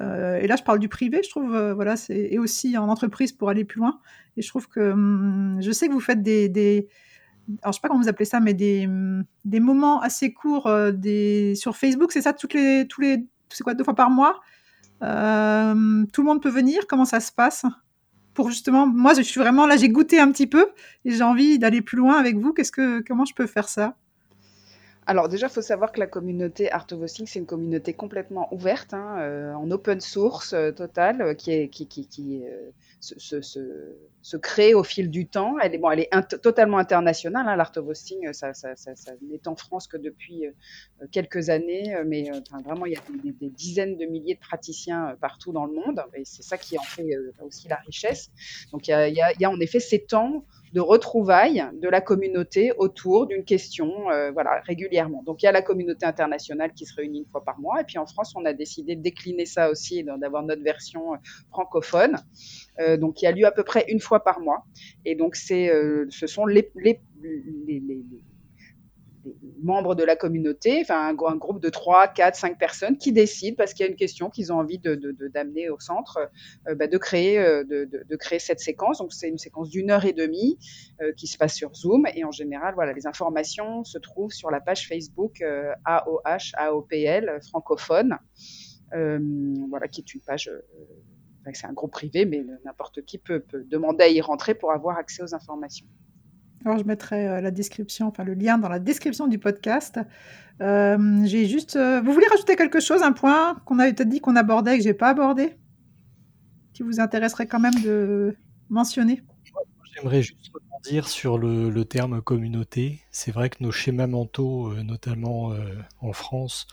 Euh, 0.00 0.36
et 0.36 0.46
là, 0.46 0.56
je 0.56 0.62
parle 0.62 0.78
du 0.78 0.88
privé, 0.88 1.22
je 1.24 1.30
trouve, 1.30 1.56
voilà, 1.72 1.96
c'est 1.96 2.28
et 2.30 2.38
aussi 2.38 2.76
en 2.76 2.88
entreprise 2.88 3.32
pour 3.32 3.48
aller 3.48 3.64
plus 3.64 3.78
loin. 3.78 3.98
Et 4.36 4.42
je 4.42 4.48
trouve 4.48 4.68
que 4.68 4.94
je 5.60 5.72
sais 5.72 5.88
que 5.88 5.92
vous 5.92 6.00
faites 6.00 6.22
des, 6.22 6.88
alors 7.62 7.72
je 7.72 7.78
sais 7.78 7.80
pas 7.80 7.88
comment 7.88 8.02
vous 8.02 8.08
appelez 8.08 8.26
ça, 8.26 8.40
mais 8.40 8.52
des, 8.52 8.86
des 9.46 9.60
moments 9.60 10.00
assez 10.02 10.34
courts 10.34 10.70
des, 10.92 11.54
sur 11.56 11.76
Facebook, 11.76 12.12
c'est 12.12 12.22
ça, 12.22 12.34
toutes 12.34 12.54
les, 12.54 12.86
tous 12.86 13.00
les 13.00 13.26
c'est 13.50 13.64
quoi, 13.64 13.74
deux 13.74 13.84
fois 13.84 13.94
par 13.94 14.10
mois. 14.10 14.40
Euh, 15.02 16.04
tout 16.12 16.22
le 16.22 16.26
monde 16.26 16.42
peut 16.42 16.50
venir. 16.50 16.86
Comment 16.88 17.04
ça 17.04 17.20
se 17.20 17.32
passe 17.32 17.64
Pour 18.34 18.50
justement, 18.50 18.86
moi, 18.86 19.14
je 19.14 19.22
suis 19.22 19.40
vraiment 19.40 19.66
là, 19.66 19.76
j'ai 19.76 19.88
goûté 19.88 20.18
un 20.20 20.30
petit 20.32 20.46
peu 20.46 20.68
et 21.04 21.12
j'ai 21.12 21.22
envie 21.22 21.58
d'aller 21.58 21.82
plus 21.82 21.98
loin 21.98 22.18
avec 22.18 22.36
vous. 22.36 22.52
Qu'est-ce 22.52 22.72
que, 22.72 23.00
comment 23.06 23.24
je 23.24 23.34
peux 23.34 23.46
faire 23.46 23.68
ça? 23.68 23.96
Alors 25.06 25.28
déjà, 25.28 25.46
il 25.46 25.52
faut 25.52 25.62
savoir 25.62 25.90
que 25.90 26.00
la 26.00 26.06
communauté 26.06 26.70
Art 26.70 26.86
of 26.92 27.00
Hosting, 27.00 27.26
c'est 27.26 27.38
une 27.38 27.46
communauté 27.46 27.94
complètement 27.94 28.52
ouverte, 28.52 28.92
hein, 28.92 29.16
euh, 29.20 29.54
en 29.54 29.70
open 29.70 30.00
source 30.00 30.52
euh, 30.52 30.70
total, 30.70 31.34
qui 31.36 31.50
est, 31.50 31.68
qui, 31.68 31.86
qui, 31.86 32.42
se, 33.00 33.40
se, 33.40 33.40
se, 34.22 34.36
crée 34.36 34.74
au 34.74 34.82
fil 34.82 35.10
du 35.10 35.26
temps. 35.26 35.58
Elle 35.58 35.74
est, 35.74 35.78
bon, 35.78 35.90
elle 35.90 36.00
est 36.00 36.40
totalement 36.42 36.78
internationale. 36.78 37.46
Hein, 37.48 37.56
L'Art 37.56 37.72
of 37.76 37.86
Hosting, 37.86 38.32
ça, 38.32 38.54
ça, 38.54 38.76
ça, 38.76 38.94
ça 38.96 39.12
n'est 39.22 39.46
en 39.46 39.56
France 39.56 39.86
que 39.86 39.96
depuis 39.96 40.46
euh, 40.46 40.52
quelques 41.12 41.48
années, 41.48 41.94
euh, 41.94 42.04
mais 42.06 42.30
euh, 42.30 42.40
vraiment, 42.64 42.86
il 42.86 42.92
y 42.92 42.96
a 42.96 43.02
des, 43.22 43.32
des, 43.32 43.50
dizaines 43.50 43.96
de 43.96 44.06
milliers 44.06 44.34
de 44.34 44.40
praticiens 44.40 45.16
partout 45.20 45.52
dans 45.52 45.66
le 45.66 45.72
monde, 45.72 46.02
et 46.14 46.24
c'est 46.24 46.42
ça 46.42 46.58
qui 46.58 46.78
en 46.78 46.82
fait 46.82 47.08
aussi 47.40 47.68
la 47.68 47.76
richesse. 47.76 48.30
Donc, 48.72 48.88
il 48.88 48.90
y 48.90 48.94
a, 48.94 49.08
il 49.08 49.14
y 49.14 49.20
a, 49.20 49.32
il 49.32 49.40
y 49.40 49.44
a 49.44 49.50
en 49.50 49.60
effet 49.60 49.80
ces 49.80 50.04
temps 50.04 50.44
de 50.72 50.80
retrouvailles 50.80 51.64
de 51.74 51.88
la 51.88 52.00
communauté 52.00 52.72
autour 52.76 53.26
d'une 53.26 53.44
question, 53.44 54.10
euh, 54.10 54.30
voilà, 54.30 54.60
régulièrement. 54.66 55.22
Donc 55.22 55.42
il 55.42 55.46
y 55.46 55.48
a 55.48 55.52
la 55.52 55.62
communauté 55.62 56.06
internationale 56.06 56.72
qui 56.72 56.86
se 56.86 56.94
réunit 56.94 57.20
une 57.20 57.26
fois 57.26 57.44
par 57.44 57.58
mois, 57.60 57.80
et 57.80 57.84
puis 57.84 57.98
en 57.98 58.06
France, 58.06 58.34
on 58.36 58.44
a 58.44 58.52
décidé 58.52 58.96
de 58.96 59.02
décliner 59.02 59.46
ça 59.46 59.70
aussi, 59.70 60.04
d'avoir 60.04 60.42
notre 60.42 60.62
version 60.62 61.14
euh, 61.14 61.16
francophone. 61.50 62.16
Euh, 62.80 62.96
donc 62.96 63.22
il 63.22 63.24
y 63.24 63.28
a 63.28 63.32
lieu 63.32 63.46
à 63.46 63.52
peu 63.52 63.64
près 63.64 63.84
une 63.88 64.00
fois 64.00 64.22
par 64.22 64.40
mois, 64.40 64.64
et 65.04 65.14
donc 65.14 65.36
c'est, 65.36 65.70
ce 66.10 66.26
sont 66.26 66.46
les, 66.46 66.70
les, 66.76 67.00
les, 67.22 67.80
les 67.80 68.04
membres 69.62 69.94
de 69.94 70.04
la 70.04 70.16
communauté, 70.16 70.80
enfin 70.82 71.08
un, 71.08 71.36
groupe 71.36 71.60
de 71.60 71.68
3, 71.68 72.08
4, 72.08 72.34
5 72.34 72.58
personnes 72.58 72.98
qui 72.98 73.12
décident 73.12 73.56
parce 73.56 73.74
qu'il 73.74 73.84
y 73.84 73.88
a 73.88 73.90
une 73.90 73.96
question 73.96 74.30
qu'ils 74.30 74.52
ont 74.52 74.56
envie 74.56 74.78
de, 74.78 74.94
d'amener 75.32 75.68
au 75.68 75.78
centre, 75.78 76.30
euh, 76.68 76.74
bah, 76.74 76.86
de, 76.86 76.98
créer, 76.98 77.38
euh, 77.38 77.64
de, 77.64 78.16
créer 78.16 78.38
cette 78.38 78.60
séquence. 78.60 78.98
Donc 78.98 79.12
c'est 79.12 79.28
une 79.28 79.38
séquence 79.38 79.70
d'une 79.70 79.90
heure 79.90 80.04
et 80.04 80.12
demie 80.12 80.58
euh, 81.00 81.12
qui 81.16 81.26
se 81.26 81.38
passe 81.38 81.54
sur 81.54 81.74
Zoom 81.74 82.06
et 82.14 82.24
en 82.24 82.32
général, 82.32 82.74
voilà, 82.74 82.92
les 82.92 83.06
informations 83.06 83.84
se 83.84 83.98
trouvent 83.98 84.32
sur 84.32 84.50
la 84.50 84.60
page 84.60 84.88
Facebook 84.88 85.42
AOH 85.84 86.54
AOPL 86.54 87.40
francophone, 87.48 88.18
voilà, 88.92 89.88
qui 89.88 90.00
est 90.00 90.14
une 90.14 90.20
page 90.20 90.50
c'est 91.54 91.66
un 91.66 91.72
groupe 91.72 91.92
privé, 91.92 92.24
mais 92.24 92.44
n'importe 92.64 93.02
qui 93.06 93.18
peut, 93.18 93.40
peut, 93.40 93.64
demander 93.64 94.04
à 94.04 94.08
y 94.08 94.20
rentrer 94.20 94.54
pour 94.54 94.72
avoir 94.72 94.98
accès 94.98 95.22
aux 95.22 95.34
informations. 95.34 95.86
Alors, 96.64 96.78
je 96.78 96.84
mettrai 96.84 97.28
euh, 97.28 97.40
la 97.40 97.50
description, 97.50 98.08
enfin 98.08 98.24
le 98.24 98.34
lien 98.34 98.58
dans 98.58 98.68
la 98.68 98.78
description 98.78 99.26
du 99.26 99.38
podcast. 99.38 100.00
Euh, 100.60 101.20
j'ai 101.24 101.46
juste. 101.46 101.76
Euh, 101.76 102.00
vous 102.00 102.12
voulez 102.12 102.26
rajouter 102.26 102.56
quelque 102.56 102.80
chose, 102.80 103.02
un 103.02 103.12
point 103.12 103.56
qu'on 103.64 103.78
avait 103.78 103.92
peut-être 103.92 104.08
dit 104.08 104.20
qu'on 104.20 104.36
abordait 104.36 104.74
et 104.74 104.78
que 104.78 104.84
j'ai 104.84 104.94
pas 104.94 105.08
abordé, 105.08 105.56
qui 106.72 106.82
vous 106.82 107.00
intéresserait 107.00 107.46
quand 107.46 107.60
même 107.60 107.80
de 107.82 108.36
mentionner? 108.68 109.22
J'aimerais 109.94 110.22
juste 110.22 110.50
rebondir 110.52 111.08
sur 111.08 111.38
le, 111.38 111.84
terme 111.84 112.22
communauté. 112.22 113.00
C'est 113.10 113.30
vrai 113.30 113.50
que 113.50 113.62
nos 113.62 113.72
schémas 113.72 114.06
mentaux, 114.06 114.72
notamment 114.82 115.52
en 116.00 116.12
France, 116.12 116.68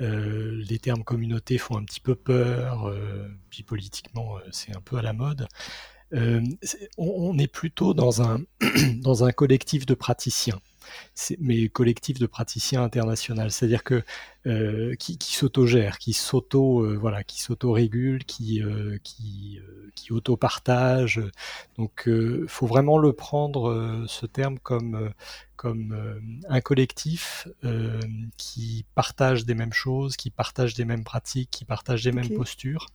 les 0.00 0.78
termes 0.78 1.04
communauté 1.04 1.56
font 1.56 1.78
un 1.78 1.84
petit 1.84 2.00
peu 2.00 2.14
peur, 2.14 2.92
puis 3.48 3.62
politiquement 3.62 4.34
c'est 4.50 4.76
un 4.76 4.80
peu 4.82 4.98
à 4.98 5.02
la 5.02 5.14
mode. 5.14 5.46
Euh, 6.12 6.40
on, 6.98 7.36
est 7.38 7.48
plutôt 7.48 7.94
dans 7.94 8.22
un, 8.22 8.40
dans 9.00 9.24
un 9.24 9.32
collectif 9.32 9.86
de 9.86 9.94
praticiens 9.94 10.60
mais 11.40 11.68
collectif 11.68 12.20
de 12.20 12.26
praticiens 12.26 12.84
international, 12.84 13.50
c'est-à-dire 13.50 13.82
que 13.82 14.04
euh, 14.46 14.94
qui, 14.94 15.18
qui 15.18 15.34
s'autogère, 15.34 15.98
qui 15.98 16.12
s'auto 16.12 16.84
euh, 16.84 16.96
voilà, 16.96 17.24
qui 17.24 17.40
s'auto-régule, 17.40 18.24
qui 18.24 18.62
qui, 19.02 19.58
qui 19.96 20.12
auto-partage. 20.12 21.20
Donc, 21.76 22.08
faut 22.46 22.66
vraiment 22.68 22.98
le 22.98 23.12
prendre 23.12 24.04
ce 24.06 24.26
terme 24.26 24.60
comme 24.60 25.10
comme 25.56 26.20
un 26.48 26.60
collectif 26.60 27.48
qui 28.36 28.84
partage 28.94 29.44
des 29.44 29.56
mêmes 29.56 29.72
choses, 29.72 30.16
qui 30.16 30.30
partage 30.30 30.74
des 30.74 30.84
mêmes 30.84 31.02
pratiques, 31.02 31.50
qui 31.50 31.64
partage 31.64 32.04
des 32.04 32.12
mêmes 32.12 32.30
postures. 32.30 32.86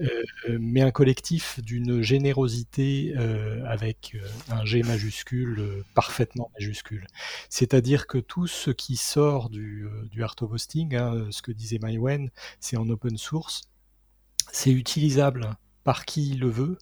Euh, 0.00 0.58
mais 0.60 0.80
un 0.80 0.90
collectif 0.90 1.60
d'une 1.60 2.02
générosité 2.02 3.12
euh, 3.16 3.64
avec 3.66 4.14
euh, 4.14 4.26
un 4.52 4.64
G 4.64 4.82
majuscule 4.82 5.84
parfaitement 5.94 6.50
majuscule. 6.58 7.06
C'est-à-dire 7.48 8.06
que 8.06 8.18
tout 8.18 8.46
ce 8.46 8.70
qui 8.70 8.96
sort 8.96 9.50
du, 9.50 9.86
du 10.10 10.22
art 10.22 10.36
of 10.40 10.52
hosting, 10.52 10.96
hein, 10.96 11.26
ce 11.30 11.42
que 11.42 11.52
disait 11.52 11.78
Mywen, 11.82 12.30
c'est 12.60 12.76
en 12.76 12.88
open 12.88 13.16
source, 13.18 13.62
c'est 14.52 14.72
utilisable 14.72 15.50
par 15.84 16.04
qui 16.04 16.34
le 16.34 16.48
veut, 16.48 16.78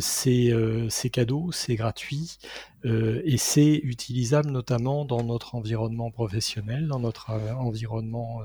c'est 0.00 1.10
cadeau, 1.10 1.50
c'est 1.50 1.74
gratuit 1.74 2.38
et 2.84 3.36
c'est 3.36 3.80
utilisable 3.82 4.50
notamment 4.50 5.04
dans 5.04 5.24
notre 5.24 5.56
environnement 5.56 6.10
professionnel, 6.10 6.86
dans 6.86 7.00
notre 7.00 7.30
environnement 7.30 8.42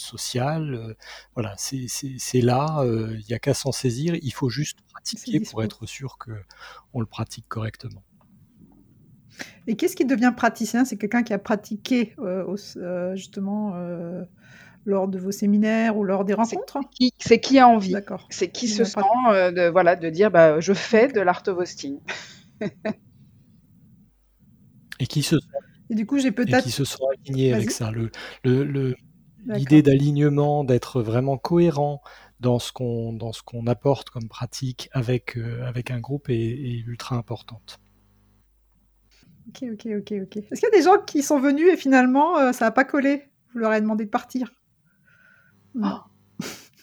social. 0.00 0.74
Euh, 0.74 0.94
voilà, 1.34 1.54
c'est 1.56 2.40
là, 2.40 2.80
euh, 2.80 3.16
il 3.18 3.24
n'y 3.28 3.34
a 3.34 3.38
qu'à 3.38 3.54
s'en 3.54 3.72
saisir. 3.72 4.16
Il 4.22 4.32
faut 4.32 4.48
juste 4.48 4.78
pratiquer 4.92 5.40
pour 5.40 5.62
être 5.62 5.86
sûr 5.86 6.18
qu'on 6.18 7.00
le 7.00 7.06
pratique 7.06 7.46
correctement. 7.48 8.02
Et 9.66 9.76
qu'est-ce 9.76 9.96
qui 9.96 10.04
devient 10.04 10.32
praticien? 10.36 10.84
C'est 10.84 10.96
quelqu'un 10.96 11.22
qui 11.22 11.32
a 11.32 11.38
pratiqué 11.38 12.14
euh, 12.18 12.56
justement 13.14 13.74
lors 14.86 15.08
de 15.08 15.18
vos 15.18 15.30
séminaires 15.30 15.96
ou 15.96 16.04
lors 16.04 16.24
des 16.24 16.34
rencontres? 16.34 16.78
C'est 17.18 17.40
qui, 17.40 17.58
a 17.58 17.68
envie? 17.68 17.94
C'est 18.30 18.50
qui 18.50 18.68
se 18.68 18.84
sent 18.84 19.00
de, 19.00 19.68
voilà, 19.68 19.96
de 19.96 20.10
dire 20.10 20.30
bah, 20.30 20.60
je 20.60 20.72
fais 20.72 21.08
de 21.08 21.20
l'art 21.20 21.42
of 21.46 21.58
hosting. 21.58 21.98
et 24.98 25.06
qui 25.06 25.22
se 25.22 25.36
et 25.90 25.94
du 25.94 26.06
coup, 26.06 26.18
j'ai 26.18 26.30
peut-être. 26.30 26.62
qui 26.62 26.70
se 26.70 26.84
sont 26.84 27.04
alignés 27.08 27.52
avec 27.52 27.70
ça? 27.72 27.90
Le, 27.90 28.10
le, 28.44 28.94
l'idée 29.46 29.82
d'alignement, 29.82 30.64
d'être 30.64 31.02
vraiment 31.02 31.38
cohérent 31.38 32.02
dans 32.40 32.58
ce 32.58 32.72
qu'on 32.72 33.12
dans 33.12 33.32
ce 33.32 33.42
qu'on 33.42 33.66
apporte 33.66 34.10
comme 34.10 34.28
pratique 34.28 34.88
avec 34.92 35.36
euh, 35.36 35.64
avec 35.66 35.90
un 35.90 36.00
groupe 36.00 36.28
est, 36.30 36.82
ultra 36.86 37.16
importante. 37.16 37.80
Ok, 39.48 39.64
ok, 39.72 39.88
ok, 39.98 40.12
ok. 40.22 40.36
Est-ce 40.36 40.60
qu'il 40.60 40.68
y 40.72 40.74
a 40.74 40.78
des 40.78 40.82
gens 40.82 40.98
qui 41.04 41.22
sont 41.22 41.40
venus 41.40 41.72
et 41.72 41.76
finalement 41.76 42.38
euh, 42.38 42.52
ça 42.52 42.66
n'a 42.66 42.70
pas 42.70 42.84
collé? 42.84 43.24
Vous 43.52 43.58
leur 43.58 43.70
avez 43.70 43.80
demandé 43.80 44.04
de 44.04 44.10
partir? 44.10 44.52
Non. 45.74 46.00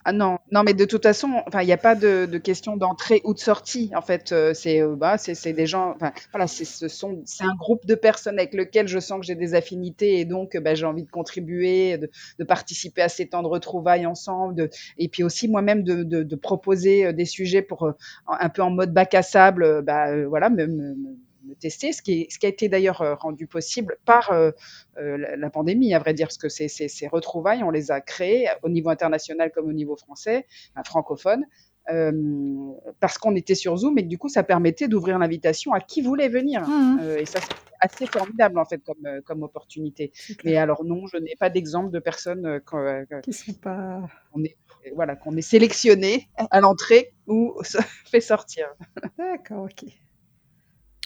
Ah 0.10 0.14
non, 0.14 0.38
non, 0.54 0.64
mais 0.64 0.74
de 0.74 0.86
toute 0.86 1.04
façon, 1.04 1.44
enfin, 1.48 1.64
il 1.64 1.66
n'y 1.66 1.74
a 1.74 1.78
pas 1.78 1.94
de, 1.94 2.38
question 2.38 2.78
d'entrée 2.78 3.20
ou 3.26 3.34
de 3.34 3.40
sortie. 3.40 3.92
En 3.94 4.02
fait, 4.02 4.32
euh, 4.32 4.54
c'est 4.54 4.82
euh, 4.82 4.96
bah, 4.96 5.18
c'est 5.18 5.52
des 5.52 5.68
gens. 5.68 5.98
Voilà, 6.32 6.48
c'est 6.48 6.64
ce 6.64 6.88
sont 6.88 7.22
c'est 7.26 7.44
un 7.44 7.56
groupe 7.56 7.86
de 7.86 7.94
personnes 7.94 8.40
avec 8.40 8.54
lequel 8.54 8.88
je 8.88 9.00
sens 9.00 9.20
que 9.20 9.26
j'ai 9.26 9.36
des 9.36 9.54
affinités 9.54 10.22
et 10.22 10.24
donc 10.24 10.56
bah, 10.56 10.76
j'ai 10.76 10.86
envie 10.86 11.04
de 11.04 11.12
contribuer, 11.12 11.98
de, 11.98 12.44
participer 12.46 13.02
à 13.02 13.10
ces 13.10 13.28
temps 13.28 13.44
de 13.44 13.50
retrouvailles 13.50 14.06
ensemble, 14.06 14.70
et 14.98 15.10
puis 15.10 15.24
aussi 15.24 15.50
moi-même 15.50 15.84
de, 15.84 16.04
de, 16.04 16.36
proposer 16.38 17.08
euh, 17.08 17.12
des 17.12 17.26
sujets 17.26 17.62
pour 17.62 17.92
un 18.30 18.50
peu 18.50 18.62
en 18.62 18.70
mode 18.70 18.94
bac 18.94 19.14
à 19.14 19.24
sable, 19.24 19.82
bah, 19.82 20.26
voilà, 20.26 20.50
me, 20.50 20.96
tester, 21.58 21.92
ce 21.92 22.02
qui, 22.02 22.28
ce 22.30 22.40
qui 22.40 22.46
a 22.46 22.50
été 22.50 22.70
d'ailleurs 22.70 23.02
euh, 23.02 23.16
rendu 23.16 23.48
possible 23.48 23.98
par 24.06 24.32
euh, 24.32 24.52
euh, 24.98 25.36
la 25.38 25.50
pandémie, 25.50 25.94
à 25.94 26.00
vrai 26.00 26.14
dire, 26.14 26.28
parce 26.28 26.38
que 26.38 26.50
ces, 26.50 26.68
ces, 26.68 27.08
retrouvailles, 27.08 27.64
on 27.64 27.70
les 27.70 27.92
a 27.92 28.02
créées 28.02 28.48
au 28.64 28.70
niveau 28.70 28.90
international 28.90 29.52
comme 29.52 29.68
au 29.68 29.74
niveau 29.74 29.96
français, 29.96 30.46
francophone, 30.86 31.46
parce 33.00 33.18
qu'on 33.18 33.34
était 33.36 33.56
sur 33.56 33.78
Zoom 33.78 33.98
et 33.98 34.04
que 34.04 34.10
du 34.10 34.18
coup, 34.18 34.28
ça 34.28 34.44
permettait 34.44 34.90
d'ouvrir 34.90 35.18
l'invitation 35.20 35.72
à 35.72 35.80
qui 35.80 36.02
voulait 36.02 36.28
venir. 36.28 36.68
Mmh. 36.68 37.00
et 37.20 37.26
ça, 37.26 37.40
c'est 37.40 37.56
assez 37.80 38.08
formidable 38.08 38.60
en 38.60 38.66
fait 38.66 38.84
comme, 38.84 39.22
comme 39.26 39.44
opportunité. 39.44 40.12
Mais 40.44 40.58
alors 40.58 40.84
non, 40.84 41.08
je 41.08 41.16
n'ai 41.16 41.36
pas 41.40 41.50
d'exemple 41.50 41.92
de 41.92 42.00
personnes 42.00 42.62
qui 43.24 43.32
sont 43.32 43.54
pas. 43.54 44.02
On 44.34 44.44
est, 44.44 44.58
voilà, 44.96 45.16
qu'on 45.16 45.38
est 45.38 45.42
sélectionné 45.42 46.28
à 46.36 46.60
l'entrée 46.60 47.14
ou 47.26 47.56
fait 48.12 48.22
sortir. 48.22 48.68
D'accord, 49.18 49.64
ok 49.64 49.90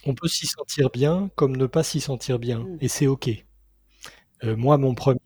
on 0.05 0.15
peut 0.15 0.27
s'y 0.27 0.47
sentir 0.47 0.89
bien 0.89 1.29
comme 1.35 1.55
ne 1.55 1.65
pas 1.65 1.83
s'y 1.83 1.99
sentir 1.99 2.39
bien, 2.39 2.59
mmh. 2.59 2.77
et 2.81 2.87
c'est 2.87 3.07
OK. 3.07 3.29
Euh, 4.43 4.55
moi, 4.55 4.77
mon 4.77 4.95
premier, 4.95 5.19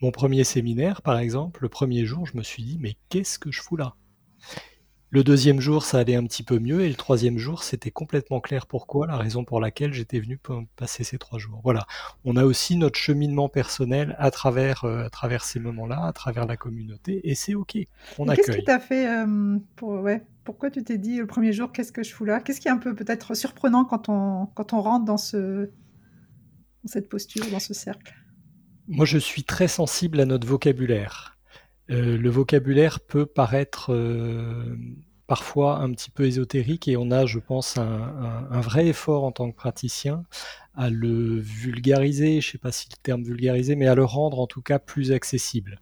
mon 0.00 0.12
premier 0.12 0.44
séminaire, 0.44 1.02
par 1.02 1.18
exemple, 1.18 1.62
le 1.62 1.68
premier 1.68 2.06
jour, 2.06 2.26
je 2.26 2.36
me 2.36 2.42
suis 2.42 2.62
dit, 2.62 2.78
mais 2.80 2.96
qu'est-ce 3.08 3.38
que 3.38 3.50
je 3.50 3.60
fous 3.60 3.76
là? 3.76 3.94
Le 5.12 5.24
deuxième 5.24 5.60
jour, 5.60 5.82
ça 5.82 5.98
allait 5.98 6.14
un 6.14 6.24
petit 6.24 6.44
peu 6.44 6.60
mieux, 6.60 6.82
et 6.82 6.88
le 6.88 6.94
troisième 6.94 7.36
jour, 7.36 7.64
c'était 7.64 7.90
complètement 7.90 8.40
clair 8.40 8.68
pourquoi, 8.68 9.08
la 9.08 9.16
raison 9.16 9.42
pour 9.42 9.58
laquelle 9.58 9.92
j'étais 9.92 10.20
venu 10.20 10.38
passer 10.76 11.02
ces 11.02 11.18
trois 11.18 11.40
jours. 11.40 11.60
Voilà. 11.64 11.84
On 12.24 12.36
a 12.36 12.44
aussi 12.44 12.76
notre 12.76 12.96
cheminement 12.96 13.48
personnel 13.48 14.14
à 14.20 14.30
travers, 14.30 14.84
euh, 14.84 15.06
à 15.06 15.10
travers 15.10 15.42
ces 15.42 15.58
moments-là, 15.58 16.04
à 16.06 16.12
travers 16.12 16.46
la 16.46 16.56
communauté, 16.56 17.28
et 17.28 17.34
c'est 17.34 17.56
OK. 17.56 17.76
On 18.20 18.28
accueille. 18.28 18.44
Qu'est-ce 18.46 18.58
qui 18.58 18.64
t'a 18.64 18.78
fait 18.78 19.08
euh, 19.08 19.58
pour, 19.74 19.94
ouais, 20.00 20.22
Pourquoi 20.50 20.72
tu 20.72 20.82
t'es 20.82 20.98
dit 20.98 21.18
le 21.18 21.28
premier 21.28 21.52
jour, 21.52 21.70
qu'est-ce 21.70 21.92
que 21.92 22.02
je 22.02 22.12
fous 22.12 22.24
là? 22.24 22.40
Qu'est-ce 22.40 22.60
qui 22.60 22.66
est 22.66 22.72
un 22.72 22.78
peu 22.78 22.92
peut-être 22.92 23.36
surprenant 23.36 23.84
quand 23.84 24.08
on, 24.08 24.46
quand 24.46 24.72
on 24.72 24.80
rentre 24.80 25.04
dans, 25.04 25.16
ce, 25.16 25.66
dans 25.66 26.86
cette 26.86 27.08
posture, 27.08 27.48
dans 27.52 27.60
ce 27.60 27.72
cercle? 27.72 28.12
Moi, 28.88 29.06
je 29.06 29.16
suis 29.16 29.44
très 29.44 29.68
sensible 29.68 30.18
à 30.18 30.24
notre 30.24 30.48
vocabulaire. 30.48 31.38
Euh, 31.88 32.18
le 32.18 32.30
vocabulaire 32.30 32.98
peut 32.98 33.26
paraître 33.26 33.92
euh, 33.94 34.76
parfois 35.28 35.78
un 35.78 35.92
petit 35.92 36.10
peu 36.10 36.24
ésotérique 36.24 36.88
et 36.88 36.96
on 36.96 37.12
a, 37.12 37.26
je 37.26 37.38
pense, 37.38 37.76
un, 37.76 38.60
vrai 38.60 38.88
effort 38.88 39.22
en 39.22 39.30
tant 39.30 39.52
que 39.52 39.56
praticien 39.56 40.24
à 40.74 40.90
le 40.90 41.38
vulgariser, 41.38 42.40
je 42.40 42.48
ne 42.48 42.52
sais 42.52 42.58
pas 42.58 42.72
si 42.72 42.88
le 42.90 42.96
terme 43.00 43.22
vulgariser, 43.22 43.76
mais 43.76 43.86
à 43.86 43.94
le 43.94 44.04
rendre 44.04 44.40
en 44.40 44.48
tout 44.48 44.62
cas 44.62 44.80
plus 44.80 45.12
accessible. 45.12 45.80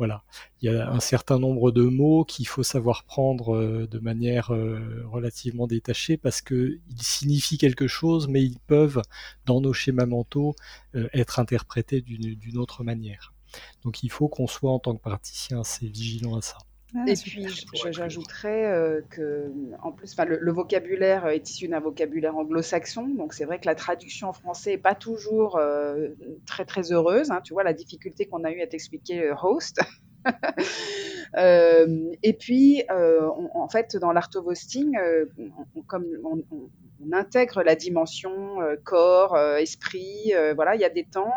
Voilà, 0.00 0.24
il 0.62 0.72
y 0.72 0.74
a 0.74 0.90
un 0.90 0.98
certain 0.98 1.38
nombre 1.38 1.72
de 1.72 1.82
mots 1.82 2.24
qu'il 2.24 2.48
faut 2.48 2.62
savoir 2.62 3.04
prendre 3.04 3.54
euh, 3.54 3.86
de 3.86 3.98
manière 3.98 4.48
relativement 4.48 5.66
détachée 5.66 6.16
parce 6.16 6.40
qu'ils 6.40 6.80
signifient 6.96 7.58
quelque 7.58 7.86
chose, 7.86 8.26
mais 8.26 8.42
ils 8.42 8.58
peuvent, 8.60 9.02
dans 9.44 9.60
nos 9.60 9.74
schémas 9.74 10.06
mentaux, 10.06 10.54
être 11.12 11.38
interprétés 11.38 12.00
d'une 12.00 12.56
autre 12.56 12.82
manière. 12.82 13.34
Donc 13.84 14.02
il 14.02 14.10
faut 14.10 14.28
qu'on 14.28 14.46
soit 14.46 14.72
en 14.72 14.78
tant 14.78 14.96
que 14.96 15.02
praticien 15.02 15.60
assez 15.60 15.86
vigilant 15.86 16.36
à 16.36 16.40
ça. 16.40 16.56
Ah, 16.94 17.04
et 17.06 17.14
puis, 17.14 17.46
j'ajouterais 17.90 18.66
euh, 18.66 19.00
que, 19.10 19.52
en 19.82 19.92
plus, 19.92 20.16
le, 20.18 20.52
vocabulaire 20.52 21.26
est 21.28 21.48
issu 21.48 21.68
d'un 21.68 21.78
vocabulaire 21.78 22.36
anglo-saxon, 22.36 23.08
donc 23.08 23.32
c'est 23.32 23.44
vrai 23.44 23.60
que 23.60 23.66
la 23.66 23.76
traduction 23.76 24.28
en 24.28 24.32
français 24.32 24.72
n'est 24.72 24.78
pas 24.78 24.96
toujours 24.96 25.56
euh, 25.56 26.08
très 26.46 26.64
très 26.64 26.92
heureuse. 26.92 27.30
Hein. 27.30 27.40
tu 27.44 27.52
vois 27.52 27.62
la 27.62 27.74
difficulté 27.74 28.26
qu'on 28.26 28.42
a 28.44 28.50
eu 28.50 28.60
à 28.60 28.66
t'expliquer 28.66 29.22
euh, 29.22 29.34
host. 29.40 29.80
et 32.22 32.32
puis, 32.38 32.82
en 32.90 33.68
fait, 33.68 33.96
dans 33.96 34.12
l'art 34.12 34.30
of 34.34 34.46
hosting, 34.46 34.98
comme 35.86 36.06
on, 36.24 36.42
on 37.02 37.12
intègre 37.12 37.62
la 37.62 37.74
dimension 37.74 38.60
euh, 38.60 38.76
corps, 38.82 39.34
euh, 39.34 39.56
esprit. 39.56 40.32
Euh, 40.34 40.54
voilà, 40.54 40.74
il 40.74 40.80
y 40.80 40.84
a 40.84 40.90
des 40.90 41.04
temps 41.04 41.32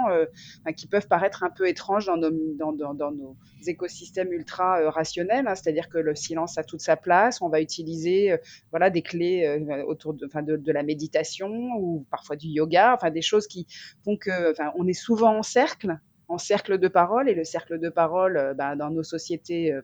qui 0.75 0.87
peuvent 0.87 1.07
paraître 1.07 1.43
un 1.43 1.49
peu 1.49 1.67
étranges 1.67 2.05
dans 2.05 2.17
nos, 2.17 3.37
écosystèmes 3.65 4.31
ultra 4.33 4.89
rationnels, 4.89 5.47
hein. 5.47 5.55
c'est-à-dire 5.55 5.87
que 5.89 5.97
le 5.97 6.15
silence 6.15 6.57
a 6.57 6.63
toute 6.63 6.81
sa 6.81 6.97
place. 6.97 7.41
On 7.41 7.49
va 7.49 7.61
utiliser 7.61 8.37
voilà 8.71 8.89
des 8.89 9.01
clés 9.01 9.61
autour 9.87 10.13
de, 10.13 10.71
la 10.71 10.83
méditation 10.83 11.49
ou 11.77 12.05
parfois 12.11 12.35
du 12.35 12.47
yoga, 12.47 12.93
enfin 12.93 13.09
des 13.09 13.21
choses 13.21 13.47
qui 13.47 13.67
font 14.03 14.17
que, 14.17 14.53
on 14.75 14.87
est 14.87 14.93
souvent 14.93 15.37
en 15.37 15.43
cercle 15.43 15.97
en 16.29 16.37
cercle 16.37 16.77
de 16.77 16.87
parole 16.87 17.29
et 17.29 17.35
le 17.35 17.43
cercle 17.43 17.79
de 17.79 17.89
parole 17.89 18.55
bah, 18.57 18.75
dans 18.75 18.89
nos 18.89 19.03
sociétés 19.03 19.77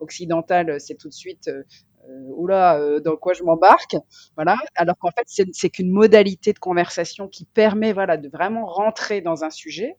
occidentales 0.00 0.80
c'est 0.80 0.96
tout 0.96 1.08
de 1.08 1.14
suite 1.14 1.50
oula, 2.34 2.78
euh, 2.78 3.00
dans 3.00 3.16
quoi 3.16 3.32
je 3.32 3.42
m'embarque, 3.42 3.96
voilà. 4.36 4.56
Alors 4.74 4.96
qu'en 4.98 5.10
fait, 5.10 5.26
c'est 5.52 5.70
qu'une 5.70 5.90
modalité 5.90 6.52
de 6.52 6.58
conversation 6.58 7.28
qui 7.28 7.44
permet, 7.44 7.92
voilà, 7.92 8.16
de 8.16 8.28
vraiment 8.28 8.66
rentrer 8.66 9.20
dans 9.20 9.44
un 9.44 9.50
sujet. 9.50 9.96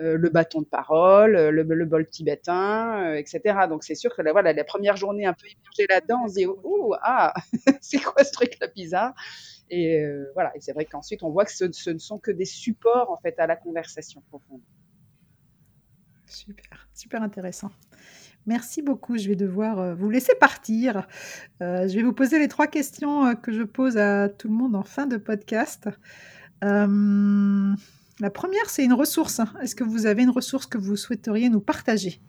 Euh, 0.00 0.16
le 0.16 0.28
bâton 0.30 0.60
de 0.60 0.66
parole, 0.66 1.32
le, 1.32 1.84
bol 1.84 2.08
tibétain, 2.08 3.14
etc. 3.14 3.66
Donc 3.68 3.84
c'est 3.84 3.94
sûr 3.94 4.14
que 4.14 4.22
la, 4.22 4.32
voilà, 4.32 4.52
la 4.52 4.64
première 4.64 4.96
journée 4.96 5.26
un 5.26 5.32
peu 5.32 5.46
immergée 5.46 5.86
là-dedans, 5.88 6.22
on 6.24 6.28
se 6.28 6.34
dit 6.34 6.46
ouh 6.46 6.94
ah 7.02 7.32
c'est 7.80 8.02
quoi 8.02 8.24
ce 8.24 8.32
truc 8.32 8.58
là 8.60 8.68
bizarre? 8.68 9.14
Et 9.70 10.04
voilà 10.34 10.52
et 10.54 10.60
c'est 10.60 10.72
vrai 10.72 10.86
qu'ensuite 10.86 11.22
on 11.22 11.30
voit 11.30 11.44
que 11.44 11.52
ce, 11.52 11.70
ce, 11.72 11.90
ne 11.90 11.98
sont 11.98 12.18
que 12.18 12.30
des 12.30 12.44
supports 12.44 13.10
en 13.10 13.16
fait 13.16 13.38
à 13.38 13.46
la 13.46 13.56
conversation 13.56 14.22
profonde. 14.28 14.60
Super, 16.26 16.88
super 16.94 17.22
intéressant. 17.22 17.70
Merci 18.46 18.82
beaucoup. 18.82 19.16
Je 19.16 19.28
vais 19.28 19.36
devoir 19.36 19.78
euh, 19.78 19.94
vous 19.94 20.10
laisser 20.10 20.34
partir. 20.40 21.06
Euh, 21.62 21.86
je 21.88 21.94
vais 21.94 22.02
vous 22.02 22.12
poser 22.12 22.38
les 22.38 22.48
trois 22.48 22.66
questions 22.66 23.26
euh, 23.26 23.34
que 23.34 23.52
je 23.52 23.62
pose 23.62 23.96
à 23.96 24.28
tout 24.28 24.48
le 24.48 24.54
monde 24.54 24.74
en 24.74 24.82
fin 24.82 25.06
de 25.06 25.16
podcast. 25.16 25.88
la 26.60 28.30
première, 28.30 28.70
c'est 28.70 28.84
une 28.84 28.92
ressource. 28.92 29.40
Est-ce 29.60 29.74
que 29.74 29.84
vous 29.84 30.06
avez 30.06 30.22
une 30.22 30.30
ressource 30.30 30.66
que 30.66 30.78
vous 30.78 30.96
souhaiteriez 30.96 31.48
nous 31.48 31.60
partager? 31.60 32.20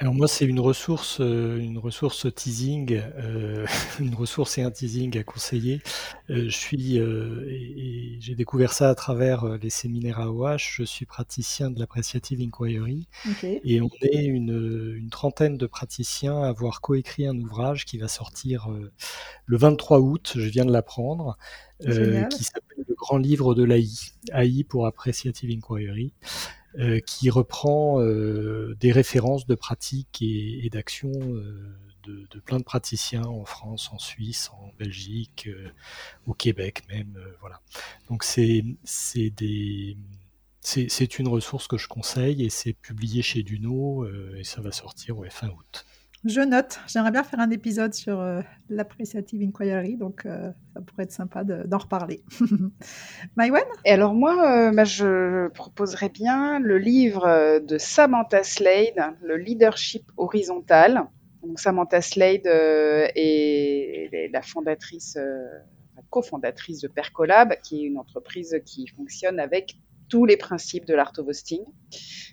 Alors 0.00 0.14
moi, 0.14 0.28
c'est 0.28 0.46
une 0.46 0.60
ressource, 0.60 1.18
euh, 1.20 1.58
une 1.58 1.76
ressource 1.76 2.26
teasing, 2.34 3.02
euh, 3.18 3.66
une 4.00 4.14
ressource 4.14 4.56
et 4.56 4.62
un 4.62 4.70
teasing 4.70 5.18
à 5.18 5.24
conseiller. 5.24 5.82
Euh, 6.30 6.48
je 6.48 6.56
suis, 6.56 6.96
et, 6.96 8.16
j'ai 8.18 8.34
découvert 8.34 8.72
ça 8.72 8.88
à 8.88 8.94
travers 8.94 9.58
les 9.58 9.68
séminaires 9.68 10.18
AOH. 10.20 10.56
Je 10.56 10.84
suis 10.84 11.04
praticien 11.04 11.70
de 11.70 11.78
l'appreciative 11.78 12.40
inquiry, 12.40 13.08
et 13.42 13.82
on 13.82 13.90
est 14.00 14.24
une, 14.24 14.96
une, 14.96 15.10
trentaine 15.10 15.58
de 15.58 15.66
praticiens 15.66 16.44
à 16.44 16.48
avoir 16.48 16.80
coécrit 16.80 17.26
un 17.26 17.38
ouvrage 17.38 17.84
qui 17.84 17.98
va 17.98 18.08
sortir 18.08 18.68
le 19.44 19.56
23 19.58 20.00
août. 20.00 20.32
Je 20.34 20.48
viens 20.48 20.64
de 20.64 20.72
l'apprendre. 20.72 21.36
qui 21.80 22.44
s'appelle 22.44 22.84
Le 22.88 22.94
Grand 22.94 23.18
Livre 23.18 23.54
de 23.54 23.64
l'AI, 23.64 23.86
AI 24.32 24.64
pour 24.64 24.86
Appreciative 24.86 25.50
Inquiry. 25.50 26.14
Euh, 26.78 27.00
qui 27.00 27.30
reprend 27.30 28.00
euh, 28.00 28.76
des 28.78 28.92
références 28.92 29.44
de 29.44 29.56
pratiques 29.56 30.22
et, 30.22 30.64
et 30.64 30.70
d'actions 30.70 31.10
euh, 31.10 31.76
de, 32.04 32.28
de, 32.30 32.38
plein 32.38 32.58
de 32.58 32.62
praticiens 32.62 33.24
en 33.24 33.44
France, 33.44 33.90
en 33.92 33.98
Suisse, 33.98 34.50
en 34.52 34.70
Belgique, 34.78 35.50
au 36.26 36.32
Québec 36.32 36.82
même. 36.88 37.18
voilà. 37.40 37.60
Donc 38.08 38.22
c'est 38.22 38.64
c'est 38.84 39.32
une 41.18 41.26
ressource 41.26 41.66
que 41.66 41.76
je 41.76 41.88
conseille 41.88 42.44
et 42.44 42.50
c'est 42.50 42.72
publié 42.72 43.20
chez 43.20 43.42
Duno 43.42 44.06
et 44.36 44.44
ça 44.44 44.60
va 44.60 44.70
sortir 44.70 45.18
ouais, 45.18 45.28
fin 45.28 45.48
août. 45.48 45.84
Je 46.24 46.42
note. 46.42 46.80
J'aimerais 46.86 47.12
bien 47.12 47.22
faire 47.22 47.40
un 47.40 47.50
épisode 47.50 47.94
sur 47.94 48.20
euh, 48.20 48.42
l'appreciative 48.68 49.40
inquiry, 49.40 49.96
donc 49.96 50.26
euh, 50.26 50.52
ça 50.74 50.82
pourrait 50.82 51.04
être 51.04 51.12
sympa 51.12 51.44
d'en 51.44 51.78
reparler. 51.78 52.22
Maïwen? 53.36 53.64
Et 53.86 53.92
alors 53.92 54.12
moi, 54.12 54.68
euh, 54.68 54.70
bah, 54.70 54.84
je 54.84 55.48
proposerais 55.48 56.10
bien 56.10 56.58
le 56.58 56.76
livre 56.76 57.60
de 57.60 57.78
Samantha 57.78 58.42
Slade, 58.42 59.16
le 59.22 59.38
leadership 59.38 60.12
horizontal. 60.18 61.06
Donc 61.42 61.58
Samantha 61.58 62.02
Slade 62.02 62.46
est, 62.46 64.30
la 64.30 64.42
fondatrice, 64.42 65.16
la 65.16 66.02
cofondatrice 66.10 66.82
de 66.82 66.88
Percolab, 66.88 67.54
qui 67.62 67.82
est 67.82 67.86
une 67.86 67.96
entreprise 67.96 68.60
qui 68.66 68.86
fonctionne 68.88 69.40
avec 69.40 69.78
tous 70.10 70.26
les 70.26 70.36
principes 70.36 70.84
de 70.84 70.94
l'art 70.94 71.12
of 71.16 71.26
hosting. 71.26 71.62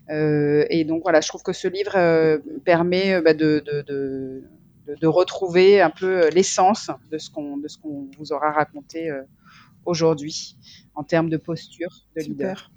Euh, 0.10 0.66
et 0.70 0.84
donc 0.84 1.04
voilà, 1.04 1.22
je 1.22 1.30
trouve 1.30 1.44
que 1.44 1.54
ce 1.54 1.68
livre 1.70 1.96
euh, 1.96 2.40
permet 2.66 3.14
euh, 3.14 3.22
bah, 3.22 3.34
de, 3.34 3.64
de, 3.66 3.82
de, 3.84 4.44
de, 5.00 5.08
retrouver 5.08 5.80
un 5.80 5.90
peu 5.90 6.30
l'essence 6.30 6.90
de 7.12 7.18
ce 7.18 7.30
qu'on 7.30 8.10
vous 8.18 8.34
aura 8.34 8.52
raconté 8.52 9.12
aujourd'hui 9.86 10.58
en 10.96 11.04
termes 11.04 11.30
de 11.30 11.38
posture 11.38 12.06
de 12.16 12.22
Super. 12.22 12.32
leader. 12.32 12.72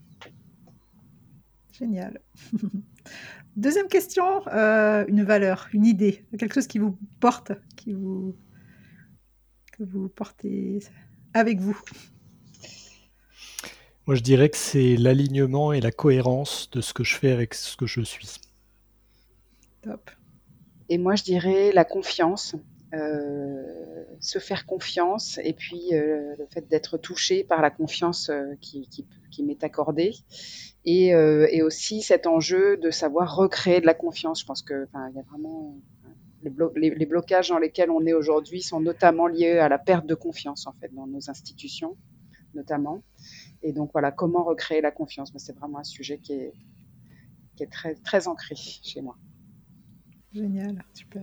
Génial. 1.72 2.20
Deuxième 3.56 3.88
question, 3.88 4.46
une 4.46 5.24
valeur, 5.24 5.68
une 5.72 5.86
idée, 5.86 6.24
quelque 6.38 6.54
chose 6.54 6.66
qui 6.66 6.78
vous 6.78 6.98
porte, 7.20 7.52
qui 7.76 7.92
vous 7.92 8.36
que 9.72 9.84
vous 9.84 10.08
portez 10.08 10.80
avec 11.32 11.60
vous. 11.60 11.80
Moi, 14.10 14.16
je 14.16 14.22
dirais 14.22 14.48
que 14.48 14.56
c'est 14.56 14.96
l'alignement 14.96 15.72
et 15.72 15.80
la 15.80 15.92
cohérence 15.92 16.68
de 16.72 16.80
ce 16.80 16.92
que 16.92 17.04
je 17.04 17.14
fais 17.14 17.30
avec 17.30 17.54
ce 17.54 17.76
que 17.76 17.86
je 17.86 18.00
suis. 18.00 18.40
Top. 19.82 20.10
Et 20.88 20.98
moi, 20.98 21.14
je 21.14 21.22
dirais 21.22 21.70
la 21.70 21.84
confiance, 21.84 22.56
euh, 22.92 23.62
se 24.18 24.40
faire 24.40 24.66
confiance, 24.66 25.38
et 25.44 25.52
puis 25.52 25.90
euh, 25.92 26.34
le 26.36 26.46
fait 26.52 26.66
d'être 26.68 26.98
touché 26.98 27.44
par 27.44 27.62
la 27.62 27.70
confiance 27.70 28.30
euh, 28.30 28.56
qui, 28.60 29.06
m'est 29.44 29.62
accordée, 29.62 30.16
et, 30.84 31.14
aussi 31.62 32.02
cet 32.02 32.26
enjeu 32.26 32.78
de 32.78 32.90
savoir 32.90 33.36
recréer 33.36 33.80
de 33.80 33.86
la 33.86 33.94
confiance. 33.94 34.40
Je 34.40 34.44
pense 34.44 34.62
que 34.62 34.88
il 34.92 35.14
y 35.14 35.20
a 35.20 35.22
vraiment 35.22 35.76
les, 36.42 36.90
les, 36.90 37.06
blocages 37.06 37.50
dans 37.50 37.58
lesquels 37.58 37.92
on 37.92 38.04
est 38.04 38.12
aujourd'hui 38.12 38.60
sont 38.60 38.80
notamment 38.80 39.28
liés 39.28 39.58
à 39.58 39.68
la 39.68 39.78
perte 39.78 40.06
de 40.06 40.16
confiance 40.16 40.66
en 40.66 40.72
fait 40.80 40.92
dans 40.92 41.06
nos 41.06 41.30
institutions, 41.30 41.96
notamment. 42.54 43.04
Et 43.62 43.72
donc 43.72 43.90
voilà, 43.92 44.10
comment 44.10 44.44
recréer 44.44 44.80
la 44.80 44.90
confiance 44.90 45.32
C'est 45.36 45.56
vraiment 45.56 45.78
un 45.78 45.84
sujet 45.84 46.18
qui 46.18 46.32
est, 46.32 46.52
qui 47.56 47.62
est 47.62 47.70
très, 47.70 47.94
très 47.94 48.26
ancré 48.28 48.54
chez 48.56 49.02
moi. 49.02 49.16
Génial, 50.32 50.82
super. 50.94 51.22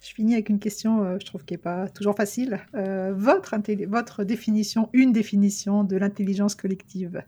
Je 0.00 0.12
finis 0.12 0.34
avec 0.34 0.50
une 0.50 0.58
question, 0.58 1.02
euh, 1.02 1.16
je 1.18 1.24
trouve 1.24 1.44
qui 1.44 1.54
n'est 1.54 1.58
pas 1.58 1.88
toujours 1.88 2.14
facile. 2.14 2.60
Euh, 2.74 3.14
votre, 3.14 3.56
votre 3.86 4.24
définition, 4.24 4.90
une 4.92 5.12
définition 5.12 5.82
de 5.82 5.96
l'intelligence 5.96 6.54
collective? 6.54 7.22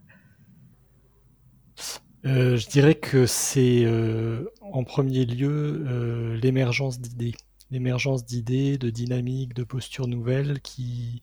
Euh, 2.25 2.55
Je 2.55 2.67
dirais 2.67 2.95
que 2.95 3.25
c'est 3.25 3.85
en 4.61 4.83
premier 4.83 5.25
lieu 5.25 6.35
l'émergence 6.41 6.99
d'idées. 6.99 7.35
L'émergence 7.71 8.25
d'idées, 8.25 8.77
de 8.77 8.89
dynamiques, 8.89 9.53
de 9.53 9.63
postures 9.63 10.07
nouvelles 10.07 10.61
qui, 10.61 11.19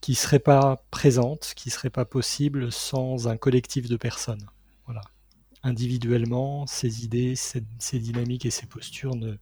qui 0.00 0.14
serait 0.14 0.38
pas 0.38 0.84
présente, 0.90 1.52
qui 1.56 1.70
serait 1.70 1.90
pas 1.90 2.04
possible 2.04 2.72
sans 2.72 3.28
un 3.28 3.36
collectif 3.36 3.88
de 3.88 3.96
personnes. 3.96 4.46
Voilà. 4.86 5.02
Individuellement, 5.62 6.66
ces 6.66 7.04
idées, 7.04 7.34
ces, 7.36 7.98
dynamiques 7.98 8.46
et 8.46 8.50
ces 8.50 8.66
postures 8.66 9.14
ne, 9.14 9.34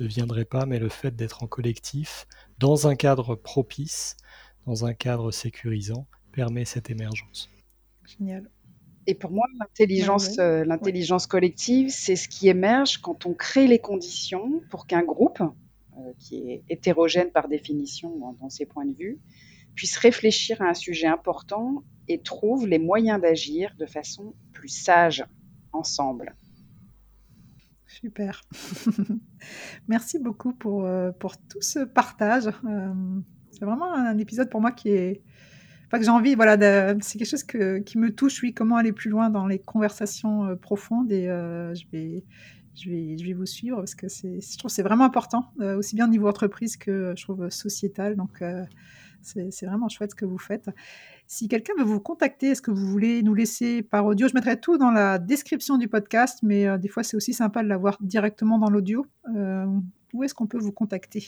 ne 0.00 0.06
viendraient 0.06 0.44
pas, 0.44 0.66
mais 0.66 0.78
le 0.80 0.88
fait 0.88 1.14
d'être 1.14 1.44
en 1.44 1.46
collectif, 1.46 2.26
dans 2.58 2.88
un 2.88 2.96
cadre 2.96 3.36
propice, 3.36 4.16
dans 4.66 4.84
un 4.84 4.94
cadre 4.94 5.30
sécurisant, 5.30 6.06
permet 6.32 6.64
cette 6.64 6.90
émergence. 6.90 7.48
Génial. 8.18 8.50
Et 9.06 9.14
pour 9.14 9.30
moi, 9.30 9.44
l'intelligence, 9.60 10.38
euh, 10.38 10.64
l'intelligence 10.64 11.26
collective, 11.26 11.90
c'est 11.90 12.16
ce 12.16 12.28
qui 12.28 12.48
émerge 12.48 12.98
quand 12.98 13.26
on 13.26 13.34
crée 13.34 13.66
les 13.66 13.78
conditions 13.78 14.62
pour 14.70 14.86
qu'un 14.86 15.02
groupe, 15.02 15.40
euh, 15.40 16.12
qui 16.18 16.50
est 16.50 16.62
hétérogène 16.68 17.30
par 17.30 17.48
définition 17.48 18.16
dans, 18.16 18.32
dans 18.32 18.50
ses 18.50 18.66
points 18.66 18.86
de 18.86 18.96
vue, 18.96 19.20
puisse 19.74 19.96
réfléchir 19.96 20.60
à 20.62 20.66
un 20.66 20.74
sujet 20.74 21.06
important 21.06 21.82
et 22.08 22.20
trouve 22.20 22.66
les 22.66 22.78
moyens 22.78 23.20
d'agir 23.20 23.74
de 23.78 23.86
façon 23.86 24.34
plus 24.52 24.68
sage 24.68 25.24
ensemble. 25.72 26.36
Super. 27.86 28.42
Merci 29.88 30.18
beaucoup 30.18 30.52
pour, 30.52 30.84
euh, 30.84 31.12
pour 31.12 31.36
tout 31.36 31.60
ce 31.60 31.80
partage. 31.84 32.48
Euh, 32.64 32.92
c'est 33.50 33.64
vraiment 33.64 33.94
un 33.94 34.18
épisode 34.18 34.50
pour 34.50 34.60
moi 34.60 34.72
qui 34.72 34.90
est... 34.90 35.22
Enfin, 35.86 35.98
que 35.98 36.04
j'ai 36.04 36.10
envie, 36.10 36.34
voilà, 36.34 36.56
c'est 37.00 37.18
quelque 37.18 37.28
chose 37.28 37.44
qui 37.44 37.98
me 37.98 38.08
touche, 38.12 38.42
oui, 38.42 38.52
comment 38.52 38.76
aller 38.76 38.92
plus 38.92 39.10
loin 39.10 39.30
dans 39.30 39.46
les 39.46 39.60
conversations 39.60 40.44
euh, 40.46 40.56
profondes 40.56 41.12
et 41.12 41.26
je 41.26 41.84
vais... 41.92 42.24
Je 42.76 42.90
vais, 42.90 43.16
je 43.16 43.24
vais 43.24 43.34
vous 43.34 43.46
suivre 43.46 43.76
parce 43.76 43.94
que 43.94 44.08
je 44.08 44.58
trouve 44.58 44.68
c'est 44.68 44.82
vraiment 44.82 45.04
important, 45.04 45.52
aussi 45.78 45.94
bien 45.94 46.08
au 46.08 46.10
niveau 46.10 46.26
entreprise 46.26 46.76
que 46.76 47.14
je 47.16 47.22
trouve 47.22 47.48
sociétal. 47.48 48.16
Donc, 48.16 48.42
c'est 49.24 49.66
vraiment 49.66 49.88
chouette 49.88 50.12
ce 50.12 50.14
que 50.14 50.24
vous 50.24 50.38
faites. 50.38 50.68
Si 51.26 51.48
quelqu'un 51.48 51.72
veut 51.78 51.84
vous 51.84 52.00
contacter, 52.00 52.48
est-ce 52.48 52.62
que 52.62 52.70
vous 52.70 52.86
voulez 52.86 53.22
nous 53.22 53.34
laisser 53.34 53.82
par 53.82 54.04
audio? 54.06 54.28
Je 54.28 54.34
mettrai 54.34 54.60
tout 54.60 54.76
dans 54.78 54.90
la 54.90 55.18
description 55.18 55.78
du 55.78 55.88
podcast, 55.88 56.40
mais 56.42 56.66
euh, 56.66 56.76
des 56.78 56.88
fois 56.88 57.02
c'est 57.02 57.16
aussi 57.16 57.32
sympa 57.32 57.62
de 57.62 57.68
l'avoir 57.68 57.96
directement 58.00 58.58
dans 58.58 58.68
l'audio. 58.70 59.06
Euh, 59.34 59.66
où 60.12 60.22
est-ce 60.22 60.34
qu'on 60.34 60.46
peut 60.46 60.58
vous 60.58 60.72
contacter? 60.72 61.26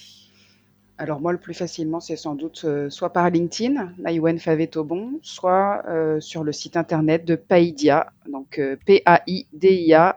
Alors 0.98 1.20
moi, 1.20 1.32
le 1.32 1.38
plus 1.38 1.52
facilement, 1.52 2.00
c'est 2.00 2.16
sans 2.16 2.34
doute 2.34 2.62
euh, 2.64 2.88
soit 2.88 3.12
par 3.12 3.28
LinkedIn, 3.28 3.92
Maïwen 3.98 4.38
Favetobon, 4.38 5.18
soit 5.22 5.82
sur 6.20 6.42
le 6.44 6.52
site 6.52 6.76
internet 6.76 7.24
de 7.24 7.34
Paidia, 7.36 8.12
donc 8.26 8.60
p-a-i-d-i-a.net. 8.86 10.16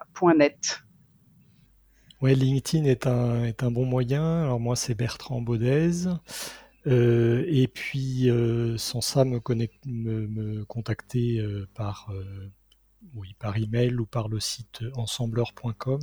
Ouais, 2.22 2.36
LinkedIn 2.36 2.84
est 2.84 3.08
un, 3.08 3.46
est 3.46 3.64
un 3.64 3.72
bon 3.72 3.86
moyen. 3.86 4.44
Alors 4.44 4.60
moi, 4.60 4.76
c'est 4.76 4.94
Bertrand 4.94 5.40
Baudez. 5.40 6.10
Euh, 6.88 7.44
et 7.48 7.68
puis, 7.68 8.30
euh, 8.30 8.78
sans 8.78 9.02
ça, 9.02 9.26
me, 9.26 9.40
me, 9.86 10.66
contacter 10.66 11.40
euh, 11.40 11.68
par, 11.74 12.12
oui, 13.16 13.36
par 13.40 13.58
email 13.58 13.96
ou 13.96 14.06
par 14.06 14.28
le 14.30 14.40
site 14.40 14.84
ensembleur.com. 14.96 16.00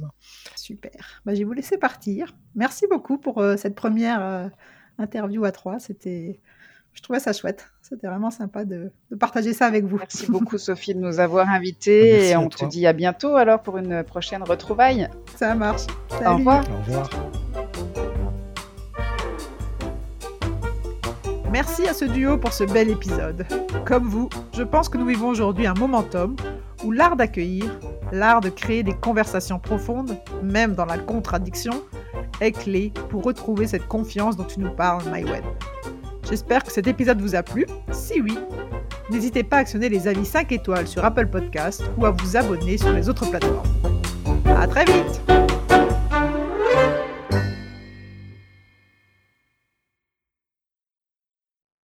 Super. 0.55 1.23
Bah, 1.25 1.35
je 1.35 1.39
vais 1.39 1.45
vous 1.45 1.53
laisser 1.53 1.79
partir. 1.79 2.35
Merci 2.55 2.87
beaucoup 2.89 3.19
pour 3.19 3.43
cette 3.57 3.75
première 3.75 4.51
interview 4.99 5.45
à 5.45 5.53
trois. 5.53 5.79
C'était, 5.79 6.41
je 6.93 7.03
trouvais 7.03 7.21
ça 7.21 7.33
chouette. 7.33 7.71
C'était 7.83 8.09
vraiment 8.09 8.31
sympa 8.31 8.65
de, 8.65 8.91
partager 9.19 9.53
ça 9.53 9.67
avec 9.67 9.85
vous. 9.85 9.99
Merci 9.99 10.31
beaucoup 10.31 10.59
Sophie 10.59 10.95
de 10.95 11.01
nous 11.01 11.21
avoir 11.21 11.49
invités 11.49 12.31
et 12.31 12.37
on 12.37 12.49
te 12.49 12.65
dit 12.65 12.87
à 12.87 12.93
bientôt 12.93 13.37
alors 13.37 13.63
pour 13.63 13.79
une 13.79 14.03
prochaine 14.03 14.43
retrouvaille. 14.43 15.09
Ça 15.37 15.55
marche. 15.55 15.83
Au 16.25 16.37
revoir. 16.37 16.65
Au 16.71 16.79
revoir. 16.79 17.11
Merci 21.57 21.89
à 21.89 21.95
ce 21.95 22.05
duo 22.05 22.37
pour 22.37 22.53
ce 22.53 22.65
bel 22.65 22.91
épisode. 22.91 23.47
Comme 23.87 24.07
vous, 24.07 24.29
je 24.53 24.63
pense 24.63 24.91
que 24.91 24.99
nous 24.99 25.07
vivons 25.07 25.29
aujourd'hui 25.29 25.67
un 25.67 25.73
momentum 25.73 26.37
où 26.85 26.93
l'art 26.93 27.17
d'accueillir, 27.17 27.65
l'art 28.13 28.43
de 28.43 28.51
créer 28.51 28.83
des 28.83 28.93
conversations 28.93 29.59
profondes, 29.59 30.19
même 30.43 30.75
dans 30.75 30.85
la 30.85 30.99
contradiction, 30.99 31.83
est 32.43 32.53
clé 32.53 32.93
pour 33.09 33.25
retrouver 33.25 33.67
cette 33.67 33.89
confiance 33.89 34.37
dont 34.37 34.45
tu 34.45 34.61
nous 34.61 34.69
parles, 34.69 35.03
MyWeb. 35.11 35.45
J'espère 36.29 36.63
que 36.63 36.71
cet 36.71 36.89
épisode 36.89 37.23
vous 37.23 37.35
a 37.35 37.43
plu. 37.43 37.65
Si 37.91 38.21
oui, 38.21 38.37
n'hésitez 39.09 39.43
pas 39.43 39.57
à 39.57 39.61
actionner 39.61 39.89
les 39.89 40.09
avis 40.09 40.27
5 40.27 40.53
étoiles 40.53 40.87
sur 40.87 41.07
Apple 41.07 41.29
Podcast 41.29 41.83
ou 41.97 42.05
à 42.05 42.11
vous 42.11 42.37
abonner 42.37 42.77
sur 42.77 42.93
les 42.93 43.09
autres 43.09 43.31
plateformes. 43.31 43.67
À 44.45 44.67
très 44.67 44.85
vite! 44.85 45.46